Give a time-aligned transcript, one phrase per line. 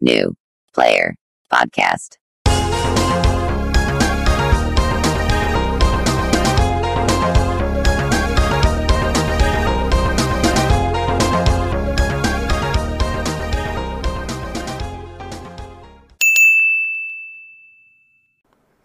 [0.00, 0.34] New
[0.72, 1.14] Player
[1.48, 2.16] Podcast.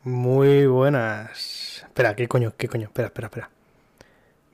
[0.04, 1.82] Muy buenas.
[1.84, 2.54] Espera, ¿qué coño?
[2.58, 2.86] ¿Qué coño?
[2.86, 3.50] Espera, espera, espera.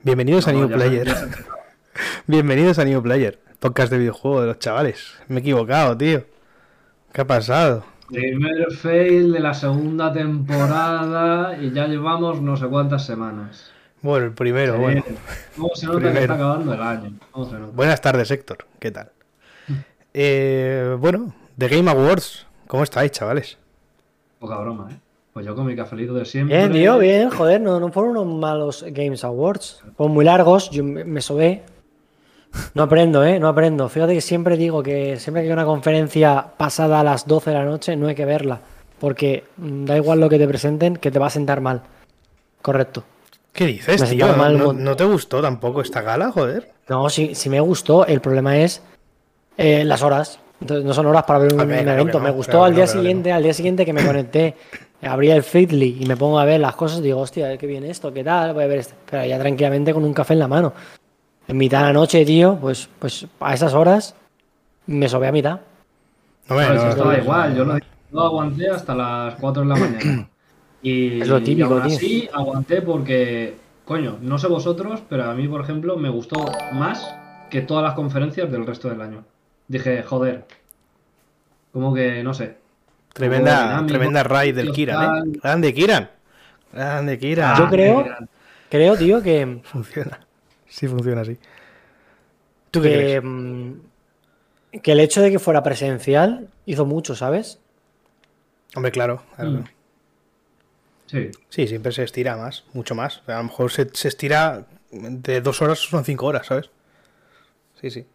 [0.02, 1.06] Bienvenidos a New ya- Player.
[1.06, 1.28] ya-
[2.26, 5.14] Bienvenidos a New Player, podcast de videojuegos de los chavales.
[5.28, 6.24] Me he equivocado, tío.
[7.12, 7.84] ¿Qué ha pasado?
[8.08, 13.70] Primer fail de la segunda temporada y ya llevamos no sé cuántas semanas.
[14.00, 15.04] Bueno, el primero, bueno.
[15.54, 17.12] ¿Cómo se nota que está acabando el año?
[17.30, 17.72] ¿Cómo se nota?
[17.74, 18.66] Buenas tardes, Héctor.
[18.78, 19.10] ¿Qué tal?
[20.14, 22.46] Eh, bueno, The Game Awards.
[22.66, 23.58] ¿Cómo estáis, chavales?
[24.38, 24.96] Poca broma, ¿eh?
[25.34, 26.56] Pues yo con mi cafelito de siempre.
[26.56, 29.82] Bien, tío, bien, joder, no, no fueron unos malos Games Awards.
[29.96, 31.62] Fueron muy largos, yo me, me sobé.
[32.74, 33.38] No aprendo, ¿eh?
[33.38, 33.88] No aprendo.
[33.88, 37.56] Fíjate que siempre digo que siempre que hay una conferencia pasada a las 12 de
[37.56, 38.60] la noche no hay que verla.
[38.98, 41.82] Porque mm, da igual lo que te presenten, que te va a sentar mal.
[42.60, 43.04] Correcto.
[43.52, 44.34] ¿Qué dices, Me tío?
[44.34, 46.70] mal, ¿No, te gustó tampoco esta gala, joder?
[46.88, 48.82] No, si, si me gustó, el problema es
[49.58, 50.38] eh, las horas.
[50.60, 52.18] Entonces, no son horas para ver un, ver, evento.
[52.18, 54.54] no, me gustó claro al no, día claro siguiente, al día siguiente que me conecté,
[55.02, 58.12] abría el Feedly y me pongo a ver las cosas, digo, hostia, qué bien esto,
[58.12, 58.94] qué tal, voy a ver esto.
[59.10, 60.72] Pero ya tranquilamente con un café en la mano.
[61.48, 64.14] En mitad de la noche, tío, pues, pues a esas horas
[64.86, 65.60] me sobé a mitad.
[66.48, 67.78] No, me- no, no, da no, igual, no, yo
[68.12, 70.28] lo, aguanté hasta las 4 de la mañana.
[70.84, 71.96] Y, Es lo típico, y aún tío.
[71.96, 73.54] así aguanté porque,
[73.84, 77.08] coño, no sé vosotros, pero a mí, por ejemplo, me gustó más
[77.50, 79.22] que todas las conferencias del resto del año.
[79.68, 80.44] Dije, joder,
[81.72, 82.56] como que, no sé.
[83.12, 85.38] Tremenda, dinámico, tremenda raid del Kiran, ¿eh?
[85.40, 86.10] Grande Kiran.
[86.72, 87.56] Grande Kiran.
[87.58, 88.04] Yo creo-
[88.68, 90.18] Creo, tío, que, Funciona.
[90.72, 91.36] Sí funciona así.
[92.70, 93.22] ¿Tú qué que, crees?
[93.22, 93.72] mm,
[94.82, 97.58] que el hecho de que fuera presencial hizo mucho, ¿sabes?
[98.74, 99.22] Hombre, claro.
[99.36, 99.50] claro.
[99.50, 99.64] Mm.
[101.06, 101.30] Sí.
[101.50, 103.18] Sí, siempre se estira más, mucho más.
[103.18, 106.70] O sea, a lo mejor se, se estira de dos horas, son cinco horas, ¿sabes?
[107.78, 108.06] Sí, sí.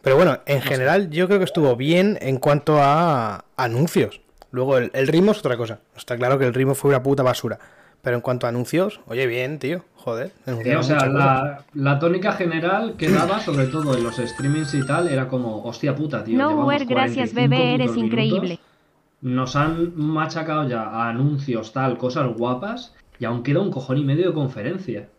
[0.00, 4.20] Pero bueno, en general yo creo que estuvo bien en cuanto a anuncios.
[4.52, 5.80] Luego el, el ritmo es otra cosa.
[5.96, 7.58] Está claro que el ritmo fue una puta basura.
[8.08, 9.84] Pero en cuanto a anuncios, oye, bien, tío.
[9.96, 10.32] Joder.
[10.46, 14.86] Sí, o sea, la, la tónica general que daba, sobre todo en los streamings y
[14.86, 16.38] tal, era como, hostia puta, tío.
[16.38, 18.60] Nowhere, llevamos gracias 45 bebé, eres increíble.
[19.20, 24.04] Nos han machacado ya a anuncios, tal, cosas guapas, y aún queda un cojón y
[24.04, 25.10] medio de conferencia.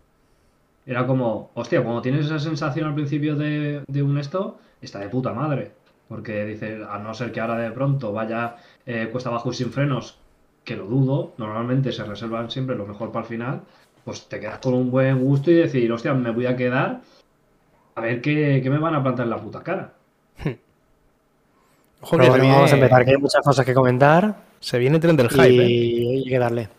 [0.87, 5.09] Era como, hostia, cuando tienes esa sensación al principio de, de un esto, está de
[5.09, 5.73] puta madre.
[6.07, 8.55] Porque dices, a no ser que ahora de pronto vaya
[8.87, 10.18] eh, cuesta abajo y sin frenos,
[10.69, 13.61] que lo dudo, normalmente se reservan siempre lo mejor para el final,
[14.05, 17.01] pues te quedas con un buen gusto y decir, hostia, me voy a quedar
[17.95, 19.93] a ver qué, qué me van a plantar en la puta cara.
[22.01, 24.99] Ojo Pero que bueno, vamos a empezar, que hay muchas cosas que comentar se viene
[24.99, 25.67] tren del hype, ¿eh?
[25.67, 26.69] y hay que darle.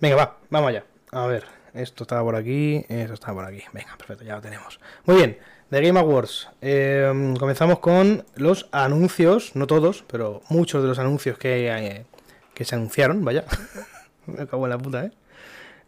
[0.00, 0.84] Venga, va, vamos allá.
[1.10, 1.42] A ver,
[1.76, 3.62] esto estaba por aquí, esto estaba por aquí.
[3.72, 4.80] Venga, perfecto, ya lo tenemos.
[5.04, 5.38] Muy bien,
[5.70, 6.48] The Game Awards.
[6.60, 12.04] Eh, comenzamos con los anuncios, no todos, pero muchos de los anuncios que, eh,
[12.54, 13.44] que se anunciaron, vaya.
[14.26, 15.10] Me cago en la puta, ¿eh?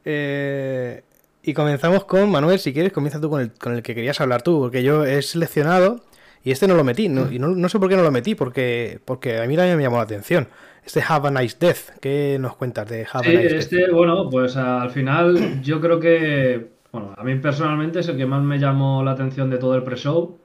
[0.04, 1.02] Eh,
[1.42, 4.42] Y comenzamos con, Manuel, si quieres, comienza tú con el, con el que querías hablar
[4.42, 6.00] tú, porque yo he seleccionado
[6.48, 8.34] y este no lo metí, no, y no, no sé por qué no lo metí,
[8.34, 10.48] porque, porque a mí también me llamó la atención.
[10.84, 13.72] Este Have a Nice Death, ¿qué nos cuentas de Have Sí, a Nice Death?
[13.74, 18.26] este, bueno, pues al final yo creo que, bueno, a mí personalmente es el que
[18.26, 20.38] más me llamó la atención de todo el pre-show.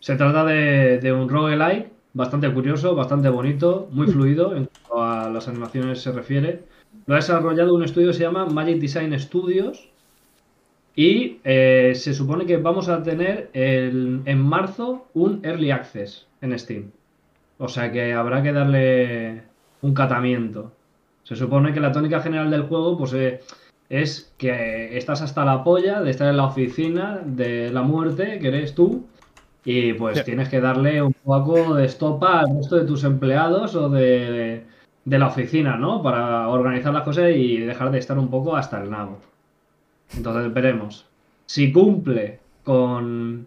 [0.00, 5.30] Se trata de, de un roguelike bastante curioso, bastante bonito, muy fluido en cuanto a
[5.30, 6.64] las animaciones se refiere.
[7.06, 9.90] Lo ha desarrollado un estudio que se llama Magic Design Studios
[10.96, 16.58] y eh, se supone que vamos a tener el- en marzo un Early Access en
[16.58, 16.90] Steam.
[17.58, 19.42] O sea que habrá que darle
[19.82, 20.72] un catamiento.
[21.22, 23.40] Se supone que la tónica general del juego pues, eh,
[23.88, 28.48] es que estás hasta la polla de estar en la oficina de la muerte, que
[28.48, 29.06] eres tú,
[29.64, 33.88] y pues tienes que darle un poco de estopa al resto de tus empleados o
[33.90, 34.62] de,
[35.04, 36.02] de la oficina, ¿no?
[36.02, 39.18] Para organizar las cosas y dejar de estar un poco hasta el nabo.
[40.14, 41.06] Entonces veremos.
[41.46, 43.46] Si cumple con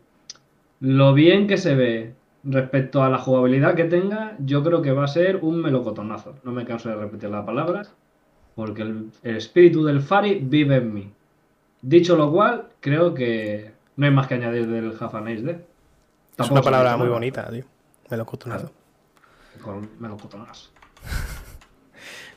[0.79, 2.13] lo bien que se ve
[2.44, 6.35] respecto a la jugabilidad que tenga, yo creo que va a ser un melocotonazo.
[6.44, 7.83] No me canso de repetir la palabra,
[8.56, 11.11] porque el, el espíritu del Fari vive en mí.
[11.81, 15.61] Dicho lo cual, creo que no hay más que añadir del Nice Death.
[16.38, 17.65] Es una palabra muy bonita, tío.
[18.09, 18.71] Melocotonazo.
[19.61, 20.71] Con melocotonazo.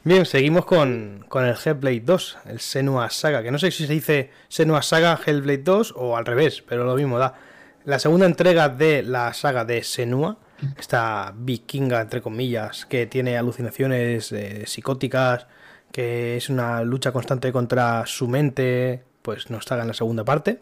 [0.05, 3.93] Bien, seguimos con, con el Hellblade 2, el Senua Saga, que no sé si se
[3.93, 7.35] dice Senua Saga Hellblade 2 o al revés, pero lo mismo da.
[7.85, 10.39] la segunda entrega de la saga de Senua,
[10.77, 15.47] esta vikinga, entre comillas, que tiene alucinaciones eh, psicóticas,
[15.93, 20.59] que es una lucha constante contra su mente, pues nos está en la segunda parte.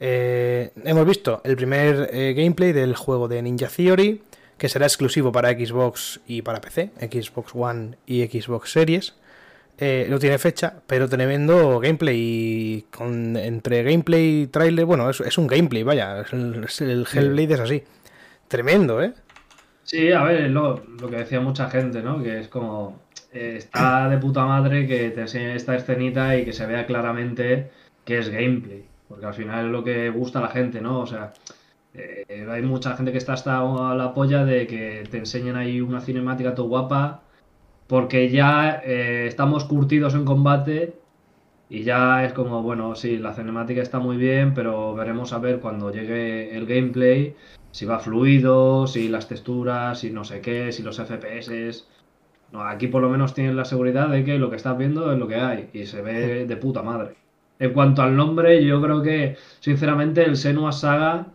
[0.00, 4.22] Eh, hemos visto el primer eh, gameplay del juego de Ninja Theory,
[4.58, 9.14] que será exclusivo para Xbox y para PC, Xbox One y Xbox Series.
[9.78, 12.16] Eh, no tiene fecha, pero tremendo gameplay.
[12.18, 16.22] Y con, entre gameplay y trailer, bueno, es, es un gameplay, vaya.
[16.22, 17.84] es el, el Hellblade es así.
[18.48, 19.14] Tremendo, ¿eh?
[19.82, 22.22] Sí, a ver, lo, lo que decía mucha gente, ¿no?
[22.22, 23.06] Que es como.
[23.30, 27.70] eh, está de puta madre que te enseñen esta escenita y que se vea claramente
[28.04, 28.88] que es gameplay.
[29.06, 31.00] Porque al final es lo que gusta a la gente, ¿no?
[31.00, 31.32] O sea,
[31.96, 35.80] eh, hay mucha gente que está hasta a la polla de que te enseñen ahí
[35.80, 37.22] una cinemática todo guapa.
[37.86, 40.98] Porque ya eh, estamos curtidos en combate
[41.68, 45.60] y ya es como, bueno, sí, la cinemática está muy bien, pero veremos a ver
[45.60, 47.36] cuando llegue el gameplay
[47.76, 51.84] si va fluido, si las texturas, si no sé qué, si los FPS.
[52.52, 55.18] No, aquí por lo menos tienes la seguridad de que lo que estás viendo es
[55.18, 57.16] lo que hay y se ve de puta madre.
[57.58, 61.26] En cuanto al nombre, yo creo que, sinceramente, el Senua Saga,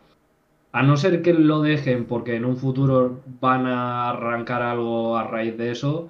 [0.73, 5.23] a no ser que lo dejen porque en un futuro van a arrancar algo a
[5.25, 6.09] raíz de eso,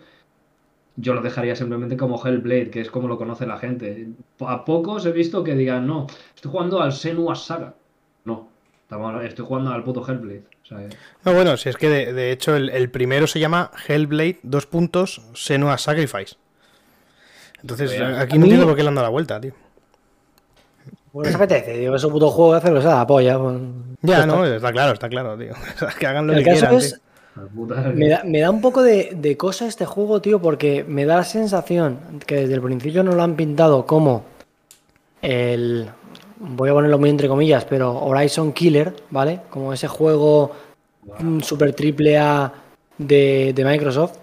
[0.98, 4.10] yo lo dejaría simplemente como Hellblade, que es como lo conoce la gente.
[4.42, 6.06] A pocos he visto que digan, no,
[6.36, 7.74] estoy jugando al Senua Saga.
[8.25, 8.50] No,
[9.24, 10.44] estoy jugando al puto Hellblade.
[10.63, 10.88] O sea,
[11.25, 14.68] No, bueno, si es que de, de hecho el, el primero se llama Hellblade, dos
[14.68, 16.36] puntos, Senua Sacrifice.
[17.62, 19.54] Entonces, aquí no mí- entiendo por qué le han dado la vuelta, tío.
[21.13, 23.38] Bueno, se apetece, digo, es un puto juego de hacerlo, se da la polla.
[23.38, 23.58] pues,
[24.02, 25.52] Ya, no, está claro, está claro, tío.
[25.75, 27.02] O sea, que hagan lo El que caso quieran, es,
[27.36, 27.94] tío.
[27.96, 31.18] me da, me da un poco de, de cosa este juego, tío, porque me da
[31.18, 34.24] la sensación que desde el principio nos lo han pintado como
[35.22, 35.90] el.
[36.44, 39.42] Voy a ponerlo muy entre comillas, pero Horizon Killer, ¿vale?
[39.52, 40.52] Como ese juego
[41.19, 42.52] mm, super triple A
[42.98, 44.18] de, de Microsoft.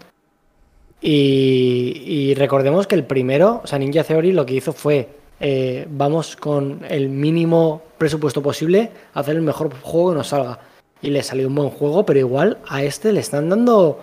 [1.00, 5.08] Y, y recordemos que el primero, o sea, Ninja Theory lo que hizo fue,
[5.40, 10.58] eh, vamos con el mínimo presupuesto posible a hacer el mejor juego que nos salga.
[11.00, 14.00] Y le salió un buen juego, pero igual a este le están dando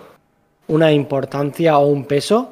[0.68, 2.50] una importancia o un peso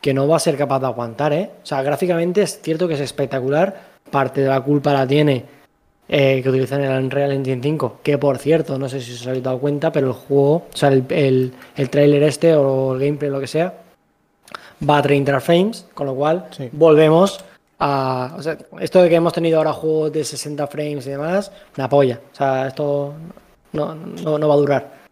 [0.00, 1.50] que no va a ser capaz de aguantar, ¿eh?
[1.62, 5.44] O sea, gráficamente es cierto que es espectacular, parte de la culpa la tiene
[6.08, 9.42] eh, que utilizan el Unreal Engine 5, que por cierto, no sé si os habéis
[9.44, 13.30] dado cuenta, pero el juego, o sea, el, el, el trailer este o el gameplay,
[13.30, 13.74] lo que sea,
[14.88, 16.68] va a 30 frames, con lo cual Sí.
[16.72, 17.44] volvemos
[17.82, 18.34] a...
[18.38, 21.88] O sea, esto de que hemos tenido ahora juegos de 60 frames y demás, una
[21.88, 22.20] polla.
[22.32, 23.14] O sea, esto
[23.72, 25.02] no, no, no va a durar.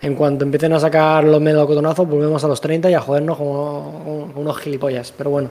[0.00, 4.30] En cuanto empiecen a sacar los melocotonazos, volvemos a los 30 y a jodernos como,
[4.36, 5.12] unos gilipollas.
[5.16, 5.50] Pero bueno,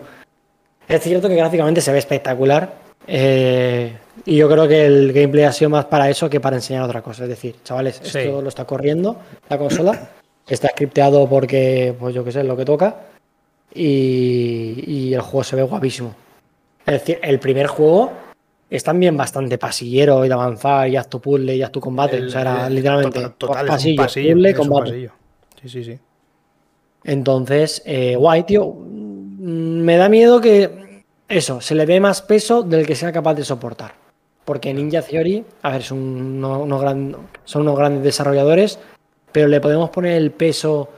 [0.87, 2.73] es cierto que gráficamente se ve espectacular.
[3.07, 6.83] eh, y yo creo que el gameplay ha sido más para eso que para enseñar
[6.83, 7.23] otra cosa.
[7.23, 8.17] Es decir, chavales, Sí.
[8.19, 9.17] esto lo está corriendo
[9.49, 10.09] la consola.
[10.47, 12.95] Está scripteado porque, pues yo qué sé, lo que toca.
[13.73, 16.15] Y, y el juego se ve guapísimo.
[16.87, 18.11] Es decir, el primer juego
[18.69, 22.17] es también bastante pasillero y de avanzar y haz tu puzzle y haz tu combate.
[22.17, 24.89] El- o sea, era el- literalmente total, total, es un pasillo, puzzle, es un combate.
[24.91, 25.11] pasillo.
[25.61, 25.99] Sí, sí, sí.
[27.03, 28.73] Entonces, eh, guay, tío.
[29.39, 33.43] Me da miedo que eso, se le dé más peso del que sea capaz de
[33.43, 33.93] soportar.
[34.45, 38.79] Porque Ninja Theory, a ver, son uno- unos, gran- son unos grandes desarrolladores,
[39.31, 40.89] pero le podemos poner el peso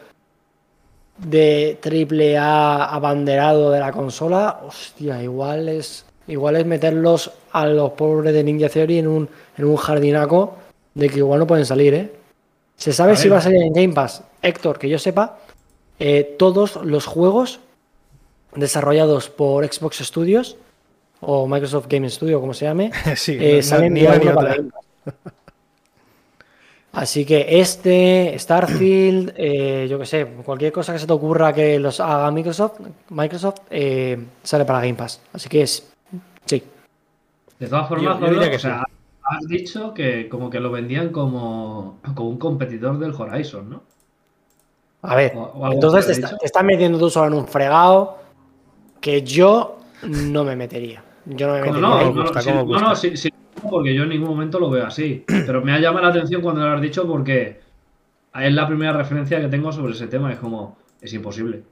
[1.25, 4.61] de triple A abanderado de la consola.
[4.65, 9.65] Hostia, igual es, igual es meterlos a los pobres de Ninja Theory en un, en
[9.65, 10.55] un jardinaco
[10.93, 12.11] de que igual no pueden salir, ¿eh?
[12.77, 13.33] ¿Se sabe A si ver.
[13.33, 14.23] va a salir en Game Pass?
[14.41, 15.37] Héctor, que yo sepa,
[15.99, 17.59] eh, todos los juegos
[18.55, 20.55] desarrollados por Xbox Studios
[21.21, 24.55] o Microsoft Game Studio, como se llame, Sí, eh, no- salen día uno para.
[24.55, 25.13] Game Pass.
[26.99, 31.79] Así que este, Starfield, eh, yo que sé, cualquier cosa que se te ocurra que
[31.79, 35.21] los haga Microsoft, Microsoft eh, sale para Game Pass.
[35.31, 35.89] Así que es,
[36.45, 36.61] sí.
[37.57, 38.83] De todas formas, yo diría que o sea,
[39.23, 43.83] has dicho que como que lo vendían como, como un competidor del Horizon, ¿no?
[45.03, 48.17] A ver, O- o algo entonces te, estás metiendo tú solo en un fregado
[48.99, 51.01] que yo no me metería.
[51.23, 51.87] Yo no me No, metería.
[51.87, 52.07] no, ahí.
[52.09, 52.95] ¿Cómo no, sí, ¿Cómo no, no, gusta?
[52.95, 53.29] sí, sí,
[53.69, 55.23] porque yo en ningún momento lo veo así.
[55.27, 57.59] Pero me ha llamado la atención cuando lo has dicho porque
[58.35, 60.31] es la primera referencia que tengo sobre ese tema.
[60.31, 61.63] Es como, es imposible.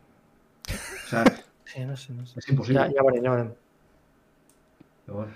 [1.06, 1.24] O sea,
[1.66, 2.40] Sí, no sé, no sé.
[2.40, 2.80] es imposible.
[2.80, 3.50] Ya, ya veré, ya veré.
[5.06, 5.32] Pero bueno.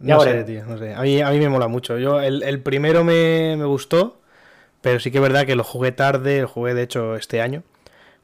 [0.00, 0.94] Ya No sé, tío, no sé.
[0.94, 1.96] A mí, a mí me mola mucho.
[1.98, 4.20] Yo, el, el primero me, me gustó,
[4.80, 7.62] pero sí que es verdad que lo jugué tarde, lo jugué de hecho este año,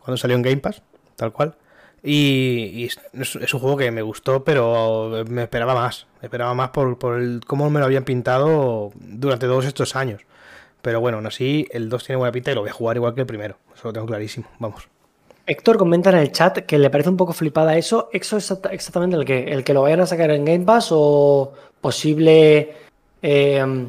[0.00, 0.82] cuando salió en Game Pass,
[1.14, 1.54] tal cual.
[2.02, 2.98] Y, y es,
[3.36, 6.06] es un juego que me gustó, pero me esperaba más.
[6.22, 10.22] Me esperaba más por, por el, cómo me lo habían pintado durante todos estos años.
[10.82, 13.14] Pero bueno, aún así, el 2 tiene buena pinta y lo voy a jugar igual
[13.14, 13.56] que el primero.
[13.74, 14.46] Eso lo tengo clarísimo.
[14.60, 14.88] Vamos.
[15.46, 18.10] Héctor comenta en el chat que le parece un poco flipada eso.
[18.12, 19.44] ¿Eso es exacta- exactamente el que?
[19.52, 22.74] ¿El que lo vayan a sacar en Game Pass o posible
[23.22, 23.88] eh,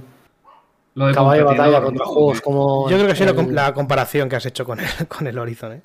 [0.96, 2.90] Lo de caballo de batalla contra juegos como.
[2.90, 5.38] Yo creo que sí la, el- la comparación que has hecho con el, con el
[5.38, 5.82] Horizon, ¿eh?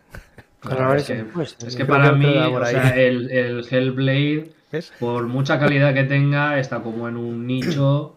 [0.64, 4.92] Claro, es que, pues, es para que mí, o sea, el, el Hellblade, ¿Ves?
[4.98, 8.16] por mucha calidad que tenga, está como en un nicho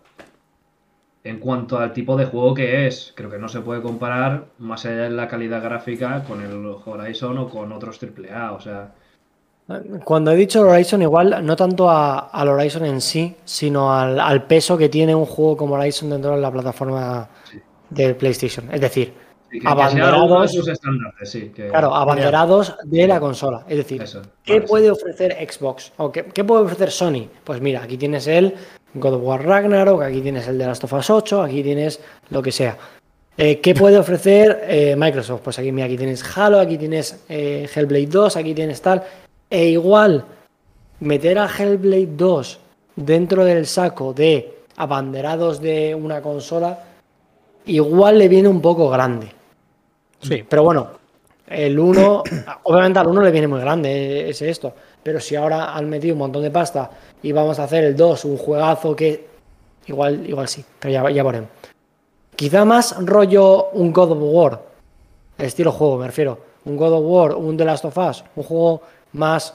[1.24, 3.12] en cuanto al tipo de juego que es.
[3.16, 7.38] Creo que no se puede comparar más allá de la calidad gráfica con el Horizon
[7.38, 8.54] o con otros AAA.
[8.54, 8.94] O sea,
[10.06, 14.44] Cuando he dicho Horizon, igual no tanto a- al Horizon en sí, sino al, al
[14.46, 17.60] peso que tiene un juego como Horizon dentro de la plataforma Sí.
[17.90, 18.70] de PlayStation.
[18.72, 19.14] Es decir,
[19.52, 20.52] sí, que, que Abanderados.
[20.52, 21.52] sus estándares, sí.
[21.56, 23.64] Que, claro, abanderados de la consola.
[23.68, 24.92] Es decir, Eso, ¿qué vale, puede sí.
[24.92, 25.92] ofrecer Xbox?
[25.98, 27.28] ¿O qué, qué puede ofrecer Sony?
[27.44, 28.54] Pues mira, aquí tienes el
[28.94, 32.00] God of War Ragnarok, aquí tienes el de Last of Us 8, aquí tienes
[32.30, 32.78] lo que sea.
[33.38, 35.42] Eh, ¿Qué puede ofrecer eh, Microsoft?
[35.44, 39.04] Pues aquí, mira, aquí tienes Halo, aquí tienes eh, Hellblade 2, aquí tienes tal.
[39.50, 40.26] E igual,
[41.02, 42.60] meter a Hellblade 2
[42.96, 46.80] dentro del saco de abanderados de una consola,
[47.68, 49.28] igual le viene un poco grande.
[50.28, 50.44] Sí.
[50.48, 50.88] Pero bueno,
[51.48, 52.24] el 1,
[52.64, 54.74] obviamente al 1 le viene muy grande, es esto.
[55.04, 56.90] Pero si ahora han metido un montón de pasta
[57.24, 59.28] y vamos a hacer el 2, un juegazo que
[59.86, 61.50] igual, igual sí, pero ya, ya veremos.
[62.36, 64.62] Quizá más rollo un God of War,
[65.38, 66.40] estilo juego, me refiero.
[66.66, 68.82] Un God of War, un The Last of Us, un juego
[69.14, 69.54] más,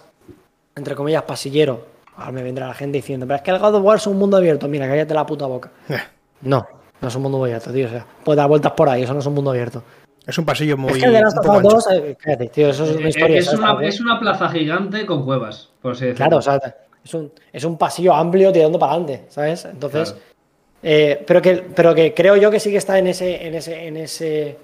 [0.75, 1.87] entre comillas, pasillero.
[2.17, 4.19] Ahora me vendrá la gente diciendo, pero es que el God of War es un
[4.19, 5.71] mundo abierto, mira, cállate la puta boca.
[5.89, 5.99] Eh,
[6.41, 6.67] No,
[7.01, 7.87] no es un mundo abierto, tío.
[7.87, 9.83] O sea, puedes dar vueltas por ahí, eso no es un mundo abierto.
[10.27, 10.93] Es un pasillo muy.
[10.93, 12.01] es que el The Last un of poco Us ancho.
[12.01, 13.39] 2, eh, tío, eso es una Eh, historia.
[13.39, 13.53] es,
[13.95, 16.17] es una plaza gigante con cuevas, por así decirlo.
[16.17, 16.61] Claro, o sea,
[17.05, 19.65] es un, es un pasillo amplio tirando para adelante, ¿sabes?
[19.65, 20.25] Entonces, Claro.
[20.85, 23.87] eh, pero, que, pero que creo yo que sí que está en ese, en ese,
[23.89, 24.57] en ese.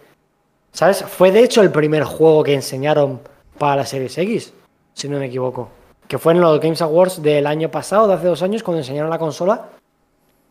[0.71, 1.03] ¿Sabes?
[1.03, 3.21] Fue de hecho el primer juego que enseñaron
[3.59, 4.53] para la Series X,
[4.95, 5.71] si no me equivoco.
[6.07, 9.11] Que fue en los Games Awards del año pasado, de hace dos años, cuando enseñaron
[9.11, 9.71] la consola.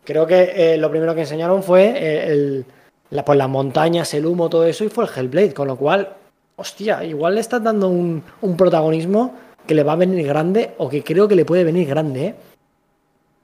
[0.03, 2.65] Creo que eh, lo primero que enseñaron fue eh, el,
[3.11, 5.53] la, pues, las montañas, el humo, todo eso, y fue el Hellblade.
[5.53, 6.13] Con lo cual,
[6.55, 9.33] hostia, igual le estás dando un, un protagonismo
[9.65, 12.35] que le va a venir grande, o que creo que le puede venir grande, ¿eh?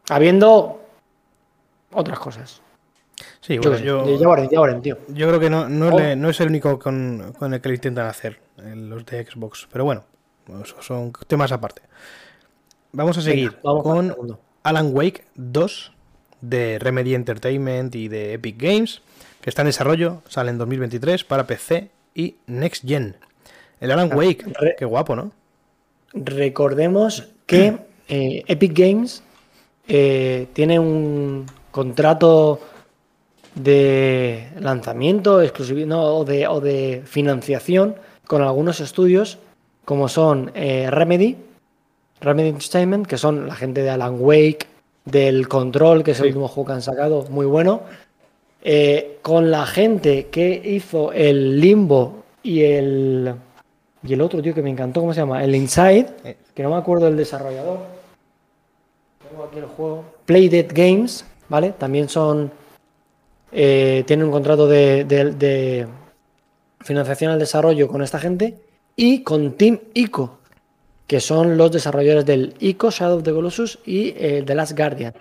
[0.09, 0.79] Habiendo
[1.93, 2.61] otras cosas.
[3.39, 4.97] Sí, Yo, bueno, sé, yo, ya ya tío.
[5.09, 5.99] yo creo que no, no, Oh.
[5.99, 9.67] le- no es el único con, con el que lo intentan hacer, los de Xbox.
[9.71, 10.03] Pero bueno,
[10.81, 11.81] son temas aparte.
[12.91, 14.37] Vamos a seguir Venga, vamos con.
[14.63, 15.91] Alan Wake 2
[16.41, 19.01] de Remedy Entertainment y de Epic Games,
[19.43, 23.17] que está en desarrollo, sale en 2023 para PC y Next Gen.
[23.81, 25.31] El Alan Ah, Wake, re- qué guapo, ¿no?
[26.13, 29.21] Recordemos que eh, Epic Games
[29.89, 32.61] eh, tiene un contrato
[33.55, 37.95] de lanzamiento exclusivo no, o, de, o de financiación
[38.25, 39.39] con algunos estudios
[39.85, 41.35] como son eh, Remedy,
[42.21, 44.67] Remedy Entertainment, que son la gente de Alan Wake,
[45.03, 47.81] del Control, que es el último juego que han sacado, muy bueno.
[48.63, 53.35] Eh, con la gente que hizo el Limbo y el
[54.05, 55.43] y el otro tío que me encantó, ¿cómo se llama?
[55.43, 56.07] El Inside,
[56.53, 57.79] que no me acuerdo del desarrollador.
[59.29, 60.03] Tengo aquí el juego.
[60.25, 61.71] Playdead Games, ¿vale?
[61.77, 62.51] También son.
[63.51, 65.87] eh, tienen un contrato de, de- de
[66.81, 68.55] financiación al desarrollo con esta gente.
[68.95, 70.37] Y con Team ICO,
[71.07, 75.13] que son los desarrolladores del ICO, Shadow of the Colossus y eh, The Last Guardian.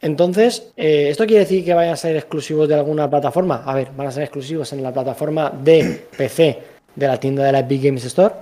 [0.00, 3.62] Entonces, eh, ¿esto quiere decir que vayan a ser exclusivos de alguna plataforma?
[3.64, 6.58] A ver, van a ser exclusivos en la plataforma de PC
[6.94, 8.34] de la tienda de la Epic Games Store.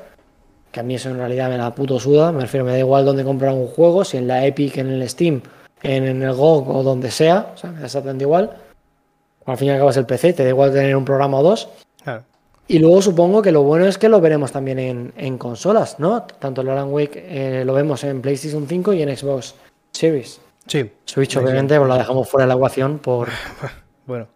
[0.72, 2.32] Que a mí eso en realidad me la puto suda.
[2.32, 5.08] Me refiero, me da igual dónde comprar un juego, si en la Epic, en el
[5.08, 5.40] Steam,
[5.82, 7.52] en, en el GOG o donde sea.
[7.54, 8.50] O sea, me da exactamente igual.
[9.46, 11.42] Al fin y al cabo es el PC, te da igual tener un programa o
[11.42, 11.68] dos.
[12.02, 12.24] Claro.
[12.66, 16.22] Y luego supongo que lo bueno es que lo veremos también en, en consolas, ¿no?
[16.22, 19.54] Tanto el Alan Wake eh, lo vemos en PlayStation 5 y en Xbox
[19.92, 20.40] Series.
[20.66, 23.28] Sí, Switch, obviamente, pues la dejamos fuera de la ecuación por.
[24.06, 24.26] bueno.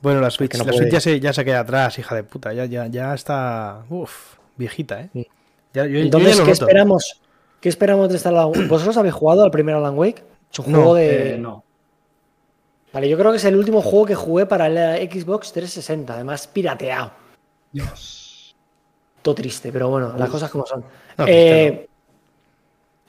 [0.00, 0.72] Bueno, la Switch, no la.
[0.72, 2.52] Switch ya, se, ya se queda atrás, hija de puta.
[2.52, 3.82] Ya, ya, ya está.
[3.88, 5.10] Uf, viejita, ¿eh?
[5.12, 5.28] Sí.
[5.74, 6.64] Ya- yo- yo ya Entonces, lo ¿qué noto.
[6.64, 7.20] esperamos?
[7.60, 8.66] ¿Qué esperamos de esta Alan Wake?
[8.66, 10.24] ¿Vosotros habéis jugado al primer Alan Wake?
[10.52, 11.34] Es un No, juego de.
[11.34, 11.62] Eh, no.
[12.92, 16.46] Vale, yo creo que es el último juego que jugué para la Xbox 360, además
[16.48, 17.12] pirateado.
[17.70, 18.56] Dios.
[19.22, 20.84] Todo triste, pero bueno, las cosas como son.
[21.16, 21.88] No, Eh, triste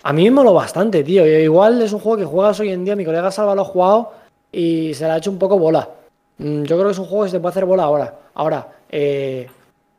[0.04, 1.26] A mí me moló bastante, tío.
[1.26, 2.96] Igual es un juego que juegas hoy en día.
[2.96, 4.12] Mi colega Salva lo ha jugado
[4.52, 5.90] y se le ha hecho un poco bola.
[6.38, 8.20] Mm, Yo creo que es un juego que se puede hacer bola ahora.
[8.36, 9.48] Ahora, eh,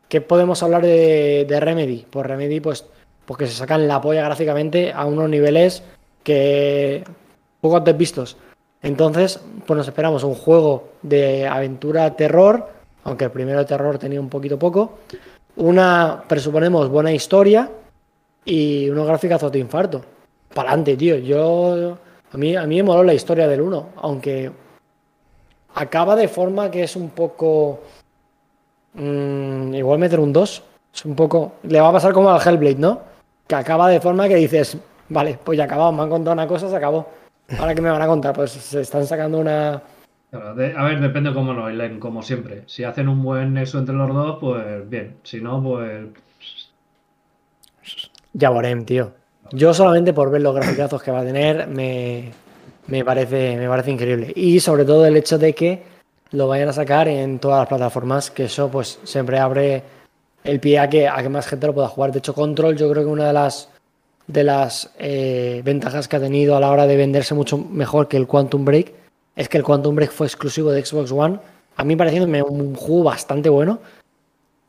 [0.09, 2.07] ¿Qué podemos hablar de, de Remedy?
[2.09, 2.87] Pues Remedy, pues,
[3.27, 5.83] pues que se sacan la polla gráficamente a unos niveles
[6.23, 7.03] que
[7.61, 8.37] poco antes vistos.
[8.81, 12.69] Entonces, pues nos esperamos un juego de aventura terror,
[13.03, 14.99] aunque el primero de terror tenía un poquito poco.
[15.57, 17.69] Una, presuponemos, buena historia
[18.45, 20.03] y unos gráficos de infarto.
[20.55, 21.17] Para adelante, tío.
[21.17, 21.99] Yo.
[22.33, 24.51] A mí, a mí me moló la historia del 1, aunque
[25.75, 27.81] acaba de forma que es un poco.
[28.95, 30.63] mm, igual meter un 2.
[30.95, 31.55] Es un poco.
[31.65, 33.01] Le va a pasar como al Hellblade, ¿no?
[33.47, 36.69] Que acaba de forma que dices, vale, pues ya acabado, me han contado una cosa,
[36.69, 37.09] se acabó.
[37.59, 39.83] Ahora que me van a contar, pues se están sacando una.
[40.33, 42.63] A ver, depende cómo lo bailen, como siempre.
[42.67, 45.17] Si hacen un buen nexo entre los dos, pues bien.
[45.23, 46.07] Si no, pues.
[48.35, 49.13] Ya Borem, tío.
[49.53, 52.33] Yo solamente por ver los graficazos que va a tener me,
[52.89, 54.33] me parece, me parece increíble.
[54.35, 55.83] Y sobre todo el hecho de que
[56.33, 59.83] lo vayan a sacar en todas las plataformas, que eso pues siempre abre
[60.43, 62.13] el pie a que, a que más gente lo pueda jugar.
[62.13, 63.69] De hecho, Control yo creo que una de las
[64.27, 68.17] de las eh, ventajas que ha tenido a la hora de venderse mucho mejor que
[68.17, 68.93] el Quantum Break
[69.37, 71.39] es que el Quantum Break fue exclusivo de Xbox One.
[71.77, 73.81] A mí pareciéndome un juego bastante bueno.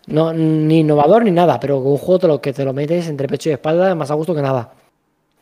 [0.08, 3.08] No, ni innovador ni nada, pero con un juego te lo, que te lo metes
[3.08, 4.74] entre pecho y espalda más a gusto que nada.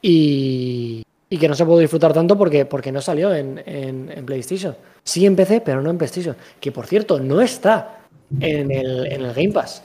[0.02, 4.26] Y, y que no se pudo disfrutar tanto porque, porque no salió en, en- en
[4.26, 4.76] PlayStation.
[5.04, 6.36] Sí en PC, pero no en PlayStation.
[6.60, 8.00] Que por cierto, no está
[8.40, 9.84] en el, en el Game Pass.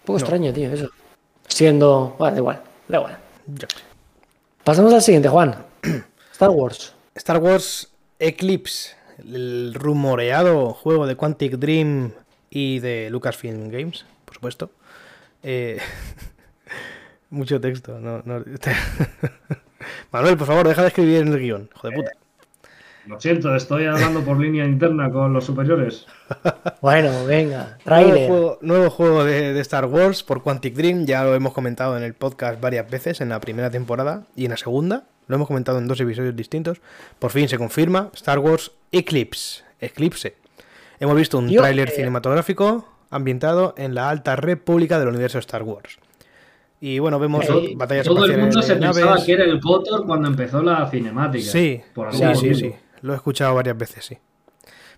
[0.00, 0.24] Un poco No.
[0.24, 0.88] extraño, tío, eso.
[1.46, 2.14] Siendo.
[2.18, 3.18] Bueno, da igual, da igual.
[3.46, 3.68] Yo.
[4.64, 5.54] Pasamos al siguiente, Juan.
[6.32, 6.94] Star Wars.
[7.14, 12.12] Star Wars Eclipse, el rumoreado juego de Quantic Dream
[12.54, 14.70] y de Lucasfilm Games, por supuesto.
[15.42, 15.78] Eh,
[17.30, 17.98] mucho texto.
[17.98, 18.44] No, no-
[20.12, 21.70] Manuel, por favor, deja de escribir en el guion.
[21.74, 22.10] Hijo de puta.
[23.06, 26.06] Lo siento, estoy hablando por línea interna con los superiores.
[26.80, 28.28] Bueno, venga, Nuevo trailer.
[28.28, 32.02] juego, nuevo juego de, de Star Wars por Quantic Dream, ya lo hemos comentado en
[32.02, 35.04] el podcast varias veces, en la primera temporada y en la segunda.
[35.28, 36.80] Lo hemos comentado en dos episodios distintos.
[37.20, 39.62] Por fin se confirma Star Wars Eclipse.
[39.80, 40.34] Eclipse.
[41.02, 45.98] Hemos visto un tráiler eh, cinematográfico ambientado en la Alta República del universo Star Wars.
[46.80, 49.24] Y bueno, vemos Eh, batallas Todo el espaciales mundo de se pensaba naves.
[49.24, 51.50] que era el Kotor cuando empezó la cinemática.
[51.50, 52.72] Sí, por sí, sí, sí.
[53.00, 54.16] Lo he escuchado varias veces, sí.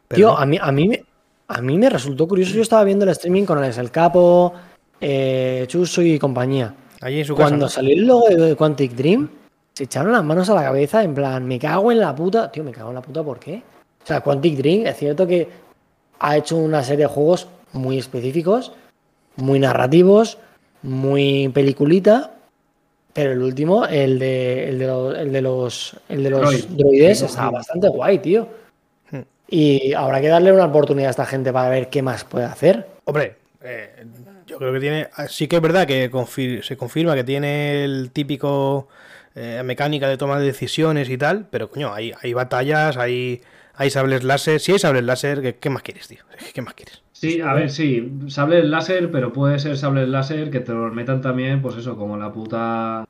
[0.07, 1.03] Pero Tío, a mí, a, mí, me-
[1.49, 2.55] a mí me resultó curioso.
[2.55, 4.53] Yo estaba viendo el streaming con Alex el Capo,
[5.01, 6.75] eh, Chuso y compañía.
[7.01, 7.49] allí en su casa.
[7.49, 7.71] Cuando ¿no?
[7.71, 9.27] salió el logo de Quantic Dream,
[9.73, 12.53] se echaron las manos a la cabeza en plan, me cago en la puta.
[12.53, 13.63] Tío, me cago en la puta, ¿por qué?
[14.03, 15.64] O sea, Quantic Dream es cierto que
[16.21, 18.73] ha hecho una serie de juegos muy específicos,
[19.37, 20.39] muy narrativos,
[20.83, 22.31] muy peliculita.
[23.13, 26.65] Pero el último, el de, el de los, el de los, el de los Droid.
[26.71, 27.55] droides, Sí, estaba sí.
[27.55, 28.49] bastante guay, tío.
[29.13, 29.21] Hmm.
[29.49, 32.89] Y habrá que darle una oportunidad a esta gente para ver qué más puede hacer.
[33.05, 34.05] Hombre, eh,
[34.49, 35.09] yo creo que tiene.
[35.29, 38.89] Sí que es verdad que confir- se confirma que tiene el típico
[39.37, 43.43] eh, mecánica de toma de decisiones y tal, pero coño, hay, hay batallas, hay,
[43.75, 44.61] hay sables láser.
[44.61, 46.25] Si hay sables láser, ¿qué, qué más quieres, tío?
[46.55, 47.03] ¿Qué más quieres?
[47.13, 51.21] Sí, a ver, sí, sable láser, pero puede ser sable láser que te lo metan
[51.21, 53.05] también, pues eso, como la puta.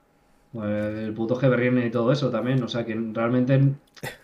[0.53, 2.63] pues, el puto Heberrine y todo eso también.
[2.65, 3.77] O sea, que realmente,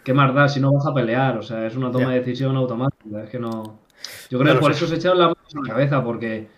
[0.04, 1.38] ¿qué más da si no vas a pelear?
[1.38, 3.24] O sea, es una toma de decisión automática.
[3.24, 3.80] Es que no.
[4.30, 4.74] Yo creo No que por sé.
[4.74, 6.48] eso se echaron la mano a la cabeza, porque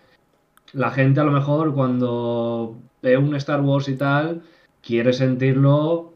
[0.73, 4.43] la gente a lo mejor cuando ve un Star Wars y tal,
[4.81, 6.13] quiere sentirlo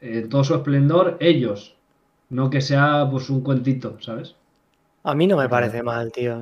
[0.00, 1.79] en todo su esplendor ellos.
[2.30, 4.34] No que sea pues un cuentito, ¿sabes?
[5.02, 6.36] A mí no me parece mal, tío.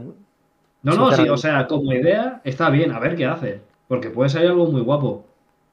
[0.83, 3.61] No, no, sí, o sea, como idea está bien, a ver qué hace.
[3.89, 5.25] Porque puede salir algo muy guapo.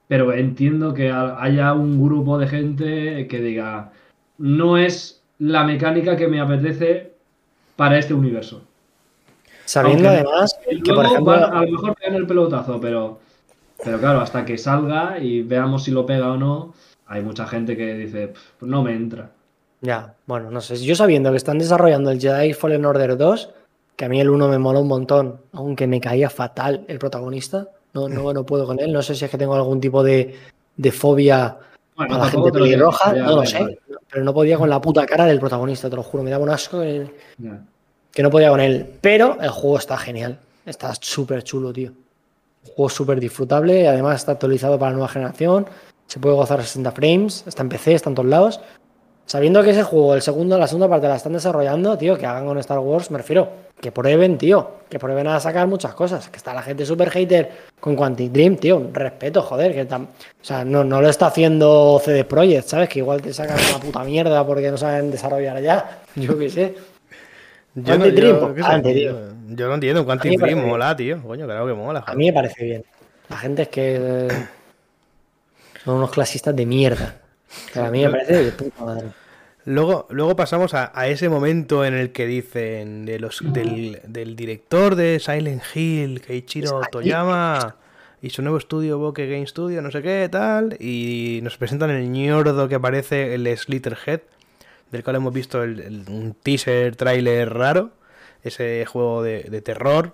[0.08, 3.91] Pero entiendo que ha- haya un grupo de gente que diga,
[4.38, 7.13] no es la mecánica que me apetece
[7.75, 8.62] para este universo.
[9.65, 13.19] Sabiendo Aunque- además que, por luego ejemplo, van- a lo mejor pegan el pelotazo, pero,
[13.84, 16.73] pero claro, hasta que salga y veamos si lo pega o no,
[17.08, 19.32] hay mucha gente que dice, "Pff, no me entra.
[19.82, 20.78] Ya, bueno, no sé.
[20.78, 23.50] Yo sabiendo que están desarrollando el Jedi Fallen Order 2,
[23.96, 27.70] que a mí el 1 me mola un montón, aunque me caía fatal el protagonista.
[27.94, 28.92] No, no, no puedo con él.
[28.92, 30.36] No sé si es que tengo algún tipo de,
[30.76, 31.58] de fobia
[31.96, 33.14] Bueno, a la gente pelirroja.
[33.14, 33.60] No lo vale, sé.
[33.60, 33.80] vale,
[34.12, 36.24] Pero no podía con la puta cara del protagonista, te lo juro.
[36.24, 38.98] Me daba un asco que no podía con él.
[39.02, 40.40] Pero el juego está genial.
[40.66, 41.92] Está súper chulo, tío.
[41.92, 43.88] Un juego súper disfrutable.
[43.88, 45.68] Además está actualizado para la nueva generación.
[46.08, 47.44] Se puede gozar a 60 frames.
[47.48, 48.60] Está en PC, está en todos lados.
[49.28, 52.46] Sabiendo que ese juego, el segundo, la segunda parte la están desarrollando, tío, que hagan
[52.46, 53.50] con Star Wars, me refiero,
[53.82, 56.30] que prueben, tío, que prueben a sacar muchas cosas.
[56.30, 60.44] Que está la gente super hater con Quantic Dream, tío, respeto, joder, que tam- o
[60.44, 62.88] sea, no, no lo está haciendo CD Projekt, ¿sabes?
[62.88, 66.02] Que igual te sacan una puta mierda porque no saben desarrollar ya.
[66.16, 66.76] Yo qué sé.
[67.74, 69.36] Yo, Quantic Dream, pues, adelante, yo- tío.
[69.56, 70.06] Yo no entiendo.
[70.06, 71.22] Me Dream mola, tío.
[71.24, 72.04] Coño, claro que mola.
[72.06, 72.86] A mí me parece bien.
[73.30, 74.28] La gente es que eh,
[75.84, 77.16] son unos clasistas de mierda.
[77.76, 79.08] A mí me parece de puta madre.
[79.66, 84.36] Luego, luego pasamos a, a ese momento en el que dicen de los, del, del
[84.36, 86.82] director de Silent Hill, Keiichiro.
[86.92, 87.76] Toyama,
[88.22, 92.12] y su nuevo estudio, Bokeh Game Studio, no sé qué, tal, y nos presentan el
[92.12, 94.22] ñordo que aparece el Slitterhead,
[94.92, 97.90] del cual hemos visto el- el- un teaser, trailer raro,
[98.44, 100.14] ese juego de, de terror,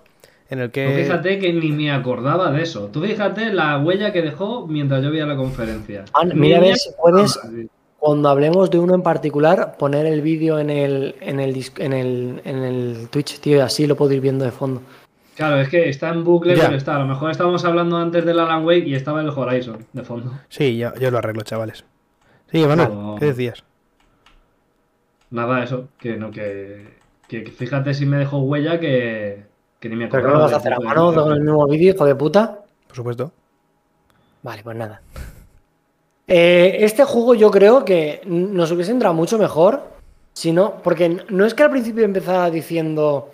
[0.52, 1.02] en el Tú que...
[1.04, 2.88] fíjate que ni me acordaba de eso.
[2.88, 6.04] Tú fíjate la huella que dejó mientras yo veía la conferencia.
[6.14, 7.38] Ah, mira a ver si puedes,
[7.98, 12.40] cuando hablemos de uno en particular, poner el vídeo en el, en, el, en, el,
[12.44, 14.82] en el Twitch, tío, y así lo puedo ir viendo de fondo.
[15.36, 16.64] Claro, es que está en bucle, Ya.
[16.66, 16.96] pero está.
[16.96, 20.32] A lo mejor estábamos hablando antes del Alan Wake y estaba el Horizon de fondo.
[20.50, 21.84] Sí, yo, yo lo arreglo, chavales.
[22.50, 23.16] Sí, Manuel, No.
[23.18, 23.64] ¿qué decías?
[25.30, 25.88] Nada, eso.
[25.98, 27.00] Que no, que.
[27.28, 29.44] Que fíjate si me dejó huella que.
[29.82, 31.92] Que ni me ¿Pero qué me vas a hacer a mano con el mismo vídeo,
[31.92, 32.60] hijo de puta?
[32.86, 33.32] Por supuesto.
[34.42, 35.02] Vale, pues nada.
[36.28, 39.82] Eh, este juego yo creo que nos hubiese entrado mucho mejor,
[40.34, 43.30] si no, porque no es que al principio empezara diciendo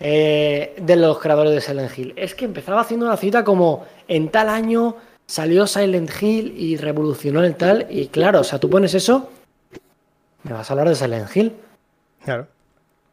[0.00, 4.28] eh, de los creadores de Silent Hill, es que empezaba haciendo una cita como en
[4.28, 8.92] tal año salió Silent Hill y revolucionó el tal, y claro, o sea, tú pones
[8.94, 9.30] eso,
[10.42, 11.52] me vas a hablar de Silent Hill,
[12.24, 12.48] Claro.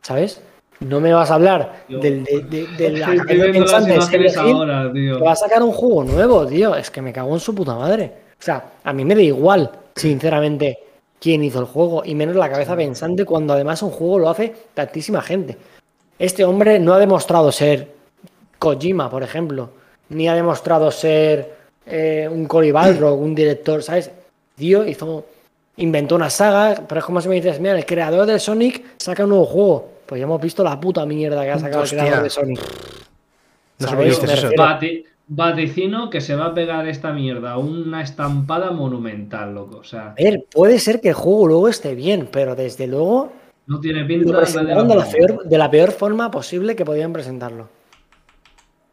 [0.01, 0.41] ¿sabes?
[0.81, 3.07] No me vas a hablar del, de, de- de la
[3.51, 5.17] pensante de ahora, tío.
[5.17, 6.75] que va a sacar un juego nuevo, tío.
[6.75, 8.11] Es que me cago en su puta madre.
[8.39, 10.79] O sea, a mí me da igual, sinceramente,
[11.19, 12.03] quién hizo el juego.
[12.05, 15.57] Y menos la cabeza pensante cuando además un juego lo hace tantísima gente.
[16.17, 17.87] Este hombre no ha demostrado ser
[18.57, 19.69] Kojima, por ejemplo.
[20.09, 24.11] Ni ha demostrado ser eh, un Cory Balrog, un director, ¿sabes?
[24.55, 25.25] Tío, hizo...
[25.79, 29.23] Inventó una saga, pero es como si me dices, mira, el creador de Sonic saca
[29.23, 29.89] un nuevo juego.
[30.05, 31.99] Pues ya hemos visto la puta mierda que ha sacado Hostia.
[31.99, 32.59] el creador de Sonic.
[33.79, 39.77] No Vati- vaticino que se va a pegar esta mierda una estampada monumental, loco.
[39.77, 43.31] O sea, A ver, puede ser que el juego luego esté bien, pero desde luego
[43.67, 47.69] no tiene pinta presentaron de la, peor, de la peor forma posible que podían presentarlo.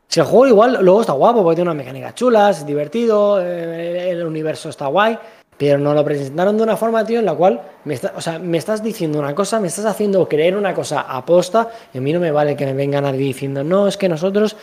[0.09, 4.11] Si el juego igual luego está guapo, porque tiene unas mecánicas chulas, es divertido, eh,
[4.11, 5.19] el universo está guay,
[5.59, 8.39] pero no lo presentaron de una forma, tío, en la cual me, está- o sea,
[8.39, 12.13] me estás diciendo una cosa, me estás haciendo creer una cosa aposta, y a mí
[12.13, 14.57] no me vale que me venga nadie diciendo, no, es que nosotros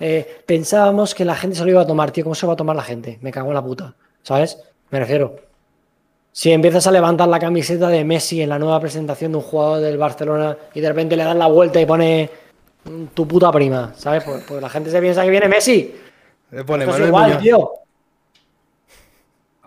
[0.00, 2.56] eh, pensábamos que la gente se lo iba a tomar, tío, ¿cómo se va a
[2.56, 3.18] tomar la gente?
[3.20, 4.58] Me cago en la puta, ¿sabes?
[4.90, 5.36] Me refiero.
[6.34, 9.80] Si empiezas a levantar la camiseta de Messi en la nueva presentación de un jugador
[9.80, 12.30] del Barcelona y de repente le das la vuelta y pone
[12.84, 14.24] mm, tu puta prima, ¿sabes?
[14.24, 15.94] Pues, pues la gente se piensa que viene Messi.
[16.52, 17.42] Le pone Esto es Manuel igual, Muñoz.
[17.42, 17.70] tío.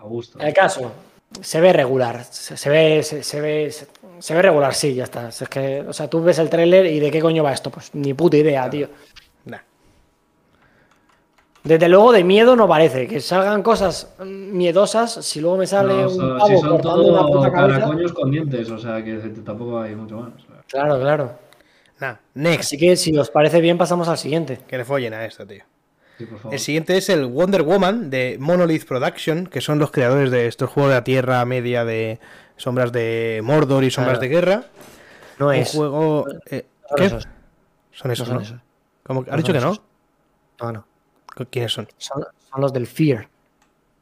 [0.08, 0.38] Gusto.
[0.40, 0.92] El caso,
[1.40, 3.86] se ve regular, se, se ve, se, se ve, se,
[4.18, 5.28] se ve regular, sí, ya está.
[5.28, 7.94] Es que, o sea, tú ves el tráiler y de qué coño va esto, pues
[7.94, 8.88] ni puta idea, tío.
[9.44, 9.58] Nah.
[11.64, 16.06] Desde luego de miedo no parece, que salgan cosas miedosas, si luego me sale No,
[16.06, 18.14] o un sea, pavo si son cortando una puta cabeza.
[18.14, 20.32] con dientes, o sea que tampoco hay mucho más.
[20.34, 20.62] o sea.
[20.68, 21.32] Claro, claro.
[21.98, 22.14] Nah.
[22.34, 22.60] Next.
[22.60, 24.60] Así que si os parece bien, pasamos al siguiente.
[24.68, 25.64] Que le follen a esto, tío.
[26.18, 26.26] Sí.
[26.50, 30.70] El siguiente es el Wonder Woman de Monolith Production, que son los creadores de estos
[30.70, 32.18] juegos de la Tierra Media de
[32.56, 34.20] Sombras de Mordor y Sombras Claro.
[34.20, 34.64] de Guerra.
[35.38, 35.72] No Un es.
[35.72, 36.24] juego...
[36.50, 37.04] eh, son ¿Qué?
[37.06, 37.28] esos.
[37.92, 38.42] Son esos, No son ¿no?
[38.48, 38.60] esos.
[39.02, 39.66] ¿Cómo ¿Has No dicho son que
[40.62, 40.66] no?
[40.66, 40.86] No, no.
[41.50, 41.88] ¿Quiénes son?
[41.98, 43.28] Son, son los del Fear.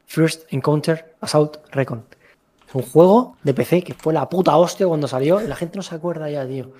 [0.05, 2.05] First Encounter Assault Recon.
[2.69, 5.75] Es un juego de PC que fue la puta hostia cuando salió y la gente
[5.77, 6.71] no se acuerda ya, tío.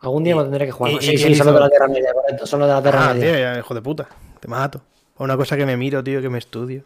[0.00, 0.92] Algún día Y- me tendré que jugar.
[0.92, 2.46] y- sí, y sí, quién son los de la Tierra Media, correcto.
[2.46, 3.32] Son los de la Tierra Ah, Media.
[3.32, 4.08] tío, ya, hijo de puta.
[4.44, 4.82] Te mato.
[5.16, 6.84] Una cosa que me miro, tío, que me estudio.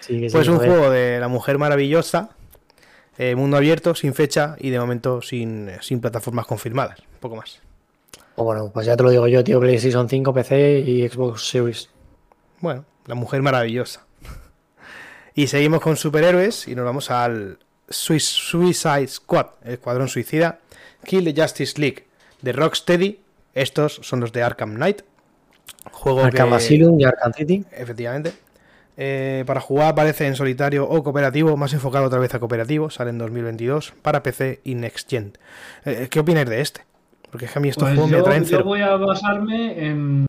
[0.00, 0.70] Sí, que sí, Pues un joder.
[0.70, 2.30] juego de la mujer maravillosa,
[3.18, 7.00] eh, mundo abierto, sin fecha y de momento sin, sin plataformas confirmadas.
[7.00, 7.60] Un poco más.
[8.36, 9.60] O bueno, pues ya te lo digo yo, tío.
[9.60, 11.90] PlayStation 5, PC y Xbox Series.
[12.60, 14.06] Bueno, la mujer maravillosa.
[15.34, 17.58] Y seguimos con superhéroes y nos vamos al
[17.90, 20.60] Swiss- Suicide Squad, el Escuadrón Suicida,
[21.04, 22.06] Kill the Justice League
[22.40, 23.20] de Rocksteady.
[23.52, 25.02] Estos son los de Arkham Knight.
[25.90, 27.64] Juego Arkham que- Asylum y Arkham City.
[27.72, 28.32] Efectivamente.
[28.96, 33.10] Eh, para jugar aparece en solitario o cooperativo, más enfocado otra vez a cooperativo, sale
[33.10, 35.32] en 2022 para PC y Next Gen.
[35.86, 36.82] Eh, ¿Qué opináis de este?
[37.30, 39.86] Porque es que a mí estos Pues juegos me yo, atraen yo voy a basarme
[39.86, 40.26] en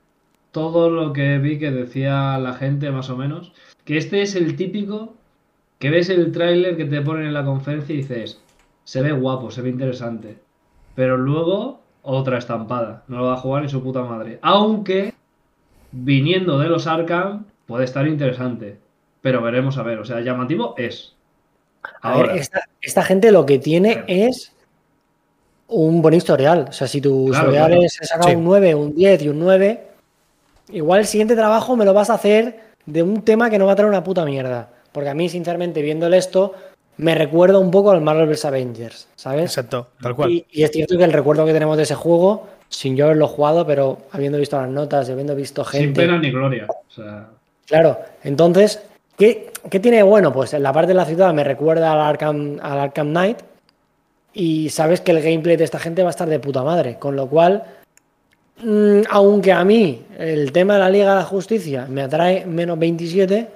[0.51, 3.51] todo lo que vi que decía la gente, más o menos.
[3.83, 5.15] Que este es el típico
[5.79, 8.39] que ves el tráiler que te ponen en la conferencia y dices,
[8.83, 10.37] se ve guapo, se ve interesante.
[10.95, 13.03] Pero luego, otra estampada.
[13.07, 14.37] No lo va a jugar ni su puta madre.
[14.43, 15.13] Aunque,
[15.91, 18.77] viniendo de los Arkham, puede estar interesante.
[19.21, 19.99] Pero veremos a ver.
[19.99, 21.15] O sea, llamativo es.
[22.01, 24.53] A ver, Ahora, esta, esta gente lo que tiene es
[25.67, 26.65] un buen historial.
[26.69, 27.83] O sea, si tu Claro, historial claro.
[27.83, 28.35] es sacar Sí.
[28.35, 29.87] un 9, un 10 y un 9,
[30.71, 33.73] igual el siguiente trabajo me lo vas a hacer de un tema que no va
[33.73, 34.69] a traer una puta mierda.
[34.91, 36.53] Porque a mí, sinceramente, viéndole esto,
[36.97, 38.45] me recuerda un poco al Marvel vs.
[38.45, 39.45] Avengers, ¿sabes?
[39.45, 40.29] Exacto, tal cual.
[40.31, 43.27] Y, y es cierto que el recuerdo que tenemos de ese juego, sin yo haberlo
[43.27, 46.01] jugado, pero habiendo visto las notas y habiendo visto Sin gente.
[46.01, 46.65] pena ni gloria.
[46.69, 47.27] O sea,
[47.67, 48.81] Claro, entonces,
[49.17, 50.33] ¿qué, qué tiene de bueno?
[50.33, 53.37] Pues en la parte de la ciudad me recuerda al Arkham, al Arkham Knight
[54.33, 57.15] y sabes que el gameplay de esta gente va a estar de puta madre, con
[57.15, 57.63] lo cual,
[58.63, 62.79] mm, aunque a mí el tema de la Liga de la Justicia me atrae menos
[62.79, 63.47] 27,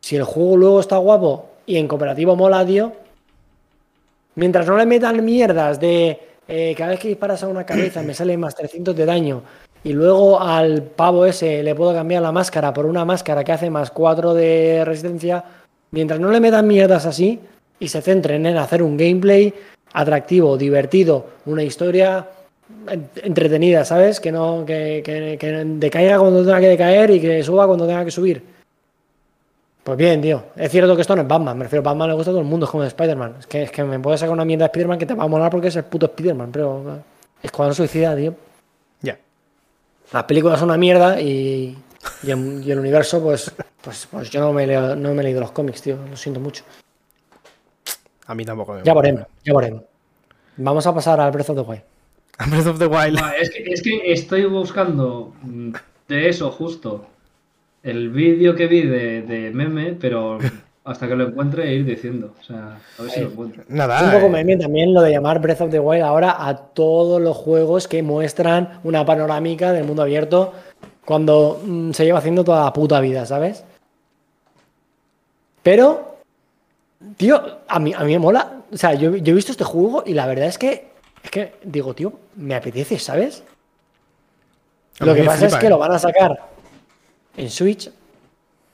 [0.00, 2.92] si el juego luego está guapo y en cooperativo mola, tío,
[4.36, 8.14] mientras no le metan mierdas de eh, cada vez que disparas a una cabeza me
[8.14, 9.42] sale más 300 de daño
[9.84, 13.70] y luego al pavo ese le puedo cambiar la máscara por una máscara que hace
[13.70, 15.44] más 4 de resistencia,
[15.92, 17.38] mientras no le metan mierdas así
[17.78, 19.52] y se centren en hacer un gameplay
[19.92, 22.26] atractivo, divertido, una historia
[22.90, 24.18] en- entretenida, ¿sabes?
[24.20, 28.04] Que no que, que- que decaiga cuando tenga que decaer y que suba cuando tenga
[28.04, 28.42] que subir.
[29.86, 30.42] Pues bien, tío.
[30.56, 31.56] Es cierto que esto no es Batman.
[31.56, 33.36] Me refiero, Batman le gusta a todo el mundo, es como Spider-Man.
[33.38, 35.28] Es que, es que me puedes sacar una mierda de Spider-Man que te va a
[35.28, 37.00] molar porque es el puto Spider-Man, pero eh,
[37.44, 38.34] Escuadrón Suicida, tío.
[39.00, 39.16] Ya.
[40.12, 41.78] Las películas son una mierda y,
[42.24, 45.24] y, en- y el universo, pues, pues, pues yo no me, leo- no me he
[45.26, 45.96] leído los cómics, tío.
[46.10, 46.64] Lo siento mucho.
[48.26, 49.82] A mí tampoco me Ya veremos, ya veremos.
[50.56, 51.82] Vamos a pasar al Breath of the Wild.
[52.50, 53.20] Breath of the Wild.
[53.40, 55.32] Es, que, es que estoy buscando
[56.08, 57.06] de eso justo
[57.86, 60.38] el vídeo que vi de, de meme, pero
[60.84, 62.34] hasta que lo encuentre ir diciendo.
[62.40, 63.64] O sea, a ver si lo encuentro.
[63.68, 63.98] Nada.
[63.98, 66.56] Es un poco eh, meme también lo de llamar Breath of the Wild ahora a
[66.56, 70.52] todos los juegos que muestran una panorámica del mundo abierto
[71.04, 73.64] cuando mm, se lleva haciendo toda la puta vida, ¿sabes?
[75.62, 76.18] Pero,
[77.16, 78.62] tío, a mí, a mí me mola.
[78.72, 80.88] O sea, yo, yo he visto este juego y la verdad es que,
[81.22, 83.44] es que digo, tío, me apetece, ¿sabes?
[84.98, 85.70] A Lo que pasa flipa, es que eh.
[85.70, 86.55] lo van a sacar
[87.36, 87.90] en Switch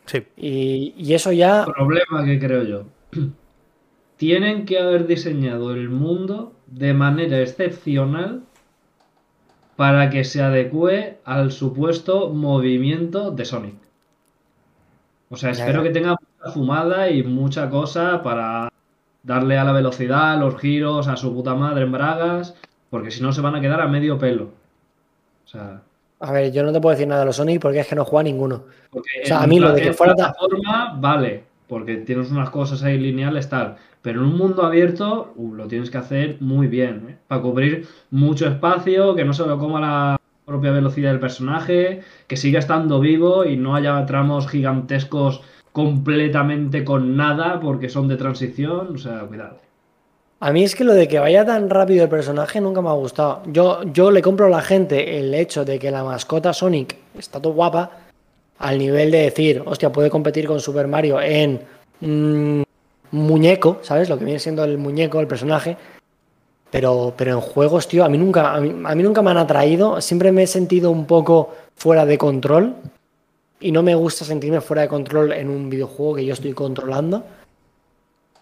[0.06, 0.24] Sí.
[0.36, 2.84] y, y eso ya Problema que creo yo.
[4.16, 8.42] Tienen que haber diseñado el mundo de manera excepcional
[9.76, 13.74] para que se adecue al supuesto movimiento de Sonic.
[15.30, 18.68] O sea, espero que tenga mucha fumada y mucha cosa para
[19.22, 22.54] darle a la velocidad, los giros, a su puta madre en bragas,
[22.90, 24.50] porque si no se van a quedar a medio pelo.
[25.44, 25.82] O sea,
[26.22, 28.04] A ver, yo no te puedo decir nada de los Sonic porque es que no
[28.04, 28.64] juega ninguno.
[28.90, 32.50] porque O sea, a mí lo de que fuera ta- plataforma, vale, porque tienes unas
[32.50, 33.76] cosas ahí lineales, tal.
[34.02, 37.16] Pero en un mundo abierto, uh, lo tienes que hacer muy bien, ¿eh?
[37.28, 42.36] Para cubrir mucho espacio, que no se lo coma la propia velocidad del personaje, que
[42.36, 45.40] siga estando vivo y no haya tramos gigantescos
[45.72, 48.94] completamente con nada porque son de transición.
[48.94, 49.58] O sea, cuidado.
[50.44, 52.94] A mí es que lo de que vaya tan rápido el personaje nunca me ha
[52.94, 53.42] gustado.
[53.46, 57.40] Yo, yo le compro a la gente el hecho de que la mascota Sonic está
[57.40, 57.92] todo guapa
[58.58, 61.60] al nivel de decir, hostia, puede competir con Super Mario en
[62.00, 62.62] mm,
[63.12, 64.08] muñeco, ¿sabes?
[64.08, 65.76] Lo que viene siendo el muñeco, el personaje.
[66.72, 69.38] Pero, pero en juegos, tío, a mí, nunca, a, mí, a mí nunca me han
[69.38, 70.00] atraído.
[70.00, 72.74] Siempre me he sentido un poco fuera de control.
[73.60, 77.22] Y no me gusta sentirme fuera de control en un videojuego que yo estoy controlando.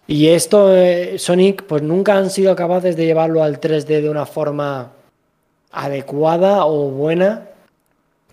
[0.07, 4.25] Y esto, eh, Sonic, pues nunca han sido capaces de llevarlo al 3D de una
[4.25, 4.91] forma
[5.71, 7.47] adecuada o buena.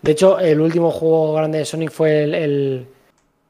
[0.02, 2.86] De hecho, el último juego grande de Sonic fue el, el,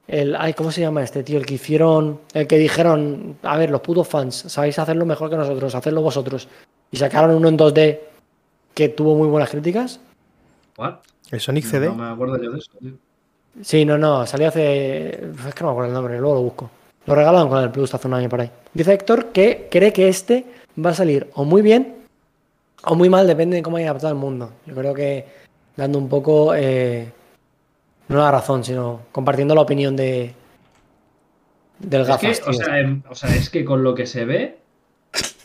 [0.08, 1.38] el- ay, ¿cómo se llama este tío?
[1.38, 5.36] El que hicieron, el que dijeron, a ver, los putos fans, sabéis hacerlo mejor que
[5.36, 6.48] nosotros, hacedlo vosotros.
[6.90, 8.00] Y sacaron uno en 2D
[8.74, 10.00] que tuvo muy buenas críticas.
[10.76, 10.94] ¿What?
[11.30, 11.86] El Sonic CD.
[11.88, 12.92] No me acuerdo yo de eso, tío.
[13.62, 15.08] Sí, no, no, salió hace.
[15.48, 16.70] Es que no me acuerdo el nombre, luego lo busco.
[17.08, 18.50] Lo regalaron con el Plus hace un año por ahí.
[18.74, 20.44] Dice Héctor que cree que este
[20.84, 21.96] va a salir o muy bien
[22.84, 24.52] o muy mal, depende de cómo haya adaptado el mundo.
[24.66, 25.24] Yo creo que
[25.76, 26.54] dando un poco.
[26.54, 27.10] eh,
[28.08, 30.32] no la razón, sino compartiendo la opinión de.
[31.78, 32.40] Del Es gafas.
[32.40, 34.58] que, o sea, em- o sea, es que con lo que se ve,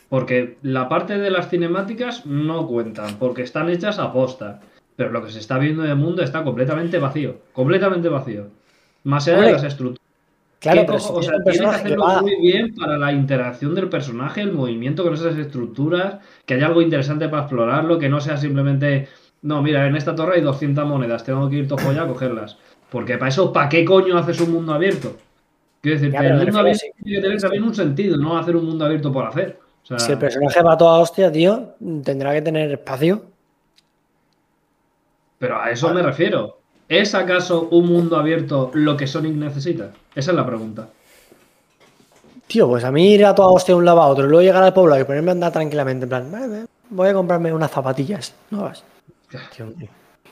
[0.10, 4.62] porque la parte de las cinemáticas no cuentan, porque están hechas a posta.
[4.96, 7.38] Pero lo que se está viendo de mundo está completamente vacío.
[7.52, 8.48] Completamente vacío.
[9.04, 10.03] Más allá de las estructuras.
[10.64, 12.22] Claro, ¿Qué pero si o tienes sea, un tiene que hacerlo va.
[12.22, 16.82] muy bien para la interacción del personaje, el movimiento con esas estructuras, que haya algo
[16.82, 19.10] interesante para explorarlo, que no sea simplemente,
[19.44, 22.58] no, mira, en esta torre hay 200 monedas, tengo que ir todo a cogerlas.
[22.90, 25.18] Porque para eso, ¿para qué coño haces un mundo abierto?
[25.82, 26.92] Quiero decir, Ya, el mundo abierto sí.
[27.04, 29.60] tiene que tener también un sentido, no hacer un mundo abierto por hacer.
[29.84, 33.26] O sea, Si el personaje va a toda hostia, tío, tendrá que tener espacio.
[35.38, 36.63] pero a eso me refiero.
[36.90, 39.92] ¿Es acaso un mundo abierto lo que Sonic necesita?
[40.14, 40.90] Esa es la pregunta.
[42.48, 44.42] Tío, pues a mí ir a toda hostia de un lado a otro y luego
[44.44, 47.54] llegar al pueblo y ponerme a andar tranquilamente, en plan, "Ve, ve, voy a comprarme
[47.54, 48.84] unas zapatillas nuevas.
[49.56, 49.68] Tío,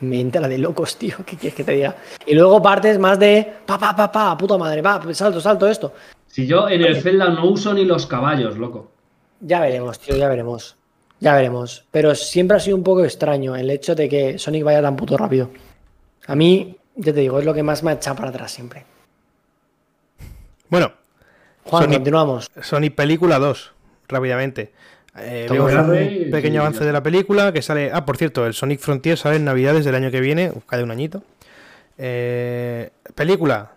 [0.02, 1.16] me entra de locos, tío.
[1.26, 1.96] ¿Qué quieres que te diga?
[2.26, 5.94] Y luego partes más de pa, pa, pa, pa, puta madre, va, salto, salto esto.
[6.28, 8.92] Si yo en el Zelda no uso ni los caballos, loco.
[9.40, 10.76] Ya veremos, tío, ya veremos.
[11.20, 11.86] Ya veremos.
[11.92, 15.18] Pero siempre ha sido un poco extraño el hecho de que Sonic vaya tan puto
[15.18, 15.50] rápido.
[16.28, 18.86] A mí, ya te digo, es lo que más me ha echado para atrás siempre.
[20.70, 20.94] Bueno,
[21.64, 22.50] Juan, continuamos.
[22.62, 23.74] Sonic Película 2,
[24.08, 24.72] rápidamente.
[25.18, 27.92] Eh, vemos un Rey, pequeño y avance de la película que sale.
[27.94, 30.92] Ah, por cierto, el Sonic Frontier sale en Navidades del año que viene, cada un
[30.92, 31.24] añito.
[31.98, 33.74] Eh, película,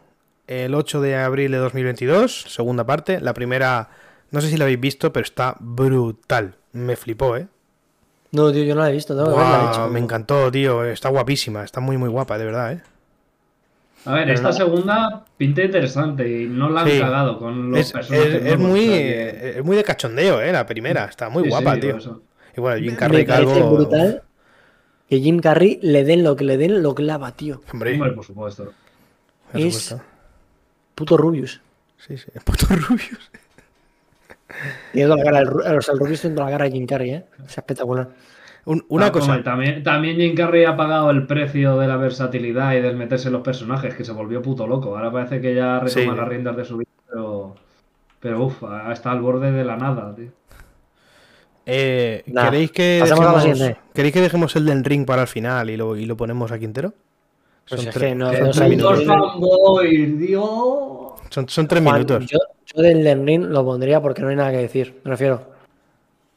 [0.46, 3.20] el 8 de abril de 2022, segunda parte.
[3.20, 3.90] La primera,
[4.30, 6.54] no sé si la habéis visto, pero está brutal.
[6.72, 7.48] Me flipó, ¿eh?
[8.34, 9.14] No, tío, yo no la he visto.
[9.16, 9.88] Tengo que verla, de hecho.
[9.88, 10.84] me encantó, tío.
[10.84, 12.82] Está guapísima, está muy, muy guapa, de verdad, ¿eh?
[14.06, 17.00] A ver, Pero esta no- segunda pinta interesante y no la han Sí.
[17.00, 18.44] cagado con los Es, personajes.
[18.44, 20.52] es- muy, que- es muy de cachondeo, ¿eh?
[20.52, 21.96] La primera, está muy Sí, guapa, sí, tío.
[21.96, 22.22] eso.
[22.56, 23.74] Y bueno, Jim Me Carrey parece calvo.
[23.76, 24.22] brutal
[25.08, 27.62] que Jim Carrey le den lo que le den, lo clava, tío.
[27.72, 28.72] Hombre, Hombre, por supuesto.
[29.52, 30.04] por es- supuesto.
[30.94, 31.60] Puto Rubius.
[31.96, 33.30] Sí, sí, puto Rubius.
[34.92, 36.86] Tiene toda la cara, el, o sea, el Rubius tiene toda la cara de Jim
[36.86, 37.24] Carrey, ¿eh?
[37.46, 38.08] Es espectacular.
[38.66, 39.26] Un- una Ah, cosa.
[39.32, 43.28] hombre, también, también Jim Carrey ha pagado el precio de la versatilidad y del meterse
[43.28, 44.96] en los personajes, que se volvió puto loco.
[44.96, 46.18] Ahora parece que ya retoma Sí.
[46.18, 47.54] las riendas de su vida, pero.
[48.20, 50.30] Pero uff, está al borde de la nada, tío.
[51.66, 53.44] Eh, Nah, ¿queréis, que dejemos.
[53.94, 56.64] ¿Queréis que dejemos el del ring para el final y lo, y lo ponemos aquí
[56.64, 56.92] entero?
[57.68, 57.90] Pues Son
[61.68, 62.26] tres Juan, minutos.
[62.26, 62.38] Yo,
[62.74, 65.00] yo del Elden Ring lo pondría porque no hay nada que decir.
[65.04, 65.42] Me refiero.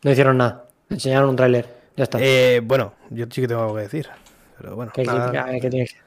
[0.04, 0.65] No hicieron nada.
[0.89, 1.65] Enseñaron un tráiler.
[1.95, 2.19] Ya está.
[2.21, 4.08] Eh, bueno, yo sí que tengo algo que decir.
[4.60, 5.32] Pero bueno, ¿Qué, nada.
[5.60, 6.00] qué- tienes que-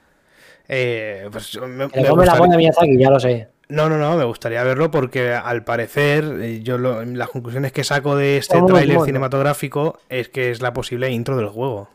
[0.69, 3.49] Eh, pues me, me come la gustaría- bola a Miyazaki, ya lo sé.
[3.69, 7.85] No, no, no, me gustaría verlo porque al parecer eh, yo lo- las conclusiones que
[7.85, 9.05] saco de este tráiler bueno.
[9.05, 11.89] cinematográfico es que es la posible intro del juego.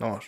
[0.00, 0.26] Vamos.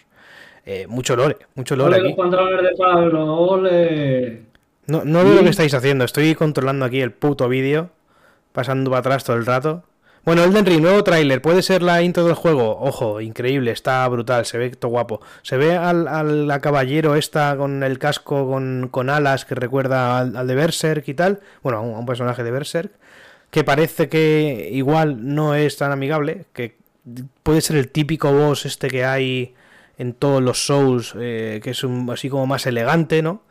[0.64, 2.08] Eh, mucho lore, mucho lore ¡Ole aquí.
[2.08, 3.34] los pantalones de Pablo!
[3.36, 4.42] ¡Ole!
[4.86, 7.90] No, no veo lo que estáis haciendo, estoy controlando aquí el puto vídeo,
[8.52, 9.84] pasando para atrás todo el rato.
[10.24, 12.78] Bueno, Elden Ring, nuevo tráiler, puede ser la intro del juego.
[12.80, 15.20] Ojo, increíble, está brutal, se ve todo guapo.
[15.42, 20.18] Se ve al, al a caballero esta con el casco con, con alas que recuerda
[20.18, 21.40] al, al de Berserk y tal.
[21.62, 22.90] Bueno, a un, a un personaje de Berserk.
[23.52, 26.76] Que parece que igual no es tan amigable, que
[27.44, 29.54] puede ser el típico boss este que hay
[29.96, 33.42] en todos los Souls, eh, que es un, así como más elegante, ¿no?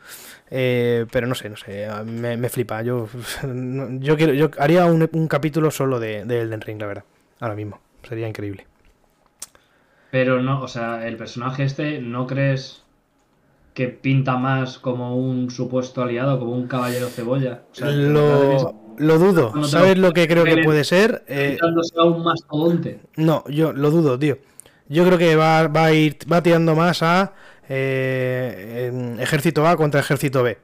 [0.51, 2.81] Eh, pero no sé, no sé, me, me flipa.
[2.83, 3.07] Yo,
[3.99, 7.03] yo, quiero, yo haría un, un capítulo solo de, de Elden Ring, la verdad.
[7.39, 7.79] Ahora mismo.
[8.07, 8.67] Sería increíble.
[10.11, 12.83] Pero no, o sea, el personaje este, ¿no crees
[13.73, 17.63] que pinta más como un supuesto aliado, como un caballero cebolla?
[17.71, 19.51] O sea, Lo, lo dudo.
[19.55, 21.23] No ¿Sabes lo- que creo que puede ser?
[21.27, 21.57] Eh,
[21.97, 23.01] a un mastodonte.
[23.17, 24.37] no, yo lo dudo, tío.
[24.87, 27.33] Yo creo que va, va a ir va tirando más a
[27.69, 30.57] eh, ejército A contra ejército B.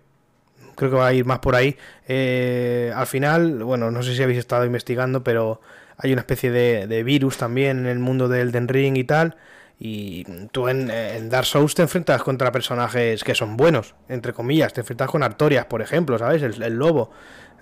[0.75, 1.77] Creo que va a ir más por ahí.
[2.07, 5.61] Eh, al final, bueno, no sé si habéis estado investigando, pero
[5.97, 9.35] hay una especie de, virus también en el mundo del Elden Ring y tal.
[9.79, 10.87] Y tú en,
[11.29, 14.73] Dark Souls te enfrentas contra personajes que son buenos, entre comillas.
[14.73, 16.41] Te enfrentas con Artorias, por ejemplo, ¿sabes?
[16.43, 17.11] El, el lobo.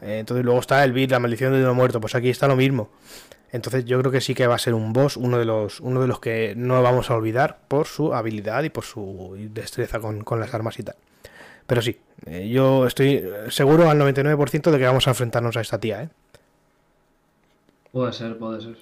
[0.02, 2.00] Eh, entonces luego está el vir, la maldición de uno muerto.
[2.00, 2.90] Pues aquí está lo mismo.
[3.52, 6.02] Entonces yo creo que sí que va a ser un boss, uno de los, uno
[6.02, 10.24] de los que no vamos a olvidar por su habilidad y por su destreza con,
[10.24, 10.96] con las armas y tal.
[11.66, 15.80] Pero sí, eh, yo estoy seguro al 99% de que vamos a enfrentarnos a esta
[15.80, 16.10] tía, ¿eh?
[17.92, 18.78] Puede ser, puede ser.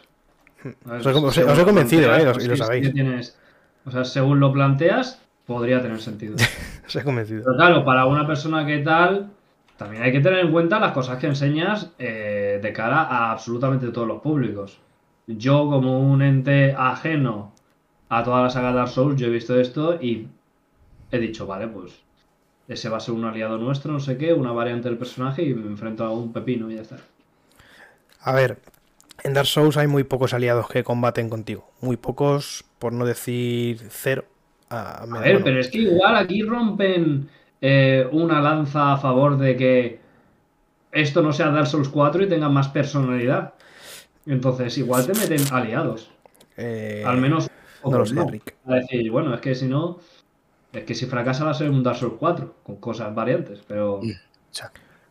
[0.63, 2.93] Ver, Os he- os he- os convencido, planteas, eh, pues y lo sabéis.
[2.93, 3.38] tienes-
[3.86, 6.36] o sea, según lo planteas, podría tener sentido.
[6.88, 7.43] Os he convencido.
[7.43, 9.30] Pero claro, para una persona que tal,
[9.77, 13.89] también hay que tener en cuenta las cosas que enseñas eh, de cara a absolutamente
[13.91, 14.79] todos los públicos.
[15.27, 17.53] Yo, como un ente ajeno
[18.09, 20.27] a toda la saga Dark Souls, yo he visto esto y
[21.11, 21.93] he dicho, vale, pues
[22.67, 25.53] ese va a ser un aliado nuestro, no sé qué, una variante del personaje y
[25.55, 26.97] me enfrento a un pepino y ya está.
[28.21, 28.59] A ver,
[29.23, 31.71] en Dark Souls hay muy pocos aliados que combaten contigo.
[31.81, 34.25] Muy pocos, por no decir cero.
[34.69, 37.29] Ah, me- A ver, bueno, pero es que igual aquí rompen
[37.62, 40.00] eh, una lanza a favor de que
[40.91, 43.53] esto no sea Dark Souls 4 y tenga más personalidad.
[44.26, 46.12] Entonces, igual te meten aliados.
[46.58, 47.49] eh, Al menos.
[47.84, 48.55] no lo sé, Rick.
[48.66, 49.99] A decir, bueno, es que si no.
[50.74, 54.01] Es que si fracasa va a ser un Dark Souls 4, con cosas variantes, pero.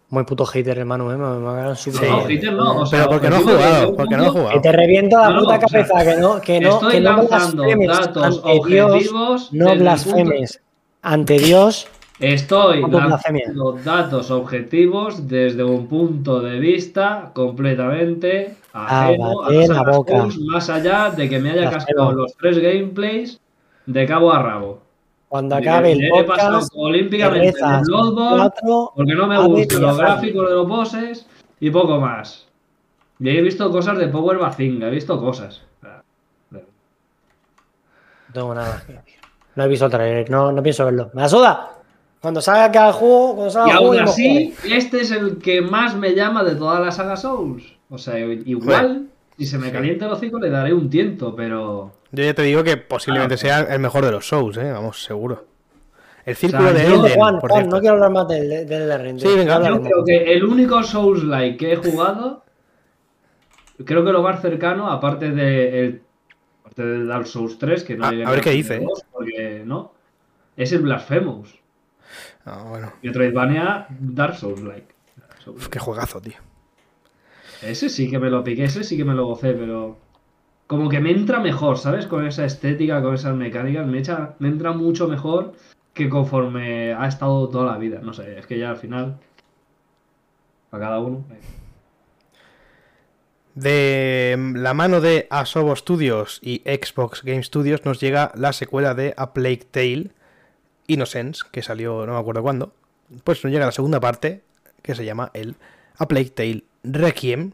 [0.09, 1.17] Muy puto hater, hermano, ¿eh?
[1.17, 1.39] Me,
[1.71, 1.91] me Sí.
[1.91, 4.55] No, hater no, o sea, Pero porque no que jugado, porque no punto- jugado.
[4.55, 6.93] Que te reviento la No, no, puta o sea, cabeza, que no, que no, Estoy
[6.93, 10.61] que no blasfemes datos Dios, objetivos no blasfemes
[11.03, 11.89] ante Dios
[12.19, 20.29] Estoy lanzando datos objetivos desde un punto de vista completamente ajeno a sagas boca.
[20.47, 23.39] Más allá de que me haya cascado los tres gameplays
[23.85, 24.81] de cabo a rabo.
[25.29, 29.47] Cuando acabe el me he pasado podcast, te olímpicamente rezas Bloodborne, cuatro porque no me
[29.47, 31.27] gustan los gráficos de los bosses
[31.61, 32.47] y poco más.
[33.19, 35.63] Y he visto cosas de Power Bazinga, he visto cosas.
[36.51, 36.61] No
[38.33, 39.15] tengo nada más que decir.
[39.55, 41.11] No he visto el trailer, no, no pienso verlo.
[41.15, 41.76] ¡Me la suda!
[42.21, 45.61] Cuando salga cada juego, cuando salga Y el juego, aún así, este es el que
[45.61, 47.65] más me llama de toda la saga Souls.
[47.89, 49.09] O sea, igual,
[49.39, 51.93] si se me calienta el hocico, le daré un tiento, pero.
[52.11, 54.73] Yo ya te digo que posiblemente Ah, sea el mejor de los shows, ¿eh?
[54.73, 55.45] Vamos, seguro.
[56.25, 59.05] El círculo O sea, de Elden, Juan, por Juan, no quiero hablar más del, Elden
[59.05, 59.21] Ring.
[59.21, 62.43] Sí, venga, Yo creo que el único Souls-like que he jugado,
[63.85, 66.03] creo que lo más cercano, aparte de, el,
[66.61, 68.87] aparte de Dark Souls 3, que no Ah, llegué a ver qué dice, ¿eh?
[69.13, 69.93] porque no,
[70.57, 71.55] es el Blasphemous.
[72.47, 72.93] Ah, bueno.
[73.03, 74.95] Metroidvania Dark Souls-like.
[75.47, 76.37] Uf, qué juegazo, tío.
[77.63, 79.99] Ese sí que me lo piqué, ese sí que me lo gocé, pero
[80.67, 82.07] como que me entra mejor, ¿sabes?
[82.07, 85.55] Con esa estética, con esas mecánicas, me, echa, me entra mucho mejor
[85.93, 88.01] que conforme ha estado toda la vida.
[88.03, 89.19] No sé, es que ya al final,
[90.71, 91.25] a cada uno.
[93.55, 99.15] De la mano de Asobo Studios y Xbox Game Studios nos llega la secuela de
[99.17, 100.11] A Plague Tale
[100.87, 102.73] Innocence, que salió no me acuerdo cuándo.
[103.25, 104.43] Pues nos llega la segunda parte,
[104.83, 105.57] que se llama el
[105.99, 107.53] A Plague Tale Requiem,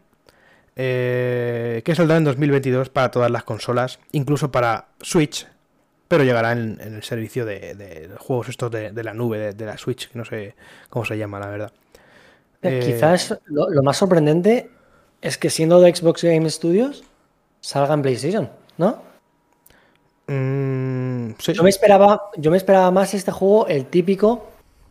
[0.76, 5.47] eh, que saldrá en 2022 para todas las consolas, incluso para Switch,
[6.09, 9.66] pero llegará en, en el servicio de, juegos estos de, de la nube, de, de
[9.66, 10.55] la Switch, que no sé
[10.89, 11.72] cómo se llama, la verdad.
[12.62, 14.70] Eh, Quizás lo, lo más sorprendente
[15.20, 17.05] es que siendo de Xbox Game Studios,
[17.61, 19.03] salga en PlayStation, ¿no?
[20.26, 21.52] mm, sí.
[21.52, 24.46] Yo me esperaba, yo me esperaba más este juego, el típico,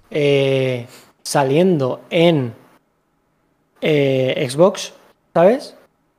[0.10, 0.88] eh,
[1.24, 2.54] saliendo en
[3.82, 4.94] eh, Xbox,
[5.34, 5.76] ¿sabes?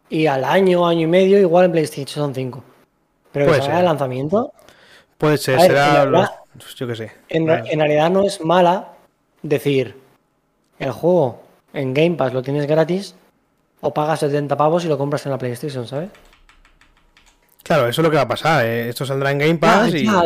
[0.08, 2.64] Y al año, año y medio, igual en PlayStation 5.
[3.32, 4.52] Pero que salga de lanzamiento,
[5.16, 7.12] Puede ser, ver, será verdad- los- yo qué sé.
[7.28, 8.88] en realidad no es mala
[9.42, 9.96] decir,
[10.78, 11.40] el juego
[11.72, 13.14] en Game Pass lo tienes gratis
[13.80, 16.10] o pagas 70 pavos y lo compras en la PlayStation, ¿sabes?
[17.62, 18.64] Claro, eso es lo que va a pasar.
[18.66, 18.88] eh.
[18.88, 20.04] Esto saldrá en Game Pass y.
[20.04, 20.22] ya,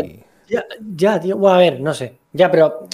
[0.49, 0.64] ya,
[0.97, 1.37] ya, tío.
[1.37, 2.16] Bueno, a ver, no sé.
[2.32, 2.89] Ya, pero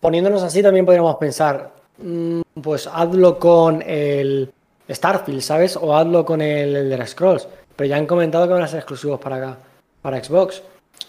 [0.00, 4.52] poniéndonos así también podríamos pensar, mm, pues hazlo con el
[4.88, 5.76] Starfield, ¿sabes?
[5.76, 7.46] O hazlo con el Elder Scrolls.
[7.76, 9.58] Pero ya han comentado que van a ser exclusivos para acá,
[10.02, 10.62] para Xbox.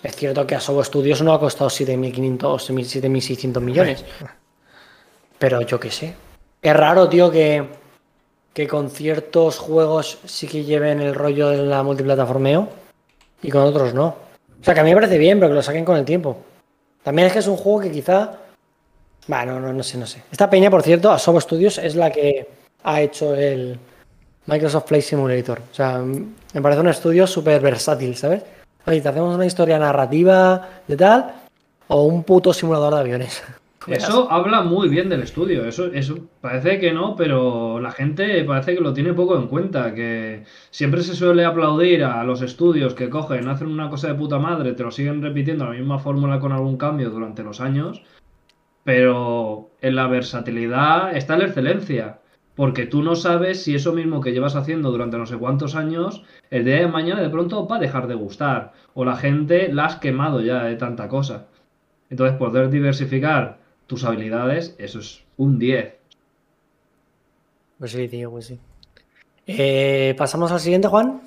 [0.03, 4.05] Es cierto que a Sobo Studios no ha costado 7.500 o 7.600 millones.
[5.37, 6.13] Pero yo qué sé.
[6.61, 7.65] Es raro, tío, que,
[8.53, 12.69] que con ciertos juegos sí que lleven el rollo de la multiplataformeo
[13.41, 14.07] y con otros no.
[14.61, 16.37] O sea, que a mí me parece bien, pero que lo saquen con el tiempo.
[17.03, 18.33] También es que es un juego que quizá.
[19.27, 20.23] Bueno, no, no sé, no sé.
[20.31, 22.47] Esta peña, por cierto, Asobo Studios es la que
[22.83, 23.79] ha hecho el
[24.47, 25.59] Microsoft Flight Simulator.
[25.71, 28.43] O sea, me parece un estudio súper versátil, ¿sabes?
[28.85, 31.33] Oye, te hacemos una historia narrativa de tal
[31.87, 33.43] o un puto simulador de aviones.
[33.89, 35.65] Eso habla muy bien del estudio.
[35.65, 39.93] Eso, eso parece que no, pero la gente parece que lo tiene poco en cuenta.
[39.93, 44.39] Que siempre se suele aplaudir a los estudios que cogen, hacen una cosa de puta
[44.39, 48.03] madre, te lo siguen repitiendo la misma fórmula con algún cambio durante los años.
[48.83, 52.19] Pero en la versatilidad está la excelencia.
[52.55, 56.23] Porque tú no sabes si eso mismo que llevas haciendo durante no sé cuántos años,
[56.49, 58.73] el día de mañana de pronto va a dejar de gustar.
[58.93, 61.47] O la gente la has quemado ya de tanta cosa.
[62.09, 63.58] Entonces, poder diversificar
[63.89, 65.95] tus habilidades, eso es un 10.
[67.79, 68.59] Pues sí, tío, pues sí.
[69.47, 71.21] Eh, Pasamos al siguiente, Juan.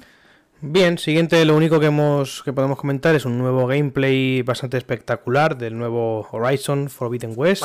[0.60, 5.58] Bien, siguiente, lo único que hemos que podemos comentar es un nuevo gameplay bastante espectacular
[5.58, 7.64] del nuevo Horizon Forbidden West.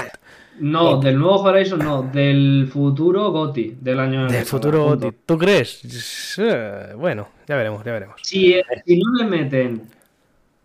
[0.60, 5.14] No, del nuevo Horizon no, del futuro GOTI del año del futuro, punto.
[5.28, 6.36] ¿tú crees?
[6.40, 8.16] Eh, Bueno, ya veremos, ya veremos.
[8.24, 9.84] Si, eh, si no le meten.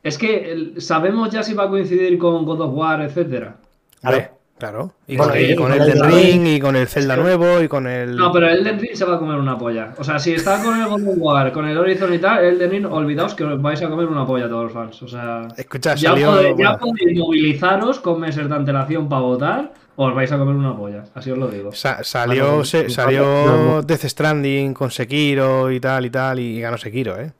[0.02, 3.58] Es que sabemos ya si va a coincidir con God of War, etcétera.
[4.04, 4.92] Hombre, claro.
[5.06, 6.46] Y Bueno, con, y el, con Elden Ring.
[6.46, 8.16] Y con el Zelda nuevo y con el.
[8.16, 9.94] No, pero el Elden Ring se va a comer una polla.
[9.98, 12.54] O sea, si está con el God of War, con el Horizon y tal, el
[12.56, 15.02] Elden Ring, olvidaos que os vais a comer una polla todos los fans.
[15.02, 16.30] O sea, Escucha, ya, salió.
[16.32, 20.54] podéis, ya podéis movilizaros con meses de antelación para votar, o os vais a comer
[20.54, 21.04] una polla.
[21.14, 21.72] Así os lo digo.
[21.72, 23.86] sa- salió Bueno, se- salió vamos.
[23.86, 27.32] Death Stranding con Sekiro y tal y tal y ganó Sekiro, ¿eh?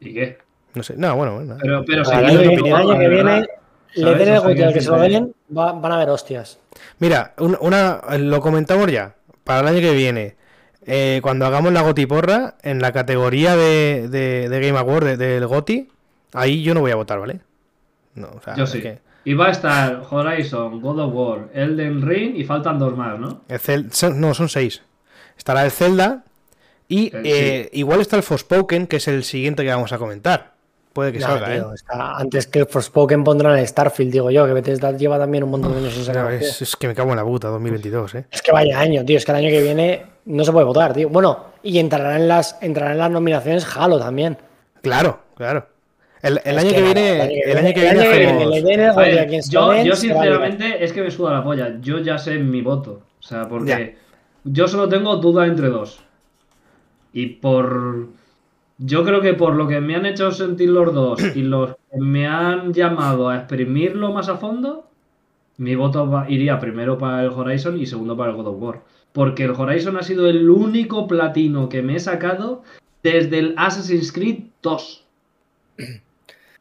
[0.00, 0.38] ¿Y qué?
[0.74, 0.94] No sé.
[0.96, 1.56] No, bueno, bueno.
[1.60, 3.46] Pero, pero Para el año, que viene.
[3.94, 6.58] Le den el Gotti al que se lo den, va- van a ver hostias.
[6.98, 9.14] Mira, un- una, lo comentamos ya.
[9.44, 10.36] Para el año que viene,
[10.86, 15.16] eh, cuando hagamos la Goti Porra, en la categoría de, de- de Game Award de-
[15.16, 15.88] del Goti,
[16.34, 17.40] ahí yo no voy a votar, ¿vale?
[18.14, 18.80] No, o sea, Yo sí.
[18.80, 23.18] que- Y va a estar Horizon, God of War, Elden Ring y faltan dos más,
[23.18, 23.42] ¿no?
[23.48, 24.82] El Cel- no, son seis.
[25.36, 26.24] Estará el Zelda
[26.88, 30.52] y El- eh, igual está el Forspoken, que es el siguiente que vamos a comentar.
[30.98, 31.74] Puede que No, salga, tío, ¿eh?
[31.76, 35.70] está- antes que Forspoken pondrán el Starfield, digo yo, que Bethesda lleva también un montón
[35.74, 38.26] de años sin sacar es, es que me cago en la puta, 2022, ¿eh?
[38.32, 39.16] Es que vaya año, tío.
[39.16, 41.08] Es que el año que viene no se puede votar, tío.
[41.08, 44.38] Bueno, y entrará en las, entrará en las nominaciones Halo también.
[44.82, 45.68] Claro, claro.
[46.20, 50.84] El, el año que viene, el año que el viene año que yo, yo sinceramente
[50.84, 51.76] es que me suda la polla.
[51.80, 53.02] Yo ya sé mi voto.
[53.20, 53.92] O sea, porque Ya.
[54.42, 56.00] yo solo tengo duda entre dos.
[57.12, 58.08] Y por.
[58.78, 61.98] Yo creo que por lo que me han hecho sentir los dos y los que
[62.00, 64.86] me han llamado a exprimirlo más a fondo,
[65.56, 68.82] mi voto va- iría primero para el Horizon y segundo para el God of War.
[69.12, 72.62] Porque el Horizon ha sido el único platino que me he sacado
[73.02, 75.04] desde el Assassin's Creed 2.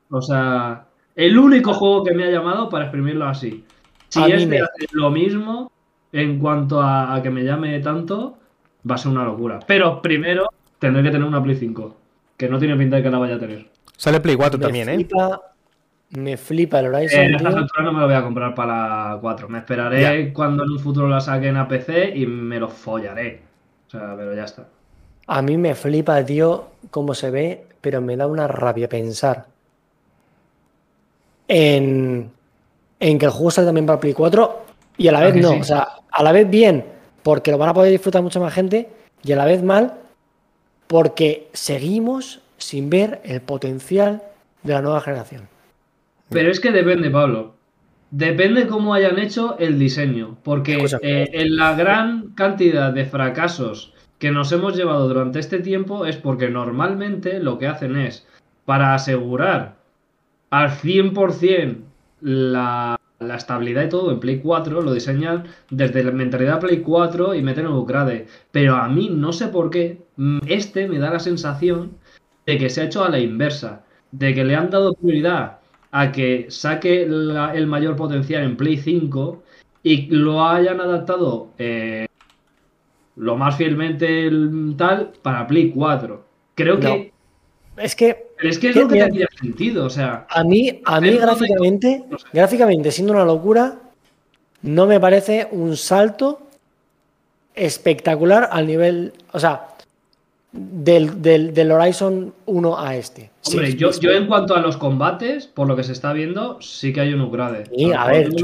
[0.09, 3.65] O sea, el único juego que me ha llamado para exprimirlo así.
[4.07, 5.69] Si A este me- hace lo mismo
[6.13, 8.37] en cuanto a, a que me llame tanto,
[8.89, 9.59] va a ser una locura.
[9.67, 10.47] Pero primero
[10.79, 11.93] tendré que tener una Play 5,
[12.37, 13.65] que no tiene pinta de que la vaya a tener.
[13.97, 14.93] Sale Play 4 Me también, ¿eh?
[14.95, 15.41] flipa,
[16.11, 17.61] Me flipa el Eh, Horizon, en estas tío.
[17.63, 19.49] alturas no me lo voy a comprar para la 4.
[19.49, 23.41] Me esperaré cuando en un futuro la saquen a PC y me lo follaré.
[23.87, 24.67] O sea, pero ya está.
[25.27, 29.45] A mí me flipa, tío, cómo se ve, pero me da una rabia pensar
[31.47, 32.31] en,
[32.99, 34.61] en que el juego sale también para Play 4
[34.97, 35.51] y a la ¿A vez no.
[35.51, 35.59] sí?
[35.59, 36.85] O sea, a la vez bien,
[37.23, 38.89] porque lo van a poder disfrutar mucha más gente,
[39.23, 39.93] y a la vez mal,
[40.87, 44.23] porque seguimos sin ver el potencial
[44.63, 45.47] de la nueva generación.
[46.29, 47.55] Pero es que depende, Pablo.
[48.09, 50.37] Depende cómo hayan hecho el diseño.
[50.43, 56.05] Porque eh, en la gran cantidad de fracasos que nos hemos llevado durante este tiempo
[56.05, 58.25] es porque normalmente lo que hacen es,
[58.65, 59.75] para asegurar
[60.49, 61.77] al 100%
[62.21, 67.33] la, la estabilidad y todo en Play 4, lo diseñan desde la mentalidad Play 4
[67.33, 68.27] y meten el upgrade.
[68.51, 71.91] Pero a mí no sé por qué, mm, este me da la sensación
[72.45, 75.59] de que se ha hecho a la inversa, de que le han dado prioridad
[75.91, 79.43] a que saque la- el mayor potencial en Play 5
[79.83, 82.05] y lo hayan adaptado eh,
[83.15, 86.23] lo más fielmente el- tal para Play 4.
[86.55, 87.11] Creo que...
[87.77, 90.25] Es que Pero es que es lo que mira- sentido, o sea...
[90.29, 92.25] a mí, a mí gráficamente, no sé.
[92.31, 93.75] gráficamente, siendo una locura,
[94.61, 96.41] no me parece un salto
[97.55, 99.67] espectacular al nivel, o sea,
[100.51, 103.31] del, del- del Horizon 1 a este.
[103.47, 106.61] Hombre, sí, yo, yo en cuanto a los combates, por lo que se está viendo,
[106.61, 107.65] sí que hay un upgrade.
[107.75, 108.43] Sí, a ver, sí,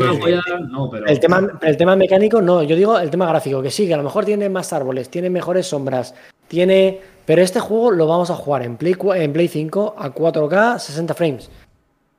[0.69, 1.05] no, pero...
[1.07, 3.97] El tema, el tema mecánico, no, yo digo el tema gráfico, que sí, que a
[3.97, 6.13] lo mejor tiene más árboles, tiene mejores sombras,
[6.53, 7.01] tiene.
[7.25, 11.13] Pero este juego lo vamos a jugar en Play, en Play 5 a 4K 60
[11.13, 11.49] frames.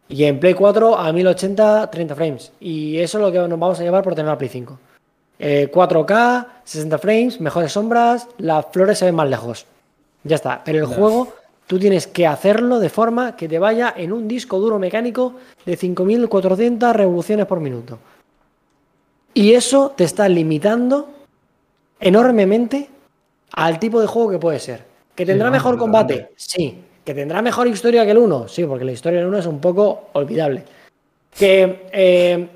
[0.09, 2.53] Y en Play 4 a 1080 30 frames.
[2.59, 4.79] Y eso es lo que nos vamos a llevar por tener la Play 5.
[5.39, 9.67] Eh, 4K, 60 frames, mejores sombras, las flores se ven más lejos.
[10.25, 10.63] Ya está.
[10.65, 11.35] Pero el juego
[11.67, 15.77] tú tienes que hacerlo de forma que te vaya en un disco duro mecánico de
[15.77, 17.99] 5400 revoluciones por minuto.
[19.33, 21.11] Y eso te está limitando
[22.01, 22.89] enormemente
[23.57, 24.85] al tipo de juego que puede ser.
[25.15, 26.31] ¿Que tendrá mejor combate?
[26.37, 26.79] Sí.
[27.05, 28.49] ¿Que tendrá mejor historia que el 1?
[28.49, 30.65] Sí, porque la historia del 1 es un poco olvidable.
[31.37, 32.49] ¿Que eh,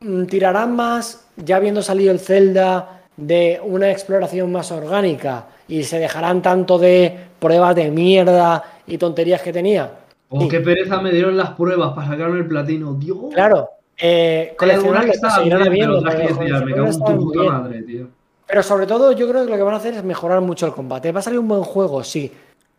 [0.00, 5.98] mm, tirarán más, ya habiendo salido el Zelda, de una exploración más orgánica y se
[5.98, 9.90] dejarán tanto de pruebas de mierda y tonterías que tenía?
[10.28, 10.48] Oh, Sí.
[10.48, 13.32] qué pereza me dieron las pruebas para sacarme el platino, Dios.
[13.32, 13.70] Claro.
[13.96, 18.08] Eh, coleccionables seguirán habiendo, me cago en tu puta madre, tío.
[18.46, 20.72] Pero sobre todo, yo creo que lo que van a hacer es mejorar mucho el
[20.72, 21.12] combate.
[21.12, 22.30] Va a salir un buen juego, sí.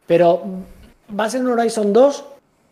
[0.05, 0.43] Pero
[1.17, 2.25] va a ser un Horizon 2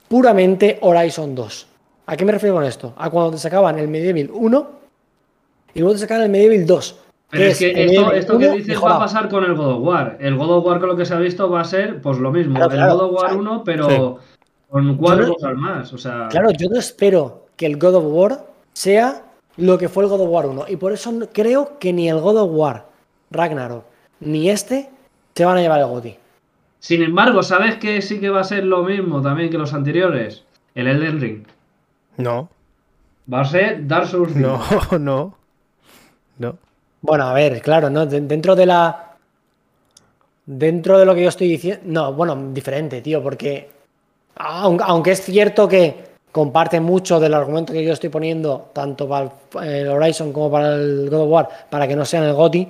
[0.07, 1.67] puramente Horizon 2.
[2.05, 2.93] ¿A qué me refiero con esto?
[2.97, 4.67] A cuando te sacaban el Medieval 1
[5.73, 6.99] y luego te sacaban el Medieval 2.
[7.31, 7.71] Pero es que
[8.17, 10.17] esto, que 1 dices va a pasar con el God of War.
[10.19, 12.31] El God of War con lo que se ha visto va a ser pues lo
[12.31, 12.55] mismo.
[12.55, 14.19] Claro, claro, el God of War o sea, 1, pero
[14.69, 15.93] con cuatro no- cosas más.
[15.93, 19.23] O sea, Claro, yo no espero que el God of War sea
[19.57, 20.65] lo que fue el God of War 1.
[20.69, 22.85] Y por eso creo que ni el God of War
[23.31, 23.85] Ragnarok
[24.19, 24.89] ni este
[25.35, 26.17] se van a llevar el GOTY.
[26.79, 30.43] Sin embargo, ¿sabes que sí que va a ser lo mismo también que los anteriores?
[30.75, 31.43] El Elden Ring.
[32.17, 32.49] No,
[33.31, 34.39] Va a ser Dark Souls 5.
[34.91, 35.35] no, no.
[36.37, 36.57] No.
[37.01, 38.05] Bueno, a ver, claro, ¿no?
[38.05, 39.15] De- Dentro de la.
[40.45, 41.81] Dentro de lo que yo estoy diciendo.
[41.85, 43.69] No, bueno, diferente, tío, porque.
[44.35, 49.31] aun- Aunque es cierto que comparte mucho del argumento que yo estoy poniendo, tanto para
[49.63, 52.67] el, Horizon como para el God of War, para que no sean el GOTI,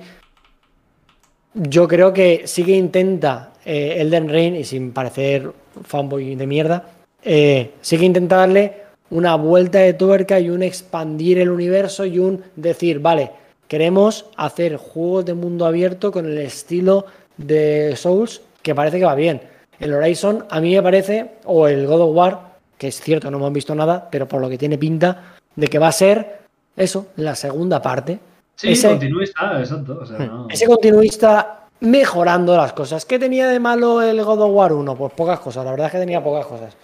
[1.54, 5.50] yo creo que sí que intenta eh, Elden Ring, y sin parecer
[5.82, 6.84] fanboy de mierda,
[7.22, 12.18] eh, sí que intenta darle una vuelta de tuerca y un expandir el universo y
[12.18, 13.30] un decir, vale,
[13.66, 17.06] queremos hacer juegos de mundo abierto con el estilo
[17.38, 19.40] de Souls que parece que va bien.
[19.80, 22.53] El Horizon a mí me parece, o el God of War,
[22.84, 25.78] que es cierto, no hemos visto nada, pero por lo que tiene pinta de que
[25.78, 26.40] va a ser
[26.76, 28.18] eso, la segunda parte.
[28.56, 30.00] Sí, Ese- continuista, exacto.
[30.02, 33.06] O sea, no- Ese continuista mejorando las cosas.
[33.06, 34.94] ¿Qué tenía de malo el God of War 1?
[34.96, 36.76] Pues pocas cosas, la verdad es que tenía pocas cosas.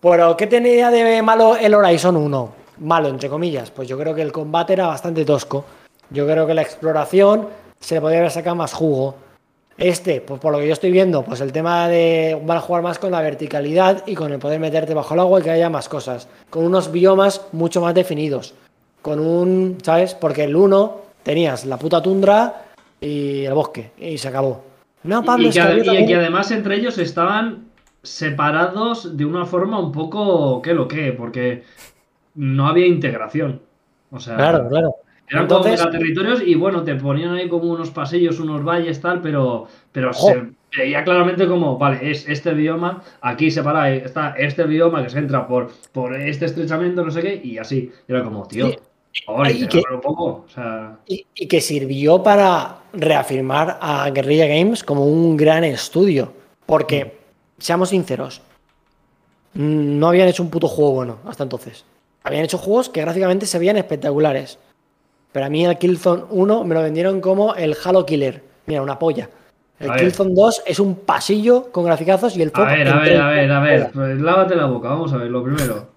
[0.00, 2.52] Pero ¿qué tenía de malo el Horizon 1?
[2.78, 3.70] Malo, entre comillas.
[3.70, 5.66] Pues yo creo que el combate era bastante tosco.
[6.08, 7.48] Yo creo que la exploración
[7.78, 9.16] se le podría haber sacado más jugo.
[9.76, 12.82] Este, pues por lo que yo estoy viendo, pues el tema de van a jugar
[12.82, 15.68] más con la verticalidad y con el poder meterte bajo el agua y que haya
[15.68, 16.28] más cosas.
[16.48, 18.54] Con unos biomas mucho más definidos.
[19.02, 20.14] Con un, ¿sabes?
[20.14, 22.66] Porque el 1 tenías la puta tundra
[23.00, 24.64] y el bosque y se acabó.
[25.02, 27.64] No, Pablo, y, es que, y que además entre ellos estaban
[28.02, 31.64] separados de una forma un poco que lo que, porque
[32.36, 33.60] no había integración.
[34.10, 34.94] O sea, Claro, claro.
[35.28, 39.20] Eran Entonces- como territorios y bueno, te ponían ahí como unos pasillos, unos valles, tal,
[39.20, 45.02] pero, pero se veía claramente como, vale, es este bioma, aquí separa, está este bioma
[45.02, 47.90] que se entra por, por este estrechamiento, no sé qué, y así.
[48.08, 48.76] Era como, tío, Sí.
[49.26, 50.24] por favor, Y que- integrarlo un poco.
[50.24, 56.32] O sea, Y, y que sirvió para reafirmar a Guerrilla Games como un gran estudio.
[56.66, 57.16] Porque,
[57.58, 58.42] seamos sinceros,
[59.54, 61.84] mm, no habían hecho un puto juego bueno hasta entonces.
[62.24, 64.58] Habían hecho juegos que gráficamente se veían espectaculares.
[65.34, 68.40] Pero a mí el Killzone 1 me lo vendieron como el Halo Killer.
[68.66, 69.28] Mira, una polla.
[69.80, 70.02] El A ver.
[70.02, 73.50] Killzone 2 es un pasillo con graficazos y el A ver, a ver, a ver,
[73.50, 73.90] a ver.
[73.92, 75.88] Pues lávate la boca, vamos a ver, lo primero.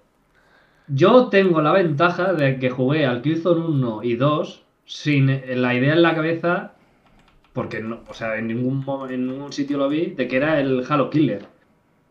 [0.87, 5.93] Yo tengo la ventaja de que jugué al Killzone 1 y 2 sin la idea
[5.93, 6.71] en la cabeza,
[7.53, 10.83] porque no, o sea, en ningún, en ningún sitio lo vi, de que era el
[10.89, 11.43] Halo Killer.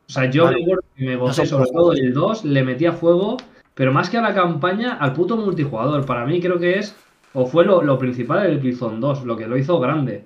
[0.08, 0.64] O sea, yo Vale.
[0.98, 3.36] me gocé son sobre todo el 2, le metía fuego,
[3.74, 6.06] pero más que a la campaña, al puto multijugador.
[6.06, 6.94] Para mí creo que es,
[7.36, 10.24] o fue lo, lo principal del Killzone 2, lo que lo hizo grande.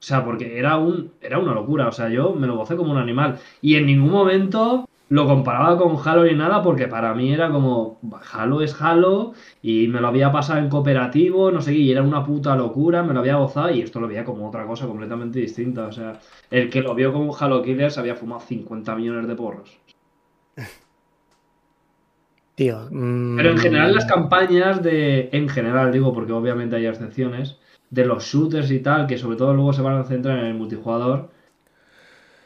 [0.00, 1.88] O sea, porque era, un, era una locura.
[1.88, 3.38] O sea, yo me lo gocé como un animal.
[3.60, 8.00] Y en ningún momento lo comparaba con Halo ni nada, porque para mí era como,
[8.32, 12.02] Halo es Halo, y me lo había pasado en cooperativo, no sé qué, y era
[12.02, 15.38] una puta locura, me lo había gozado, y esto lo veía como otra cosa completamente
[15.40, 15.86] distinta.
[15.86, 16.18] O sea,
[16.50, 19.78] el que lo vio como Halo Killer se había fumado 50 millones de porros.
[22.62, 27.56] Tío, mm, Pero en general las campañas de, en general digo, porque obviamente hay excepciones,
[27.90, 30.54] de los shooters y tal, que sobre todo luego se van a centrar en el
[30.54, 31.28] multijugador,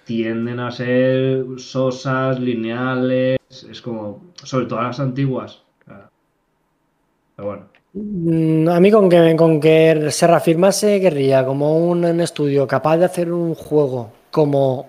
[0.05, 5.63] tienden a ser sosas, lineales, es como, sobre todo las antiguas.
[5.85, 7.65] Pero bueno.
[7.93, 12.97] Mm, A mí con que, con que se reafirmase Guerrilla como un, un estudio capaz
[12.97, 14.89] de hacer un juego como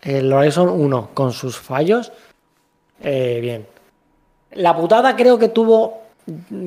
[0.00, 2.12] el Horizon 1 con sus fallos,
[3.02, 3.73] eh, bien.
[4.54, 5.98] La putada creo que tuvo,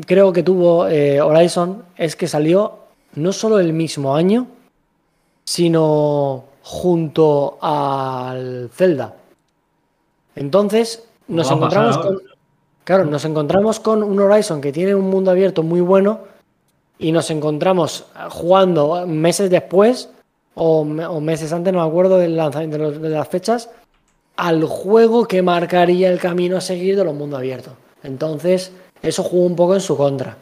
[0.05, 2.73] creo que tuvo eh, Horizon es que salió
[3.15, 4.47] no solo el mismo año,
[5.43, 9.13] sino junto al Zelda.
[10.35, 12.21] Entonces nos encontramos con,
[12.83, 16.19] claro, nos encontramos con un Horizon que tiene un mundo abierto muy bueno
[16.99, 20.09] y nos encontramos jugando meses después
[20.55, 22.17] o, me- o meses antes, no me acuerdo
[22.77, 23.69] los- de las fechas,
[24.38, 27.73] al juego que marcaría el camino a seguir de los mundos abiertos.
[28.03, 28.71] Entonces,
[29.01, 30.38] eso jugó un poco en su contra.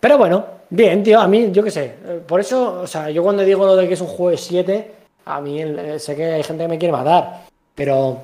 [0.00, 1.84] Pero bueno, bien, tío, a mí, yo qué sé.
[2.04, 4.36] eh, Por eso, o sea, yo cuando digo lo de que es un juego de
[4.38, 4.90] 7,
[5.24, 7.44] a mí eh, sé que hay gente que me quiere matar,
[7.74, 8.18] pero.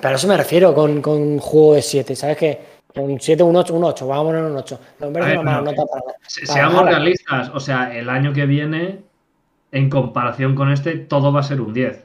[0.00, 2.60] Pero a eso me refiero con, con un juego de 7, ¿sabes qué?
[2.94, 4.78] Un 7, un 8, un 8, vamos a poner un 8.
[5.00, 6.90] No ver, no, nota para, Se- para Seamos nada.
[6.98, 9.00] realistas, o sea, el año que viene,
[9.72, 12.04] en comparación con este, todo va a ser un 10.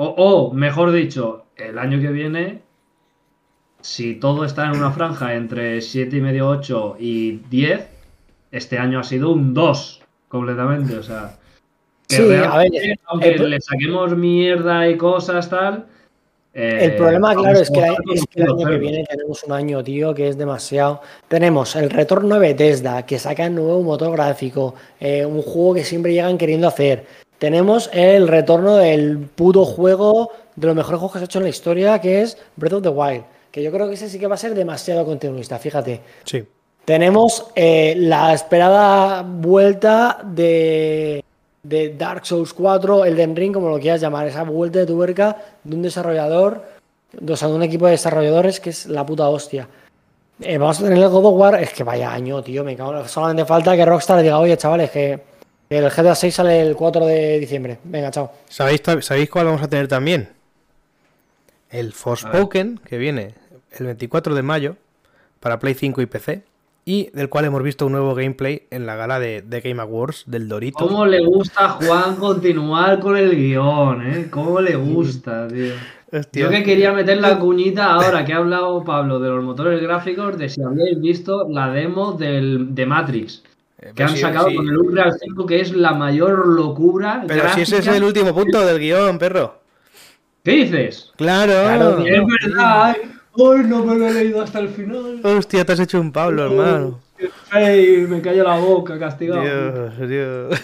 [0.00, 2.62] O, o, mejor dicho, el año que viene,
[3.80, 7.86] si todo está en una franja entre 7 y medio, 8 y 10,
[8.52, 11.36] este año ha sido un 2 completamente, o sea...
[12.08, 15.86] Que Sí, a realmente, ver, aunque el- le saquemos mierda y cosas tal...
[16.54, 19.52] El eh, problema, vamos claro, es que, la- es el año que viene tenemos un
[19.52, 21.02] año, tío, que es demasiado.
[21.28, 25.84] Tenemos el retorno de Bethesda, que saca el nuevo motor gráfico, eh, un juego que
[25.84, 27.04] siempre llegan queriendo hacer.
[27.38, 31.44] Tenemos el retorno del puto juego de los mejores juegos que se ha hecho en
[31.44, 33.22] la historia, que es Breath of the Wild.
[33.52, 36.00] Que yo creo que ese sí que va a ser demasiado continuista, fíjate.
[36.24, 36.44] Sí.
[36.84, 41.22] Tenemos eh, la esperada vuelta de,
[41.62, 45.76] de Dark Souls 4, Elden Ring, como lo quieras llamar, esa vuelta de tuerca de
[45.76, 46.62] un desarrollador,
[47.28, 49.68] o sea, de un equipo de desarrolladores que es la puta hostia.
[50.40, 52.96] Eh, vamos a tener el God of War, es que vaya año, tío, me cago.
[52.98, 55.18] en- Solamente falta que Rockstar diga, oye, chavales, que
[55.70, 57.78] el GTA 6 sale el 4 de diciembre.
[57.84, 58.32] Venga, chao.
[58.48, 60.30] ¿Sabéis, ¿Sabéis cuál vamos a tener también?
[61.70, 63.34] el Forspoken, que viene
[63.78, 64.76] el 24 de mayo
[65.40, 66.42] para Play 5 y PC,
[66.84, 70.24] y del cual hemos visto un nuevo gameplay en la gala de, de Game Awards
[70.26, 70.78] del Dorito.
[70.78, 74.28] ¿Cómo le gusta a Juan continuar con el guion, eh?
[74.30, 75.74] ¿Cómo le gusta, tío?
[76.10, 76.44] Hostia.
[76.44, 80.38] Yo que quería meter la cuñita ahora que ha hablado Pablo de los motores gráficos,
[80.38, 83.42] de si habéis visto la demo del, de Matrix,
[83.80, 87.22] Eh, que han sacado con el Unreal 5, que es la mayor locura.
[87.26, 89.60] Pero si ese es el último punto del guion, perro.
[90.42, 91.12] ¿Qué dices?
[91.16, 91.52] Claro.
[91.52, 92.96] Claro, Es verdad.
[93.40, 95.20] Hoy no me lo he leído hasta el final.
[95.22, 97.00] Hostia, te has hecho un Pablo, hermano.
[97.50, 99.42] Feo, me cayó la boca, castigado.
[99.42, 100.60] Dios, Dios.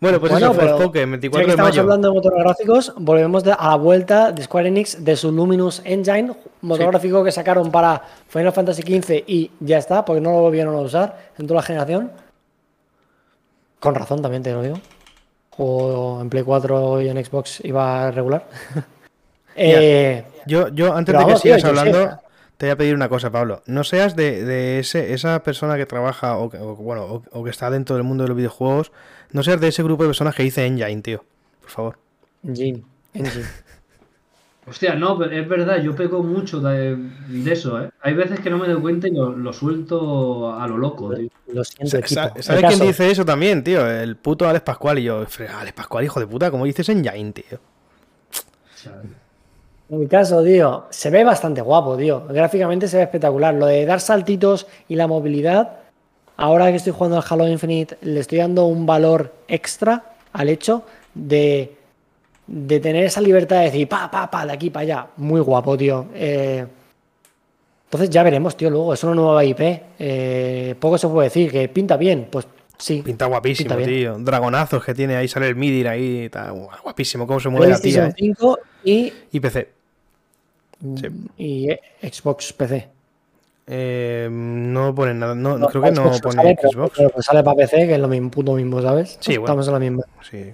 [0.00, 1.82] Bueno, pues Bueno, eso, pero Forspoken, Ya 24 que de estamos mayo.
[1.82, 5.80] hablando de motores gráficos, volvemos de- a la vuelta de Square Enix de su Luminous
[5.84, 6.32] Engine,
[6.62, 6.90] motor Sí.
[6.90, 10.78] gráfico que sacaron para Final Fantasy XV y ya está, porque no lo volvieron a
[10.80, 12.10] usar en toda la generación.
[13.80, 14.78] Con razón también te lo digo.
[15.58, 18.46] O en Play 4 y en Xbox iba regular.
[19.54, 21.68] Eh, Yo, yo antes de que vamos, tío, sigas sé.
[21.68, 22.18] hablando,
[22.56, 23.62] te voy a pedir una cosa, Pablo.
[23.66, 27.50] No seas de, de ese, esa persona que trabaja o, o, bueno, o, o que
[27.50, 28.92] está dentro del mundo de los videojuegos.
[29.30, 31.22] No seas de ese grupo de personas que dice Engine, tío.
[31.60, 31.98] Por favor.
[32.42, 32.82] Engine,
[33.12, 33.44] Engine.
[34.64, 36.96] Hostia, no, pero es verdad, yo peco mucho de,
[37.28, 37.90] de eso, ¿eh?
[38.00, 41.28] Hay veces que no me doy cuenta y lo, lo suelto a lo loco, tío.
[41.48, 43.84] Lo siento, ¿Sabes quién caso- dice eso también, tío?
[43.90, 45.00] El puto Alex Pascual.
[45.00, 47.58] Y yo, "Fre- Alex Pascual, hijo de puta, ¿cómo dices Engine, tío?
[47.58, 49.02] O sea,
[49.90, 52.24] En mi caso, tío, se ve bastante guapo, tío.
[52.28, 53.52] Gráficamente se ve espectacular.
[53.54, 55.80] Lo de dar saltitos y la movilidad,
[56.38, 60.84] ahora que estoy jugando al Halo Infinite, le estoy dando un valor extra al hecho
[61.14, 61.76] de,
[62.46, 65.06] de tener esa libertad de decir, pa, pa, pa, de aquí para allá.
[65.16, 66.06] Muy guapo, tío.
[66.14, 66.66] Eh,
[67.84, 68.94] entonces ya veremos, tío, luego.
[68.94, 69.60] Es una nueva IP.
[69.98, 72.28] Eh, poco se puede decir, que pinta bien.
[72.30, 72.46] Pues
[72.78, 73.02] sí.
[73.02, 74.18] Pinta guapísimo, Pinta tío.
[74.18, 76.24] Dragonazos que tiene ahí, sale el Midir ahí.
[76.24, 76.50] Está
[76.82, 78.06] guapísimo, cómo se mueve la tía.
[78.08, 78.14] Eh.
[78.16, 79.68] 5 y, Y PC.
[80.96, 81.06] Sí.
[81.38, 81.68] y
[82.10, 82.88] Xbox PC.
[83.68, 85.34] Eh, no pone nada.
[85.34, 86.92] No, No, creo que no Xbox pone sale, pero- Xbox.
[86.96, 89.16] Pero sale para PC, que es lo mismo, puto mismo, ¿sabes?
[89.20, 89.44] Sí, bueno.
[89.44, 90.02] Estamos en la misma.
[90.28, 90.52] Sí.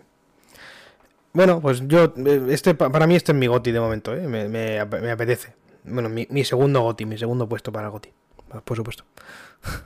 [1.39, 4.27] Bueno, pues yo, eh, este pa- para mí este es mi goti de momento, ¿eh?
[4.27, 5.53] me, me ap- me apetece.
[5.85, 8.09] Bueno, mi, mi segundo goti, mi segundo puesto para goti,
[8.65, 9.05] por supuesto.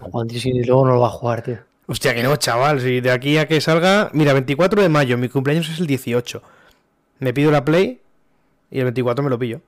[0.00, 1.58] Juan, tío, si luego no lo va a jugar, tío.
[1.86, 4.08] Hostia, que no, chaval, si de aquí a que salga...
[4.14, 6.42] Mira, 24 de mayo, mi cumpleaños es el 18.
[7.18, 8.00] Me pido la Play
[8.70, 9.60] y el 24 me lo pillo.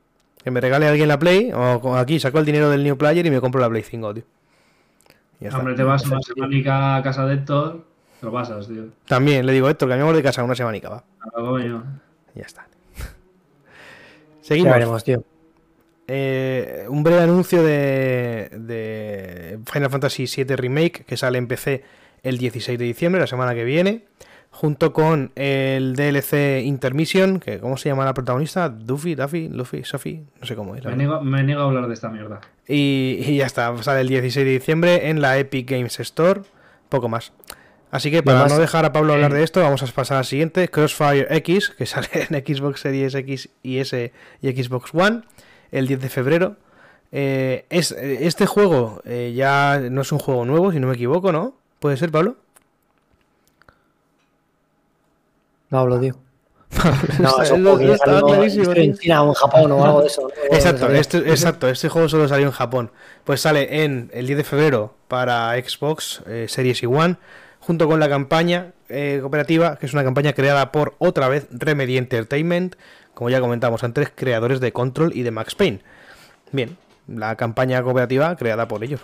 [0.43, 3.31] Que me regale alguien la Play, o aquí saco el dinero del New Player y
[3.31, 4.25] me compro la Play 5, tío.
[5.39, 5.59] Está.
[5.59, 7.85] hombre, te vas una semanica a casa de Héctor,
[8.21, 8.85] te lo pasas, tío.
[9.07, 11.05] También le digo, Héctor, cambiamos de casa una semanica, va.
[11.21, 11.83] Ah,
[12.35, 12.67] ya está.
[12.97, 14.73] Ya Seguimos.
[14.75, 15.25] veremos, tío.
[16.07, 21.83] Eh, un breve anuncio de, de Final Fantasy VII Remake que sale en PC
[22.23, 24.05] el 16 de diciembre, la semana que viene,
[24.51, 28.69] junto con el DLC Intermission, que ¿cómo se llama la protagonista?
[28.69, 30.85] Duffy, Duffy, Luffy, Sophie, no sé cómo es.
[30.85, 32.41] Me niego, me niego a hablar de esta mierda.
[32.69, 36.43] Y, y ya está, sale el 16 de diciembre en la Epic Games Store,
[36.91, 37.33] poco más.
[37.95, 40.69] Así que para no dejar a Pablo hablar de esto, vamos a pasar al siguiente,
[40.69, 45.23] Crossfire X, que sale en Xbox Series X y S y Xbox One,
[45.71, 46.57] el 10 de febrero.
[47.13, 50.95] Eh, es, eh, este juego eh, ya no es un juego nuevo, si no me
[50.95, 51.55] equivoco, ¿no?
[51.79, 52.35] ¿Puede ser, Pablo?
[55.71, 56.15] No hablo, tío.
[57.21, 59.01] No, Está- es un lo- juego que lo ya estaba salió clarísimo, estoy en tío.
[59.01, 60.23] China o en Japón o algo de eso.
[60.23, 60.29] ¿no?
[60.57, 61.01] Exacto, Salió.
[61.01, 62.91] este, exacto, este juego solo salió en Japón.
[63.23, 67.17] Pues sale en el 10 de febrero para Xbox eh, Series y One,
[67.67, 71.97] junto con la campaña eh, cooperativa, que es una campaña creada por otra vez Remedy
[71.97, 72.77] Entertainment,
[73.15, 75.81] como ya comentamos antes, creadores de Control y de Max Payne.
[76.53, 76.77] Bien,
[77.09, 79.01] la campaña cooperativa creada por ellos.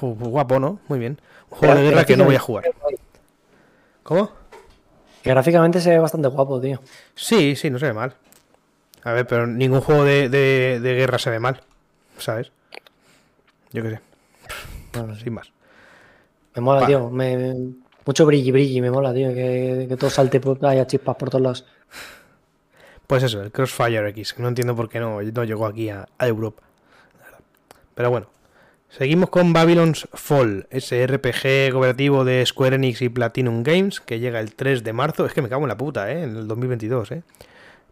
[0.00, 0.80] Guapo, ¿no?
[0.88, 1.18] Muy bien.
[1.50, 2.64] Un juego de guerra que no voy a jugar.
[4.02, 4.30] ¿Cómo?
[5.22, 6.80] Que gráficamente se ve bastante guapo, tío.
[7.14, 8.14] Sí, sí, no se ve mal.
[9.02, 11.62] A ver, pero ningún juego de, de- de guerra se ve mal,
[12.18, 12.52] ¿sabes?
[13.72, 14.00] Yo qué sé,
[14.94, 15.22] No, no sé.
[15.24, 15.50] sin más.
[16.54, 16.86] Me mola, Pa.
[16.86, 17.10] tío.
[17.10, 17.54] Me-
[18.06, 19.28] mucho brilli, brilli, me mola, tío.
[19.34, 21.66] Que, que todo salte, haya chispas por todos lados.
[23.06, 24.34] Pues eso, el Crossfire X.
[24.38, 26.62] No entiendo por qué no, no llegó aquí a, a Europa.
[27.94, 28.34] Pero bueno.
[28.96, 34.38] Seguimos con Babylon's Fall, ese RPG cooperativo de Square Enix y Platinum Games, que llega
[34.38, 35.26] el 3 de marzo.
[35.26, 36.22] Es que me cago en la puta, ¿eh?
[36.22, 37.22] En el 2022, ¿eh?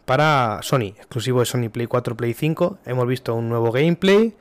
[0.05, 2.79] Para Sony, exclusivo de Sony Play 4, Play 5.
[2.87, 4.33] Hemos visto un nuevo gameplay,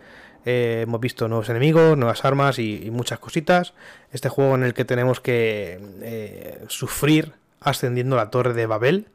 [0.45, 3.73] eh, hemos visto nuevos enemigos, nuevas armas y, y muchas cositas.
[4.11, 9.07] Este juego en el que tenemos que eh, sufrir ascendiendo la torre de Babel.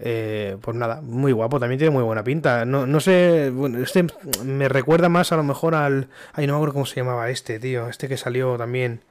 [0.00, 2.64] Eh, pues nada, muy guapo, también tiene muy buena pinta.
[2.64, 4.06] No, no sé, bueno, este
[4.44, 6.08] me recuerda más a lo mejor al.
[6.32, 7.88] Ay, no me acuerdo cómo se llamaba este, tío.
[7.88, 9.02] Este que salió también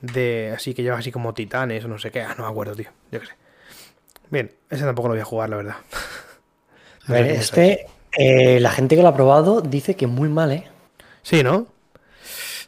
[0.00, 0.52] de.
[0.54, 2.22] Así que lleva así como titanes o no sé qué.
[2.22, 2.90] Ah, no me acuerdo, tío.
[3.10, 3.32] Yo qué sé.
[4.30, 5.76] Bien, ese tampoco lo voy a jugar, la verdad.
[7.08, 7.86] A ver, este
[8.18, 10.64] Eh, la gente que lo ha probado dice que muy mal, ¿eh?
[11.22, 11.66] Sí, ¿no?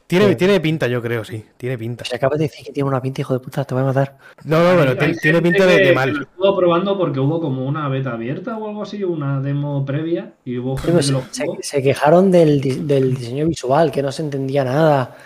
[0.06, 0.36] Tiene, Sí.
[0.36, 1.44] tiene pinta, yo creo, sí.
[1.56, 2.04] Tiene pinta.
[2.04, 4.18] Si acabas de decir que tiene una pinta, hijo de puta, te voy a matar.
[4.44, 6.12] No, no, pero tiene, pinta de, de mal.
[6.12, 10.34] Lo estuvo probando porque hubo como una beta abierta o algo así, una demo previa,
[10.44, 11.06] y hubo Sí, gente pues,
[11.38, 15.16] que lo se, quejaron del, del diseño visual, que no se entendía nada.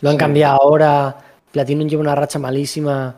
[0.00, 1.16] Lo han cambiado ahora.
[1.52, 3.14] Platinum lleva una racha malísima.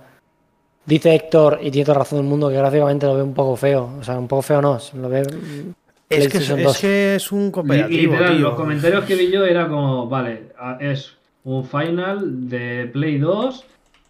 [0.85, 3.95] Dice Héctor, y tiene toda razón del mundo, que gráficamente lo ve un poco feo.
[4.01, 5.23] O sea, un poco feo no, lo ve.
[6.17, 6.79] Es que es, PlayStation es 2.
[6.79, 8.41] que es un cooperativo, Literal, tío.
[8.49, 10.43] los comentarios que vi yo era como, vale,
[10.81, 13.65] es un final de Play 2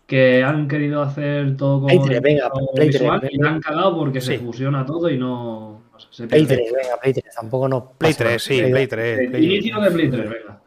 [0.06, 3.36] que han querido hacer todo como Play 3, de- venga, como Play 3, visual y
[3.38, 3.48] venga.
[3.48, 4.44] la han cagado porque se Sí.
[4.44, 6.64] fusiona todo y no, no sé, se Play pierde.
[6.64, 7.34] 3, venga, Play 3.
[7.34, 7.92] Tampoco no.
[7.98, 8.64] Play pasa 3, nada.
[8.66, 9.18] sí, Play 3.
[9.20, 10.60] Eh, Play- Inicio de Play 3, venga.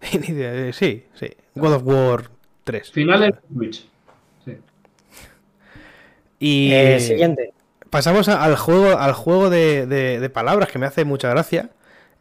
[0.12, 1.26] Inicio- Sí, sí.
[1.54, 2.22] God of War
[2.64, 2.90] 3.
[2.90, 3.84] Final en Switch.
[4.44, 4.52] Sí.
[6.40, 7.52] Y Eh, siguiente.
[7.90, 11.70] Pasamos al juego, al juego de, de- de palabras que me hace mucha gracia.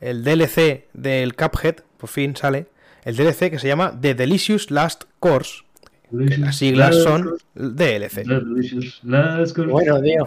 [0.01, 2.67] El DLC del Cuphead, por fin sale.
[3.03, 5.63] El DLC que se llama The Delicious Last Course.
[6.11, 8.25] las siglas son DLC.
[8.25, 9.71] Delicious Last Course.
[9.71, 10.25] Bueno, tío.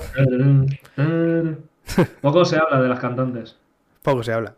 [2.20, 3.56] Poco se habla de las cantantes.
[4.02, 4.54] Poco se habla.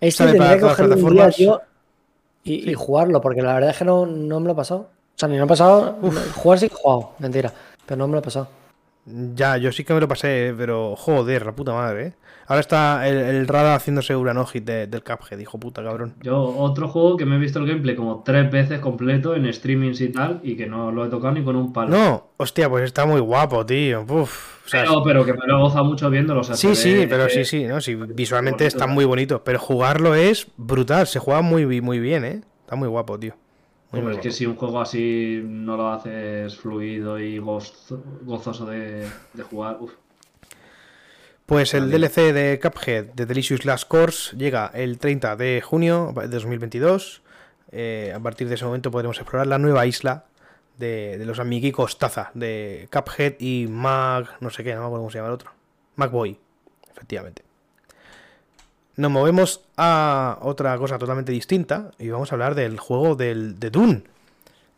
[0.00, 1.60] Este Sale tendría para que todas las día, tío,
[2.44, 4.80] y, y jugarlo, porque la verdad es que no, no me lo he pasado.
[5.14, 5.98] O sea, ni me lo he pasado.
[6.34, 7.52] jugar sí que he jugado, mentira.
[7.86, 8.48] Pero no me lo he pasado.
[9.04, 12.12] Ya, yo sí que me lo pasé, pero joder, la puta madre, ¿eh?
[12.46, 16.14] Ahora está el, el Rada haciéndose un hit de- del Cuphead, hijo puta, cabrón.
[16.22, 20.00] Yo, otro juego que me he visto el gameplay como tres veces completo en streamings
[20.00, 21.90] y tal, y que no lo he tocado ni con un palo.
[21.96, 24.02] No, hostia, pues está muy guapo, tío.
[24.08, 26.40] Uf, o sea, pero, pero que me lo he gozado mucho viéndolo.
[26.40, 27.80] O sea, sí, sí, pero sí, sí, ¿no?
[27.80, 32.24] Sí, visualmente bonito, está muy bonito, pero jugarlo es brutal, se juega muy, muy bien,
[32.24, 32.40] ¿eh?
[32.60, 33.34] Está muy guapo, tío.
[33.92, 39.06] Muy, es que si un juego así no lo haces fluido y gozo- gozoso de,
[39.34, 39.92] de jugar, uf.
[41.46, 41.90] Pues el.
[41.90, 47.22] DLC de Cuphead de Delicious Last Course llega el 30 de junio de 2022.
[47.72, 50.24] Eh, a partir de ese momento podremos explorar la nueva isla
[50.78, 55.02] de, de los amiguicos Taza, de Cuphead y Mag, no sé qué, no me acuerdo
[55.02, 55.50] cómo se llama el otro.
[55.96, 56.38] Magboy,
[56.90, 57.42] efectivamente.
[58.96, 63.70] Nos movemos a otra cosa totalmente distinta y vamos a hablar del juego del, de
[63.70, 64.02] Dune.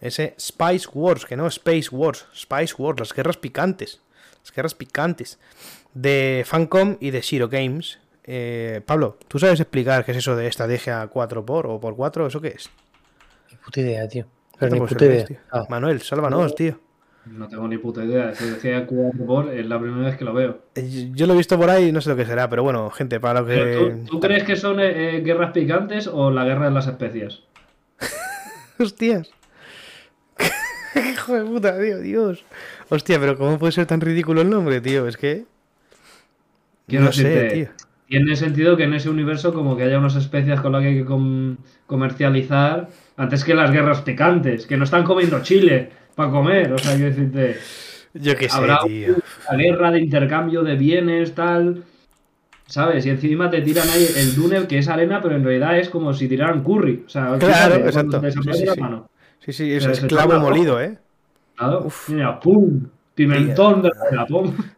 [0.01, 4.01] Ese Spice Wars, que no Space Wars, Spice Wars, las guerras picantes.
[4.45, 5.39] Las guerras picantes
[5.95, 7.99] de Fancom y de Shiro Games.
[8.25, 12.27] Eh, Pablo, ¿tú sabes explicar qué es eso de estrategia 4x o por 4?
[12.27, 12.71] ¿Eso qué es?
[13.51, 14.25] Ni puta idea, tío.
[14.25, 15.27] No Pero ni puta idea, idea.
[15.27, 15.37] tío.
[15.51, 15.65] Ah.
[15.69, 16.79] Manuel, sálvanos, tío.
[17.27, 18.27] No tengo ni puta idea.
[18.29, 20.59] Decía 4 por, es la primera vez que lo veo.
[20.75, 22.91] Eh, Yo lo he visto por ahí y no sé lo que será, pero bueno,
[22.91, 23.97] gente, para lo que.
[24.05, 27.43] ¿tú, tú crees que son eh, eh, guerras picantes o la guerra de las especias?
[28.79, 29.31] Hostias.
[31.13, 32.45] Hijo de puta, tío, Dios.
[32.89, 35.07] Hostia, pero ¿cómo puede ser tan ridículo el nombre, tío?
[35.09, 35.45] Es que.
[36.87, 37.69] Quiero no sé, decirte, tío.
[38.07, 40.99] Tiene sentido que en ese universo como que haya unas especias con las que hay
[40.99, 41.57] que com-
[41.87, 46.73] comercializar antes que las guerras picantes, que no están comiendo chile para comer.
[46.73, 47.57] O sea, quiero decirte,
[48.15, 49.17] Yo qué sé, habrá tío.
[49.51, 51.85] una guerra de intercambio de bienes, tal.
[52.67, 53.05] ¿Sabes?
[53.05, 56.15] Y encima te tiran ahí el Dune, que es arena, pero en realidad es como
[56.15, 57.05] si tiraran curry.
[57.07, 58.21] O sea, Claro, fíjate, exacto.
[58.21, 59.11] te Sí, sí, la mano.
[59.41, 60.97] Sí, sí, es esclavo molido, ¿eh?
[61.57, 61.83] Claro.
[61.85, 62.09] Uf.
[62.09, 62.89] Mira, ¡pum!
[63.15, 64.27] Pimentón de la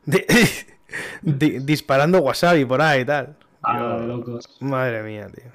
[1.23, 3.37] di- disparando wasabi por ahí y tal.
[3.63, 4.45] Ah, de locos.
[4.61, 5.51] Madre mía, tío.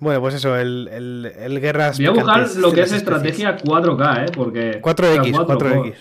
[0.00, 1.98] Bueno, pues eso, el, el, el guerras.
[1.98, 4.32] Voy a buscar lo que es estrategia 4K, ¿eh?
[4.34, 4.80] Porque...
[4.82, 5.58] 4X, o sea, 4K.
[5.84, 5.94] 4X.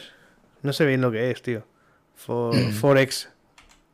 [0.64, 1.64] No sé bien lo que es, tío.
[2.16, 2.72] For- Mm.
[2.80, 3.30] Forex.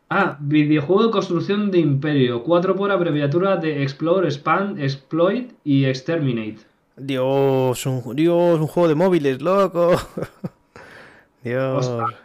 [0.09, 2.43] Ah, videojuego de construcción de imperio.
[2.43, 6.57] 4 por abreviatura de Explore, Expand, Exploit y Exterminate.
[6.95, 9.95] Dios, un, Dios, un juego de móviles, loco.
[11.43, 11.87] Dios.
[11.87, 12.19] Ostras.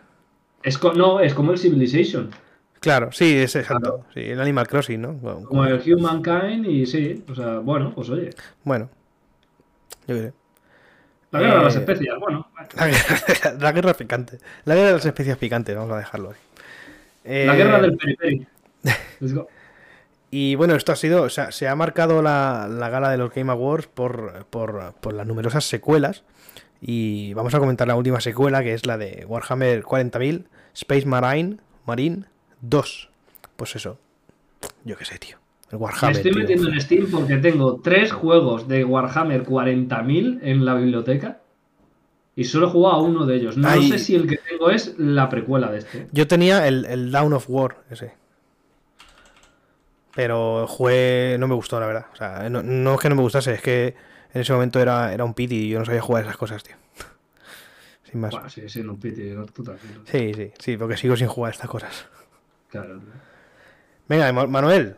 [0.62, 2.30] Es co- no, es como el Civilization.
[2.80, 4.06] Claro, sí, es exacto.
[4.14, 5.18] Sí, el Animal Crossing, ¿no?
[5.44, 7.22] Como el Humankind y sí.
[7.30, 8.30] O sea, bueno, pues oye.
[8.64, 8.88] Bueno,
[10.06, 10.32] yo qué sé.
[11.30, 12.48] La guerra de las Eh, especias, bueno.
[12.76, 14.38] La guerra, la guerra picante.
[14.64, 16.36] La guerra de las especies picantes, vamos a dejarlo ahí.
[17.46, 18.46] La Eh, guerra del periperi.
[19.20, 19.46] Let's go.
[20.32, 23.32] Y bueno, esto ha sido, o sea, se ha marcado la, la gala de los
[23.34, 26.22] Game Awards por, por, por las numerosas secuelas.
[26.80, 31.58] Y vamos a comentar la última secuela, que es la de Warhammer 40.000 Space Marine,
[31.84, 32.24] Marine
[32.62, 33.08] 2.
[33.56, 33.98] Pues eso,
[34.84, 35.36] yo qué sé, tío.
[35.70, 36.16] El Me Warhammer.
[36.16, 36.40] estoy tío.
[36.40, 41.40] metiendo en Steam porque tengo tres juegos de Warhammer 40.000 en la biblioteca
[42.34, 43.56] y solo he jugado a uno de ellos.
[43.56, 43.88] No Ay.
[43.88, 46.08] sé si el que tengo es la precuela de este.
[46.12, 48.14] Yo tenía el, el Down of War, ese.
[50.14, 52.06] Pero jugué, no me gustó, la verdad.
[52.12, 53.94] O sea, no, no es que no me gustase, es que
[54.32, 56.74] en ese momento era, era un pity y yo no sabía jugar esas cosas, tío.
[58.10, 58.32] Sin más.
[58.32, 60.00] Bueno, sí, sí, no piti, no tú tranquilo.
[60.04, 62.06] Sí, sí, sí, porque sigo sin jugar estas cosas.
[62.70, 63.00] Claro.
[64.08, 64.96] Venga, Ma- Manuel,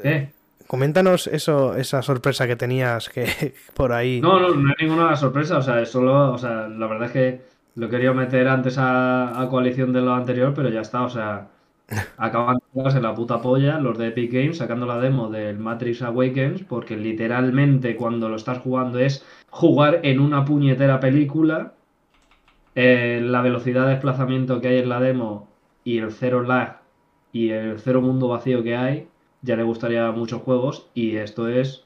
[0.00, 0.32] ¿Qué?
[0.66, 4.20] Coméntanos eso, esa sorpresa que tenías que por ahí.
[4.20, 5.58] No, no, no hay ninguna sorpresa.
[5.58, 6.32] O sea, es solo.
[6.32, 7.40] O sea, la verdad es que
[7.76, 11.02] lo quería meter antes a, a coalición de lo anterior, pero ya está.
[11.02, 11.48] O sea,
[12.16, 16.62] acaban de la puta polla los de Epic Games sacando la demo del Matrix Awakens,
[16.64, 21.74] porque literalmente cuando lo estás jugando es jugar en una puñetera película.
[22.74, 25.48] Eh, la velocidad de desplazamiento que hay en la demo
[25.84, 26.80] y el cero lag
[27.34, 29.08] y el cero mundo vacío que hay,
[29.42, 30.86] ya le gustaría a muchos juegos.
[30.94, 31.84] Y esto es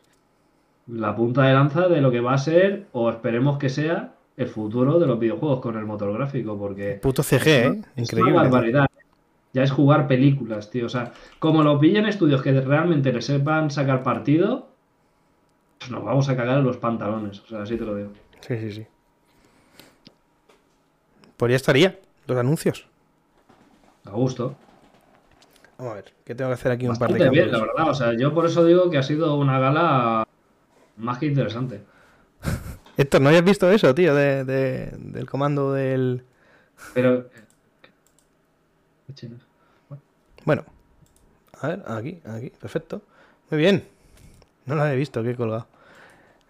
[0.87, 4.47] la punta de lanza de lo que va a ser, o esperemos que sea, el
[4.47, 7.81] futuro de los videojuegos con el motor gráfico, porque Puto CG, ¿eh?
[7.97, 8.33] es Increíble.
[8.35, 8.87] una barbaridad.
[9.55, 10.85] Ya es jugar películas, tío.
[10.85, 14.69] O sea, como lo pillen estudios que realmente le sepan sacar partido,
[15.79, 17.41] pues nos vamos a cagar en los pantalones.
[17.41, 18.11] O sea, así te lo digo.
[18.41, 18.87] Sí, sí, sí.
[21.39, 22.87] Pues ya estaría, los anuncios.
[24.05, 24.55] A gusto.
[25.79, 27.75] Vamos a ver, que tengo que hacer aquí un par de Bastante bien, la cambios.
[27.77, 27.91] verdad.
[27.91, 30.27] O sea, yo por eso digo que ha sido una gala
[30.97, 31.83] más que interesante.
[32.97, 34.13] Héctor, ¿no habías visto eso, tío?
[34.15, 36.25] De, de- del comando del.
[36.95, 37.29] Pero.
[40.45, 40.65] Bueno,
[41.61, 43.03] a ver, aquí, aquí, perfecto.
[43.51, 43.85] Muy bien.
[44.67, 45.67] No lo había visto, que he colgado.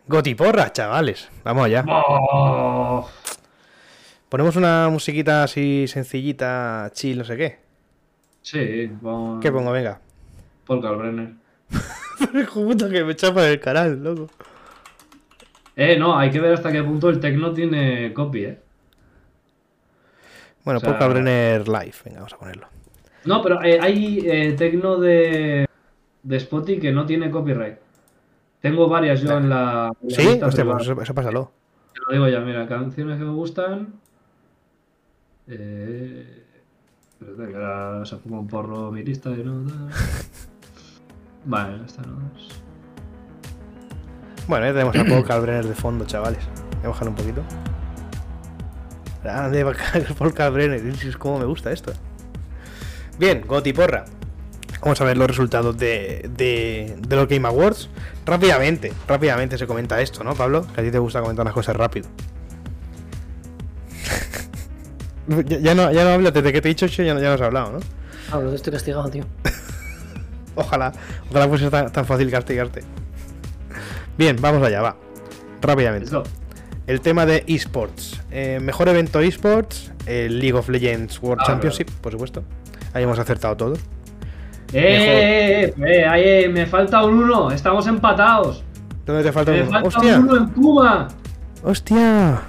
[0.06, 1.28] Gotiporra, chavales.
[1.44, 1.84] Vamos allá.
[1.88, 3.08] ¡Oh!
[4.28, 7.58] Ponemos una musiquita así sencillita, chill, no sé qué.
[8.42, 9.40] Sí, vamos.
[9.42, 9.72] ¿Qué pongo?
[9.72, 10.00] Venga.
[10.66, 11.32] Paul Kalbrenner.
[12.54, 14.28] Puta que me chapa el canal, loco.
[15.76, 18.58] Eh, no, hay que ver hasta qué punto el tecno tiene copy, eh.
[20.64, 21.94] Bueno, O sea- Paul Live.
[22.04, 22.66] Venga, vamos a ponerlo.
[23.24, 25.66] No, pero eh, hay eh, tecno de,
[26.22, 27.78] de Spotify que no tiene copyright.
[28.60, 29.92] Tengo varias yo en la.
[30.02, 30.40] en ¿Sí?
[30.42, 31.52] Hostia, pues eso, eso pásalo.
[31.94, 33.94] Te lo digo ya, mira, canciones que me gustan.
[35.46, 36.44] Eh.
[37.20, 39.74] Espérate, que ahora se fuma un porro mi lista de notas.
[41.44, 42.62] Vale, esta no es.
[44.46, 46.44] Bueno, ya tenemos a Paul Kalbrenner de fondo, chavales.
[46.76, 47.42] Voy a bajar un poquito.
[49.24, 49.64] Grande
[50.18, 50.86] Paul Kalbrenner.
[50.86, 51.92] Es como me gusta esto.
[53.18, 54.04] Bien, Goti Porra.
[54.80, 57.90] Vamos a ver los resultados de, de, de los Game Awards.
[58.24, 60.66] Rápidamente, rápidamente se comenta esto, ¿no, Pablo?
[60.72, 62.08] Que a ti te gusta comentar las cosas rápido.
[65.46, 67.28] Ya, ya no, ya no hablas, desde que te he dicho eso ya no, ya
[67.28, 67.78] no has hablado, ¿no?
[68.30, 69.24] Ah, pero estoy castigado, tío.
[70.54, 70.92] Ojalá,
[71.30, 72.82] ojalá fuese tan, tan fácil castigarte.
[74.16, 74.96] Bien, vamos allá, va.
[75.62, 76.10] Rápidamente.
[76.88, 78.20] El tema de esports.
[78.32, 82.42] Eh, mejor evento esports, el League of Legends World Ah, Championship, por supuesto.
[82.92, 83.78] Ahí hemos acertado todos.
[84.72, 85.74] ¡Eh, eh, eh!
[85.78, 88.64] eh, eh, me falta un 1, estamos empatados.
[89.06, 89.70] ¿Dónde te falta Me uno?
[89.70, 90.18] falta ¡Hostia!
[90.18, 91.08] un 1 en Puma.
[91.62, 92.40] ¡Hostia!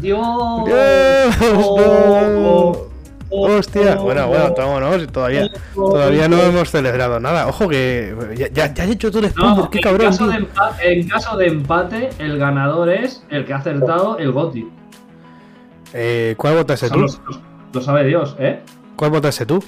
[0.00, 0.64] Dios.
[0.66, 1.36] ¡Dios!
[1.52, 2.48] Oh, no!
[2.48, 2.88] oh,
[3.30, 3.96] oh, ¡Hostia!
[3.98, 5.06] oh, Bueno, bueno, vámonos.
[5.08, 6.42] Todavía, oh, todavía no oh.
[6.42, 7.46] hemos celebrado nada.
[7.48, 9.56] Ojo que ya, ya, ya has hecho todo el spoiler.
[9.56, 10.06] No, ¡Qué en, cabrón!
[10.06, 10.32] caso tío!
[10.32, 14.68] de empa- en caso de empate, el ganador es el que ha acertado el GOTI.
[15.94, 17.06] Eh, ¿Cuál votaste tú?
[17.72, 18.60] lo, sabe Dios, ¿eh?
[18.96, 19.62] ¿Cuál votaste tú?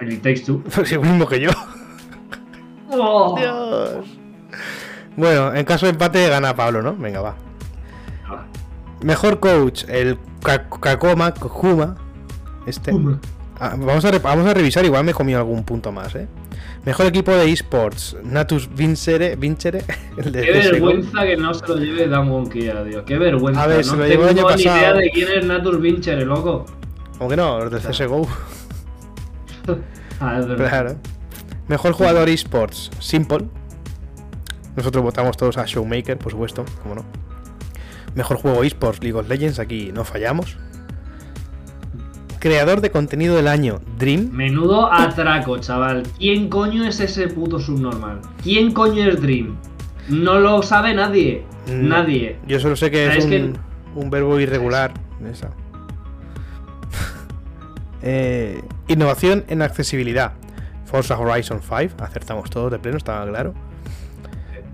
[0.00, 0.62] El It Takes Two.
[0.74, 1.50] Pues el mismo que yo.
[2.96, 3.34] Oh.
[3.36, 4.06] Dios.
[5.16, 6.94] Bueno, en caso de empate gana Pablo, ¿no?
[6.94, 7.34] Venga, va.
[9.04, 11.96] Mejor coach, el Ka- Kakoma, Kokuma.
[12.66, 12.90] Este.
[13.60, 16.26] Ah, vamos, a vamos a revisar, igual me he comido algún punto más, ¿eh?
[16.84, 19.84] Mejor equipo de esports, Natus Vincere, Vincere,
[20.16, 23.04] el de Qué vergüenza que no se lo lleve Dan Wonkia, tío.
[23.04, 23.62] Qué vergüenza.
[23.62, 24.78] A ver, se no lo llevó el tengo año ni pasado.
[24.80, 26.66] idea de quién es Natur Vincere, loco.
[27.18, 27.60] ¿Cómo que no?
[27.64, 28.26] Los de CSGO.
[30.20, 30.68] Ah, es verdad.
[30.68, 30.96] Claro.
[31.68, 33.44] Mejor jugador esports, Simple.
[34.76, 37.04] Nosotros votamos todos a Showmaker, por supuesto, como no.
[38.14, 40.56] Mejor juego esports, League of Legends, aquí no fallamos.
[42.38, 44.28] Creador de contenido del año, Dream.
[44.32, 46.02] Menudo atraco, chaval.
[46.18, 48.20] ¿Quién coño es ese puto subnormal?
[48.42, 49.56] ¿Quién coño es Dream?
[50.08, 51.42] No lo sabe nadie.
[51.66, 52.38] Mm, Nadie.
[52.46, 53.52] Yo solo sé que es, es un, que-
[53.94, 54.92] un verbo irregular.
[55.30, 55.50] Esa.
[58.06, 60.32] Eh, innovación en accesibilidad.
[60.84, 62.04] Forza Horizon 5.
[62.04, 63.54] Acertamos todos de pleno, estaba claro.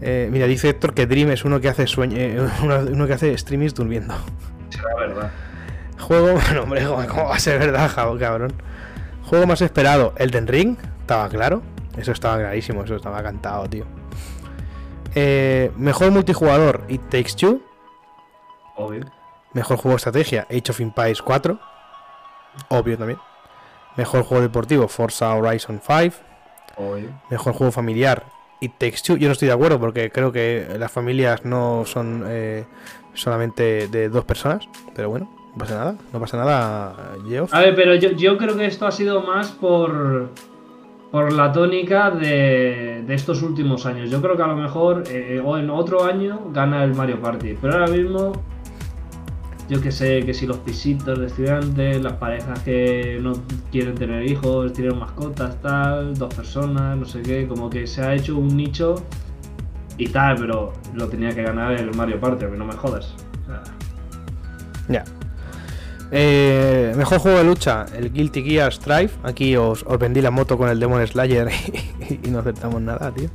[0.02, 3.12] Eh, mira, dice Héctor que Dream es uno que hace sueño, eh, uno, uno que
[3.12, 4.14] hace streamings durmiendo.
[4.70, 5.30] Será verdad.
[5.98, 8.52] Juego, bueno, hombre, ¿cómo va a ser verdad, cabrón?
[9.24, 11.62] Juego más esperado, Elden Ring, estaba claro.
[11.96, 13.84] Eso estaba clarísimo, eso estaba cantado, tío.
[15.14, 17.60] Eh, mejor multijugador, It Takes Two.
[18.76, 19.04] Obvio.
[19.52, 21.58] Mejor juego de estrategia, Age of Empires 4.
[22.68, 23.18] Obvio también.
[23.96, 26.16] Mejor juego deportivo, Forza Horizon 5.
[26.76, 27.10] Obvio.
[27.28, 28.24] Mejor juego familiar,
[28.60, 29.16] It Takes.
[29.18, 32.64] Yo no estoy de acuerdo porque creo que las familias no son eh,
[33.14, 34.68] solamente de dos personas.
[34.94, 35.94] Pero bueno, no pasa nada.
[36.12, 37.52] No pasa nada, Geoff.
[37.54, 40.30] A ver, pero yo, yo creo que esto ha sido más por.
[41.10, 44.10] por la tónica de, de estos últimos años.
[44.10, 47.74] Yo creo que a lo mejor eh, en otro año gana el Mario Party, pero
[47.74, 48.32] ahora mismo
[49.70, 53.34] yo que sé, que si los pisitos de estudiantes, las parejas que no
[53.70, 58.14] quieren tener hijos, tienen mascotas, tal, dos personas, no sé qué, como que se ha
[58.14, 58.96] hecho un nicho
[59.96, 63.14] y tal, pero lo tenía que ganar el Mario Party, que no me jodas.
[63.44, 63.62] O sea,
[64.88, 65.04] Ya.
[66.10, 69.12] Eh, mejor juego de lucha, el Guilty Gear Strive.
[69.22, 71.48] Aquí os, os vendí la moto con el Demon Slayer
[72.10, 73.30] y, y no aceptamos nada, tío.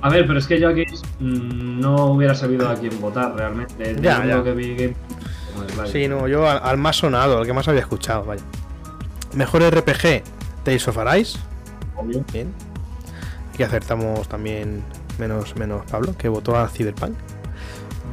[0.00, 0.84] A ver, pero es que yo aquí
[1.20, 3.96] mm, no hubiera sabido a quién votar realmente.
[4.00, 4.42] Ya, ya.
[4.42, 4.94] que vi
[5.90, 8.42] Sí, no, yo al, al más sonado, al que más había escuchado, vaya.
[9.34, 10.22] Mejor RPG,
[10.64, 11.38] Tales of Arise.
[11.96, 12.24] Obvio.
[12.32, 12.52] Bien.
[13.52, 14.82] Aquí acertamos también
[15.18, 17.14] menos, menos Pablo, que votó a Cyberpunk.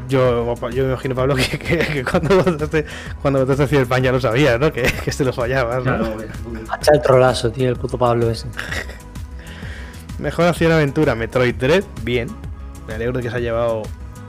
[0.09, 2.85] Yo, yo me imagino, Pablo, que, que- que cuando votaste
[3.21, 4.71] cuando votaste a Cyberpunk ya lo sabías, ¿no?
[4.71, 5.83] Que, que se lo fallabas, ¿no?
[5.83, 6.17] Claro.
[6.69, 8.47] Hacha el trolazo, tío, el puto Pablo ese.
[10.19, 12.29] Mejor acción aventura, Metroid Dread, bien.
[12.87, 13.81] Me alegro de que se ha llevado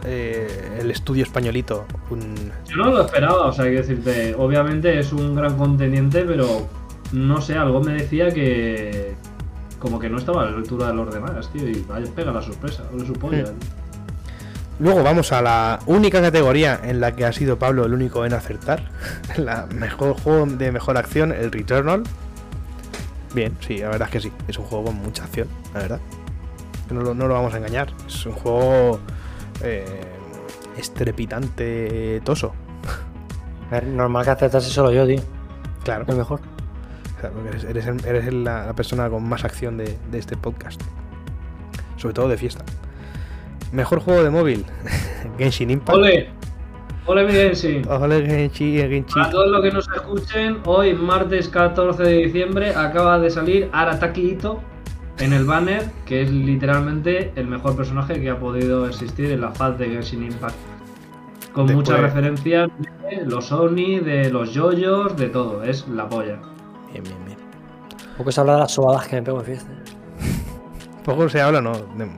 [0.06, 2.52] eh, el estudio españolito un...
[2.68, 6.68] Yo no lo esperaba, o sea, quiero decirte, obviamente es un gran contendiente, pero
[7.12, 9.14] no sé, algo me decía que
[9.80, 12.40] como que no estaba a la altura de los demás, tío, y vaya, pega la
[12.40, 13.36] sorpresa, lo supongo.
[13.36, 13.86] Hmm.
[14.78, 18.34] Luego vamos a la única categoría en la que ha sido Pablo el único en
[18.34, 18.90] acertar.
[19.36, 22.02] La mejor juego de mejor acción, el Returnal.
[23.34, 24.32] Bien, sí, la verdad es que sí.
[24.48, 26.00] Es un juego con mucha acción, la verdad.
[26.90, 27.88] No lo, no lo vamos a engañar.
[28.06, 29.00] Es un juego
[29.62, 29.84] eh,
[30.76, 32.52] estrepitante, toso.
[33.70, 35.20] A Normal que acertase solo yo, tío.
[35.84, 36.04] Claro.
[36.08, 36.40] Lo mejor.
[37.48, 40.80] Eres, eres el- eres el- la, la persona con más acción de, de este podcast.
[41.96, 42.64] Sobre todo de fiesta.
[43.72, 44.64] Mejor juego de móvil.
[45.38, 45.96] Genshin Impact.
[45.98, 46.28] ¡Ole!
[47.06, 47.88] ¡Ole, mi Genshin!
[47.88, 49.04] Ole, Genshin, Genshin.
[49.14, 54.30] Para todos los que nos escuchen, hoy, martes 14 de diciembre, acaba de salir Arataki
[54.32, 54.60] Ito
[55.18, 59.50] en el banner, que es literalmente el mejor personaje que ha podido existir en la
[59.52, 60.54] faz de Genshin Impact.
[61.52, 62.68] Con Después- muchas referencias
[63.08, 65.62] de los Oni, de los yoyos, de todo.
[65.62, 66.38] Es la polla.
[66.92, 67.38] Bien, bien, bien.
[68.18, 69.70] Poco se habla de las sobadas que me pego en fiesta.
[71.04, 71.72] Poco se habla, no.
[71.72, 72.10] de-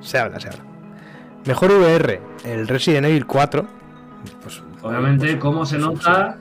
[0.00, 0.60] se habla, se habla.
[1.46, 3.66] Mejor VR, el Resident Evil 4.
[4.42, 6.38] Pues, Obviamente, pues, cómo se pues, nota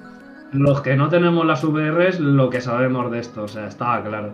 [0.52, 3.44] los que no tenemos las VRs, lo que sabemos de esto.
[3.44, 4.34] O sea, estaba claro.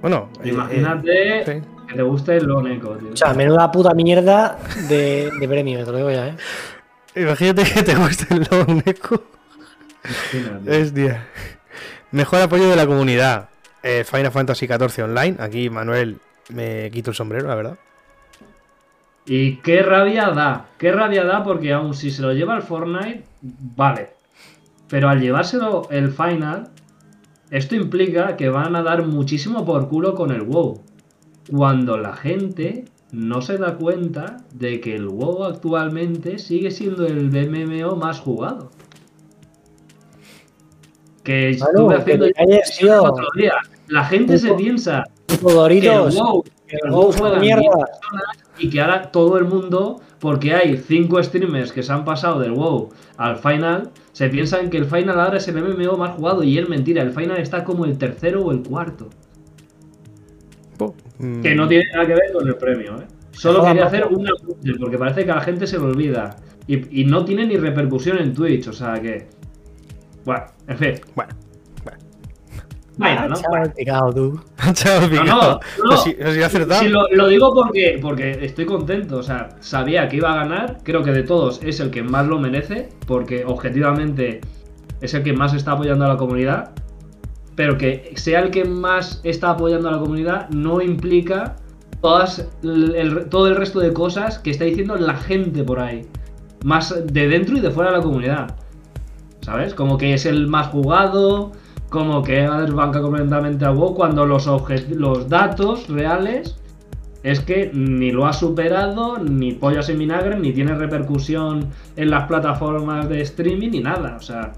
[0.00, 1.68] Bueno, eh, Imagínate eh, sí.
[1.88, 3.12] que te guste el Loneco, tío.
[3.12, 6.36] O sea, menuda puta mierda de, de premio, te lo digo ya, ¿eh?
[7.16, 9.24] Imagínate que te guste el Lone Echo.
[10.32, 10.80] Imagínate.
[10.80, 11.26] Es día.
[12.12, 13.48] Mejor apoyo de la comunidad.
[13.82, 15.36] eh, Final Fantasy XIV Online.
[15.40, 16.18] Aquí, Manuel,
[16.50, 17.76] me quito el sombrero, la verdad.
[19.26, 23.24] Y qué rabia da, qué rabia da porque aun si se lo lleva el Fortnite,
[23.42, 24.10] vale.
[24.88, 26.68] Pero al llevárselo el Final,
[27.50, 30.80] esto implica que van a dar muchísimo por culo con el WoW.
[31.50, 37.30] Cuando la gente no se da cuenta de que el WoW actualmente sigue siendo el
[37.30, 38.70] MMO más jugado.
[41.24, 43.54] Que Claro, estuve haciendo calles, el otro día.
[43.86, 45.40] La gente se piensa que el.
[45.40, 47.60] WoW, que el WoW es una mierda.
[47.60, 52.04] 10 personas y que ahora todo el mundo, porque hay 5 streamers que se han
[52.04, 56.16] pasado del WoW al Final, se piensan que el Final ahora es el MMO más
[56.16, 59.10] jugado y es mentira, el Final está como el tercero o el cuarto.
[61.20, 63.06] Mm, Que no tiene nada que ver con el premio, ¿eh?
[63.30, 66.34] Solo quería hacer una apunte, porque parece que a la gente se le olvida.
[66.66, 69.28] Y, y no tiene ni repercusión en Twitch, o sea que...
[70.24, 70.94] Bueno, en fin.
[71.14, 71.30] Bueno.
[72.98, 73.34] Bueno, ¿no?
[73.36, 74.40] Chaval, picado, tú.
[74.72, 75.60] Chao, No, picado.
[75.84, 76.44] no, no.
[76.44, 76.80] Acertado.
[76.80, 79.18] Sí, lo, lo digo porque, porque estoy contento.
[79.18, 80.78] O sea, sabía que iba a ganar.
[80.82, 82.88] Creo que de todos es el que más lo merece.
[83.06, 84.40] Porque objetivamente
[85.00, 86.70] es el que más está apoyando a la comunidad.
[87.54, 91.56] Pero que sea el que más está apoyando a la comunidad no implica
[92.00, 96.06] todas el- todo el resto de cosas que está diciendo la gente por ahí.
[96.64, 98.56] Más de dentro y de fuera de la comunidad.
[99.40, 99.72] ¿Sabes?
[99.74, 101.52] Como que es el más jugado,
[101.88, 104.46] como que desbanca completamente a WoW cuando los,
[104.90, 106.56] los datos reales
[107.22, 112.26] es que ni lo ha superado, ni pollas en vinagre, ni tiene repercusión en las
[112.26, 114.16] plataformas de streaming, ni nada.
[114.16, 114.52] O sea,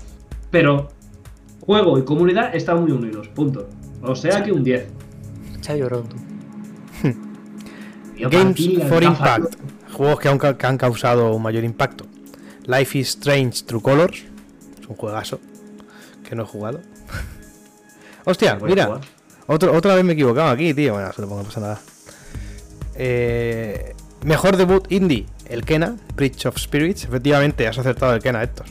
[0.51, 0.89] pero
[1.61, 3.69] juego y comunidad están muy unidos, punto.
[4.03, 4.89] O sea que un 10.
[5.59, 6.17] Echa llorón, tú.
[8.17, 9.57] Tío, Games for Impact.
[9.93, 12.05] Juegos que, han que han causado un mayor impacto.
[12.67, 14.25] Life is Strange True Colors.
[14.81, 15.41] Es un juegazo
[16.29, 16.81] que no he jugado.
[18.25, 19.01] Hostia, mira.
[19.47, 20.95] Otro, otra vez me he equivocado aquí, tío.
[20.95, 21.81] Bueno, se lo pongo, no pasa nada.
[22.95, 23.95] Eh,
[24.25, 25.27] mejor debut indie.
[25.49, 27.05] El Kena, Bridge of Spirits.
[27.05, 28.67] Efectivamente, has acertado el Kena, Héctor.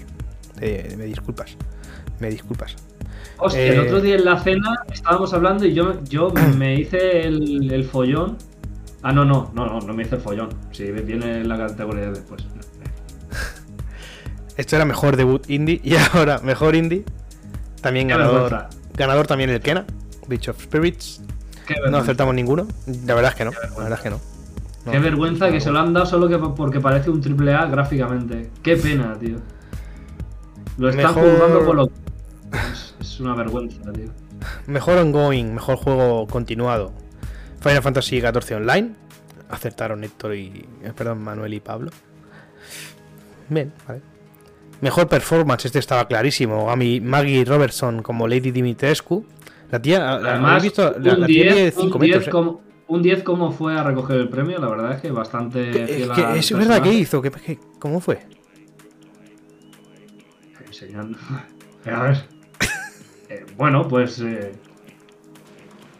[0.61, 1.57] Eh, me disculpas.
[2.19, 2.76] Me disculpas.
[3.38, 7.21] Hostia, el Eh, otro día en la cena estábamos hablando y yo, yo me hice
[7.21, 8.38] el, el follón.
[9.01, 10.49] Ah, no, no, no, no, no me hice el follón.
[10.71, 12.45] Si viene en la categoría de después.
[14.57, 17.03] Esto era mejor debut indie y ahora mejor indie.
[17.81, 18.67] También ganador.
[18.99, 19.85] Ganador también el Kena,
[20.27, 21.21] Beach of Spirits.
[21.89, 22.67] No acertamos ninguno.
[23.05, 23.51] La verdad es que no.
[23.51, 24.19] La verdad es que no.
[24.85, 24.91] No.
[24.91, 28.49] Qué vergüenza que se lo han dado solo que porque parece un triple A gráficamente.
[28.63, 29.38] Qué pena, tío.
[30.77, 31.89] Lo están Mejor- juzgando por lo.
[32.71, 34.09] Es, es una vergüenza, tío.
[34.67, 36.91] Mejor ongoing, mejor juego continuado.
[37.61, 38.91] Final Fantasy XIV Online.
[39.49, 40.65] Acertaron Héctor y.
[40.84, 41.91] eh, Perdón, Manuel y Pablo.
[43.49, 44.01] Bien, vale.
[44.81, 46.69] Mejor performance, este estaba clarísimo.
[46.72, 49.26] A mi Maggie Robertson como Lady Dimitrescu.
[49.72, 52.27] La tía, Además, visto, la, un la tía 10, mide un 5 10 metros.
[52.27, 52.31] eh.
[52.31, 55.85] como, un 10 como fue a recoger el premio, la verdad es que bastante Que-
[55.88, 57.22] fiel que al es verdad, ¿qué hizo?
[57.22, 58.19] ¿Qué, qué- cómo fue?
[60.65, 61.18] Enseñando.
[61.85, 62.18] A ver.
[63.30, 64.19] Eh, bueno, pues.
[64.22, 64.53] eh,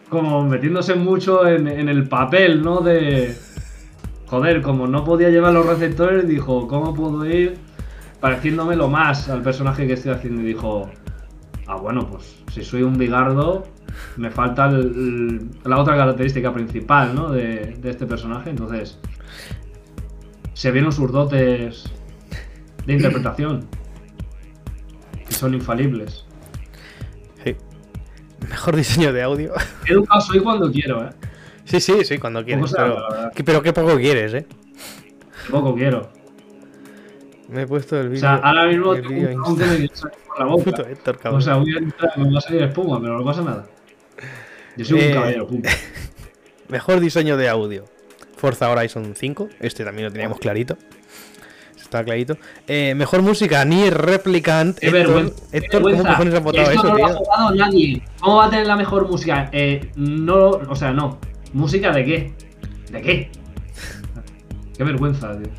[0.10, 2.82] como metiéndose mucho en, en el papel, ¿no?
[2.82, 3.36] De.
[4.28, 7.58] Joder, como no podía llevar los receptores, dijo, ¿cómo puedo ir
[8.20, 10.42] pareciéndome lo más al personaje que estoy haciendo?
[10.42, 10.90] Y dijo,
[11.68, 13.66] ah, bueno, pues si soy un bigardo,
[14.18, 17.32] me falta el- el- la otra característica principal, ¿no?
[17.32, 18.50] De, de este personaje.
[18.50, 19.00] Entonces,
[20.54, 21.84] se vieron sus dotes
[22.86, 23.66] de interpretación.
[25.28, 26.26] Que son infalibles.
[27.44, 27.56] Sí.
[28.50, 29.54] Mejor diseño de audio.
[29.86, 31.10] Educado soy cuando quiero, ¿eh?
[31.66, 32.74] sí, sí, sí, cuando quieres.
[32.76, 32.98] Pero,
[33.46, 34.46] pero qué poco quieres, ¿eh?
[35.52, 36.10] Poco quiero.
[37.50, 38.22] Me he puesto el O vídeo.
[38.22, 40.64] sea, ahora mismo tengo un por la boca.
[40.66, 41.40] Puto Héctor, cabrón.
[41.40, 43.66] O sea, voy a entrar, me va a salir espuma, pero no pasa nada.
[44.78, 45.70] Yo soy Eh, un caballero, punto.
[46.70, 47.86] Mejor diseño de audio.
[48.38, 49.50] Forza Horizon 5.
[49.60, 50.78] Este también lo teníamos clarito.
[51.76, 52.38] Está clarito.
[52.68, 54.78] Eh, mejor música, Nier Replicant.
[54.78, 55.44] Qué Héctor, vergüenza.
[55.52, 57.18] Héctor, ¿cómo cojones has votado eso, no lo ha tío?
[57.18, 58.02] jugado nadie.
[58.22, 59.50] ¿Cómo va a tener la mejor música?
[59.52, 61.18] Eh, no, o sea, no.
[61.54, 62.34] ¿Música de qué?
[62.92, 63.32] ¿De qué?
[64.78, 65.50] Qué vergüenza, tío.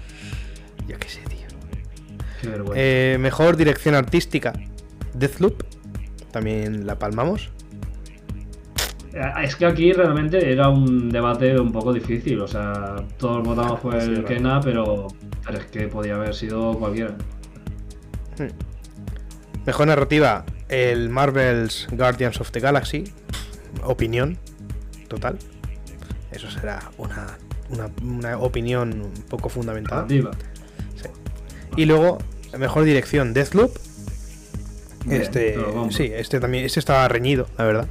[0.87, 1.30] Yo qué sé, tío.
[2.75, 4.53] Eh, mejor dirección artística,
[5.15, 5.63] Deathloop.
[6.33, 7.51] También la palmamos.
[9.13, 12.41] Eh, Es que aquí realmente era un debate un poco difícil.
[12.41, 14.25] O sea, todos votamos por el.
[14.25, 15.09] Kena, pero,
[15.45, 17.17] pero es que podía haber sido cualquiera.
[19.67, 23.05] Mejor narrativa, el Marvel's Guardians of the Galaxy.
[23.85, 24.39] Opinión
[25.09, 25.39] total.
[26.33, 27.27] Eso será una,
[27.71, 30.03] una, una opinión un poco fundamentada.
[30.03, 30.31] Narrativa.
[31.77, 32.19] Y luego,
[32.59, 33.77] mejor dirección, Deathloop.
[35.07, 35.57] Bien, Este,
[35.91, 37.89] sí, este también, este estaba reñido, la verdad.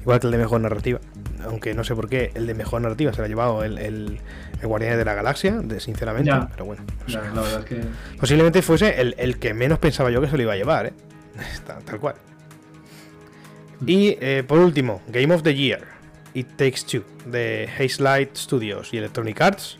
[0.00, 1.00] Igual que el de mejor narrativa.
[1.44, 4.18] Aunque no sé por qué el de mejor narrativa se lo ha llevado el, el,
[4.60, 6.30] el Guardianes de la Galaxia, de, sinceramente.
[6.30, 6.48] Ya.
[6.50, 7.80] Pero bueno, o Ya, sea, la verdad es que.
[8.18, 10.92] posiblemente fuese el, el que menos pensaba yo que se lo iba a llevar, ¿eh?
[11.66, 12.14] Tal, tal cual.
[13.86, 15.82] Y eh, por último, Game of the Year.
[16.34, 19.78] It Takes Two, de Hazelight Studios y Electronic Arts.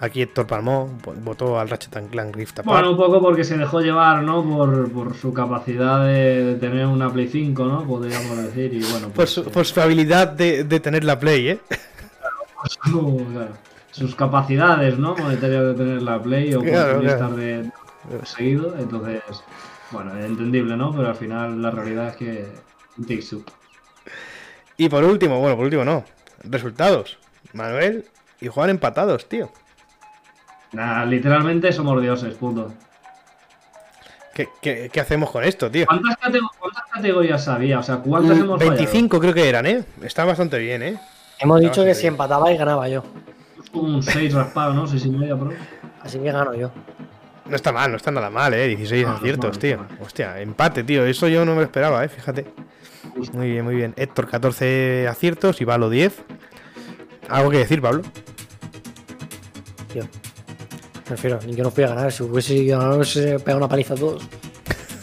[0.00, 2.66] Aquí Héctor Palmó vo- votó al Ratchet and Clank Rift Apart.
[2.66, 4.42] Bueno, un poco porque se dejó llevar, ¿no?
[4.44, 7.84] Por, por su capacidad de, de tener una Play 5, ¿no?
[7.86, 8.74] Podríamos decir.
[8.74, 11.60] Y bueno, por, pues, su, eh, por su habilidad de, de tener la Play, ¿eh?
[12.84, 13.52] su- claro,
[13.92, 15.14] sus capacidades, ¿no?
[15.16, 17.36] Monetarias de tener la Play o Claro, claro.
[17.36, 17.70] de
[18.24, 18.74] seguido.
[18.78, 19.22] Entonces,
[19.92, 20.92] bueno, es entendible, ¿no?
[20.94, 22.46] Pero al final la realidad es que.
[23.30, 23.42] two.
[24.76, 26.04] Y por último, bueno, por último no.
[26.42, 27.18] Resultados.
[27.52, 28.04] Manuel
[28.40, 29.50] y Juan empatados, tío.
[30.74, 32.72] Nada, literalmente somos dioses, punto.
[34.34, 35.86] ¿Qué, qué, qué hacemos con esto, tío?
[35.86, 37.78] ¿Cuántas, catego- cuántas categorías había?
[37.78, 38.76] O sea, ¿cuántas hemos fallado?
[38.76, 39.84] 25 creo que eran, ¿eh?
[40.02, 40.98] Está bastante bien, ¿eh?
[41.38, 42.14] Hemos dicho que súper si bien.
[42.14, 43.04] empataba y ganaba yo.
[43.72, 44.86] Un 6 raspado, ¿no?
[44.88, 45.52] 6 y media, pro.
[46.02, 46.72] Así que gano yo.
[47.46, 48.66] No está mal, no está nada mal, ¿eh?
[48.68, 49.78] 16 No, no aciertos, tío.
[49.78, 51.04] mal, Hostia, empate, tío.
[51.06, 52.08] Eso yo no me lo esperaba, ¿eh?
[52.08, 52.46] Fíjate.
[53.32, 53.94] Muy bien, muy bien.
[53.96, 56.22] Héctor, 14 aciertos y Pablo 10.
[57.28, 58.02] ¿Algo que decir, Pablo?
[59.92, 60.04] Tío.
[61.04, 62.10] Me refiero, ni que no fui a ganar.
[62.12, 64.22] Si hubiese ganado, hubiese pegado una paliza a todos.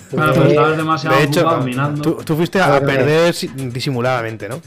[0.10, 2.02] Claro, pero estabas demasiado De hecho, ocupado minando.
[2.02, 4.60] tú, tú fuiste a, Claro que- perder si- disimuladamente, ¿no?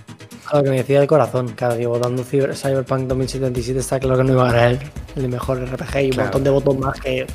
[0.48, 1.48] Claro, que me decía de corazón.
[1.48, 4.78] Claro, digo, votando Cyber- Cyberpunk 2077 está claro que no iba a ganar.
[5.16, 6.22] El mejor RPG y un Claro.
[6.26, 7.26] montón de votos más que.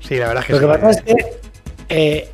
[0.00, 1.02] Sí, la verdad es que Lo que sí, pasa eh.
[1.06, 1.36] es que.
[1.88, 2.30] eh,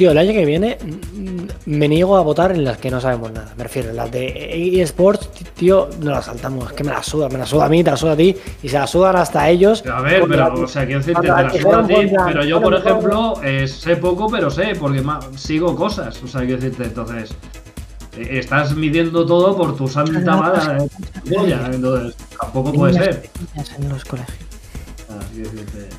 [0.00, 3.32] tío, el año que viene mm, me niego a votar en las que no sabemos
[3.32, 3.52] nada.
[3.54, 6.70] Me refiero, en las de eSports, tío, no las saltamos.
[6.70, 8.34] Es que me la suda, me la suda a mí, te la suda a ti.
[8.62, 9.84] Y se la sudan hasta ellos.
[9.86, 11.94] A ver, pero, o sea, quiero decirte, te Contra la ti, suda a ti,
[12.24, 15.04] pero yo, por ejemplo, eh, sé poco, pero sé, porque
[15.36, 16.22] sigo cosas.
[16.22, 17.34] O sea, quiero decirte, entonces,
[18.16, 20.88] eh, estás midiendo todo por tu santa madre.
[21.28, 23.30] polla, Entonces, tampoco puede ser.
[23.78, 24.38] En los colegios.
[25.10, 25.90] Ah, quiero decirte,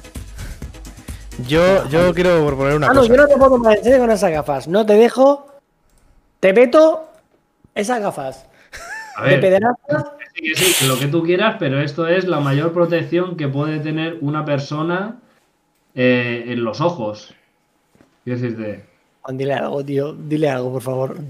[1.48, 4.12] Yo, yo quiero proponer una Ah, no, yo no te puedo tomar en serio con
[4.12, 4.68] esas gafas.
[4.68, 5.48] No te dejo.
[6.40, 7.10] Te peto
[7.74, 8.46] esas gafas.
[9.16, 10.16] A De ver, pederasta.
[10.34, 13.48] sí, que sí, que lo que tú quieras, pero esto es la mayor protección que
[13.48, 15.20] puede tener una persona
[15.96, 17.34] eh, en los ojos.
[18.24, 18.86] Quiero decirte,
[19.22, 20.14] Juan, dile algo, tío.
[20.14, 21.18] Dile algo, por favor.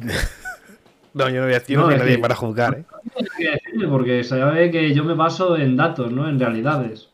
[1.13, 2.85] No, yo no voy a yo no nadie que- para juzgar, ¿eh?
[2.89, 6.29] no tienes que decirme porque sabe que yo me baso en datos, ¿no?
[6.29, 7.09] En realidades.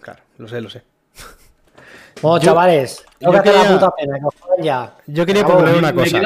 [0.00, 0.82] Claro, lo sé, lo sé.
[2.22, 4.94] Bueno, Yo- chavales, yo quería- la puta pena, que ya.
[5.06, 5.58] Yo quería Acabó.
[5.58, 6.20] proponer una me cosa.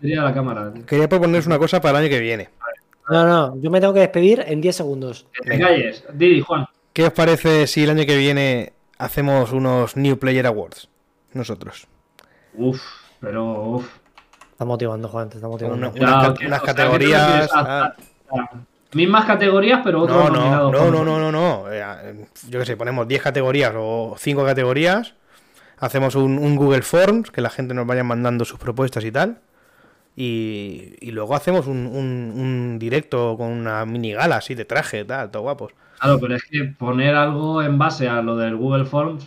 [0.00, 0.72] queda la cámara.
[0.86, 2.48] Quería proponeros una cosa para el año que viene.
[3.10, 5.26] No, no, yo me tengo que despedir en 10 segundos.
[5.32, 6.04] Que te calles.
[6.12, 6.66] Didi, Juan.
[6.92, 10.88] ¿Qué os parece si el año que viene hacemos unos New Player Awards?
[11.32, 11.86] Nosotros.
[12.54, 12.82] Uf,
[13.20, 13.88] pero uf.
[14.52, 15.90] Está motivando, Juan, te está motivando.
[15.90, 16.64] Una- unas, ca- que- unas o
[17.48, 17.94] sea,
[18.94, 21.06] Mismas categorías, pero otros No, no, no, no, no, nosotros.
[21.06, 21.64] no, no.
[21.72, 25.14] Eh, Yo qué sé, ponemos 10 categorías o 5 categorías.
[25.78, 29.38] Hacemos un, un Google Forms, que la gente nos vaya mandando sus propuestas y tal.
[30.16, 35.04] Y, y luego hacemos un, un- un directo con una mini gala así de traje,
[35.04, 35.72] tal, todo guapos.
[36.00, 39.24] Claro, pero es que poner algo en base a lo del Google Forms.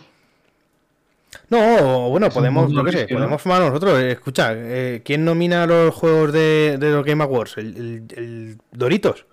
[1.48, 3.98] No, bueno, podemos, yo qué sé, podemos formar nosotros.
[4.00, 7.56] Eh, Escucha, eh, ¿quién nomina los juegos de, de los Game Awards?
[7.58, 9.26] ¿El, el- el Doritos?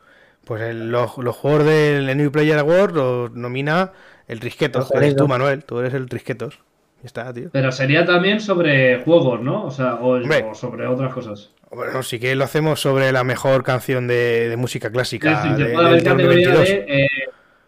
[0.49, 3.93] Pues el- los, los juegos del New Player Award los nomina
[4.27, 5.27] el Risquetos, Los que eres tú.
[5.29, 5.63] Manuel.
[5.63, 6.59] Tú eres el Risquetos.
[7.01, 7.49] Ya está, tío.
[7.53, 9.63] Pero sería también sobre juegos, ¿no?
[9.63, 10.19] O sea, o,
[10.53, 11.51] sobre otras cosas.
[11.71, 15.65] Bueno, sí que lo hacemos sobre la mejor canción de, de música clásica decir, de,
[15.65, 16.67] te puede haber categoría 2022.
[16.87, 17.07] de eh,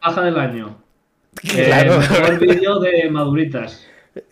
[0.02, 0.76] paja del año.
[1.56, 1.98] Eh, Claro.
[1.99, 3.88] mejor vídeo de maduritas.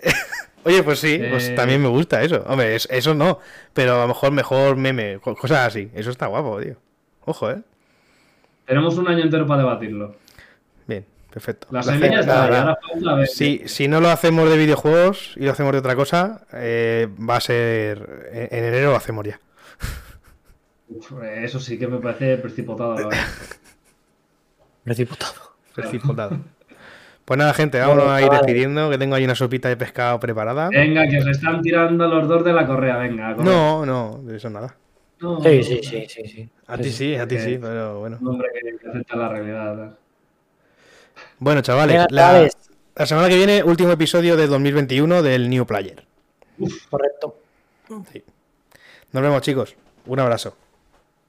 [0.66, 2.44] Oye, pues sí, pues Eh, también me gusta eso.
[2.48, 3.40] Hombre, es- eso no,
[3.74, 5.90] pero a lo mejor mejor meme, co- cosas así.
[5.96, 6.76] Eso está guapo, tío.
[7.26, 7.62] Ojo, eh.
[8.70, 10.16] Tenemos un año entero para debatirlo.
[10.86, 11.66] Bien, perfecto.
[11.72, 13.28] La semilla está ahí, ahora falta ver.
[13.28, 17.38] Si, si no lo hacemos de videojuegos y lo hacemos de otra cosa, eh, va
[17.38, 18.30] a ser.
[18.32, 19.40] En, en enero lo hacemos ya.
[20.88, 23.18] Uf, eso sí que me parece precipitado, la verdad.
[24.84, 25.34] Precipitado.
[25.74, 26.38] Precipitado.
[27.26, 30.20] Pues nada, gente, vámonos Bueno, a ir despidiendo, que tengo ahí una sopita de pescado
[30.20, 30.70] preparada.
[30.70, 33.30] Venga, que se están tirando los dos de la correa, venga.
[33.30, 33.52] a correr.
[33.52, 34.76] No, no, de eso nada.
[35.22, 36.50] No, Sí, sí, sí, sí, sí.
[36.68, 38.18] A ti sí, a ti sí, pero bueno.
[38.22, 39.76] Un hombre que, acepta la realidad.
[39.76, 39.98] ¿verdad?
[41.40, 42.50] Bueno, chavales, la,
[43.06, 46.06] semana que viene, último episodio de 2021 del New Player.
[46.90, 47.36] Correcto.
[49.12, 49.76] Nos vemos, chicos.
[50.06, 50.56] Un abrazo.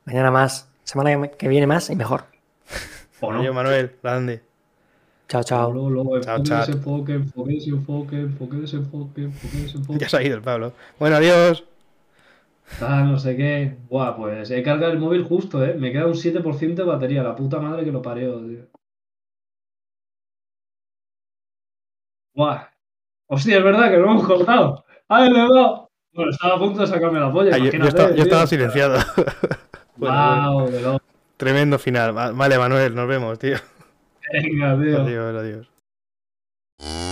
[0.05, 0.69] Mañana más.
[0.85, 2.25] Semana que- viene más y mejor.
[3.21, 3.41] ¿O no?
[3.41, 3.93] Adiós, Manuel.
[4.03, 4.43] Grande.
[5.29, 5.73] Chao, chao.
[5.73, 9.31] Luego, Chao, enfoque, enfoque, enfoque, enfoque, desenfoque.
[9.99, 10.73] Ya se ha ido el Pablo.
[10.99, 11.65] Bueno, adiós.
[12.81, 13.77] Ah, no sé qué.
[13.89, 15.75] Buah, pues he cargado el móvil justo, ¿eh?
[15.75, 17.23] Me queda un 7% de batería.
[17.23, 18.67] La puta madre que lo parió, tío.
[22.35, 22.69] Buah.
[23.29, 24.85] Hostia, es verdad que lo hemos cortado.
[25.09, 25.91] ¡Ay, le he dado!
[26.13, 27.55] Bueno, estaba a punto de sacarme la polla.
[27.55, 28.23] Ah, yo, yo estaba, yo tío.
[28.25, 28.99] estaba silenciado.
[29.97, 30.69] Bueno.
[30.71, 30.99] Wow.
[31.37, 32.17] Tremendo final.
[32.17, 33.57] Va- Vale, Manuel, nos vemos, tío.
[34.33, 35.03] Venga, tío.
[35.03, 37.10] Adiós, adiós.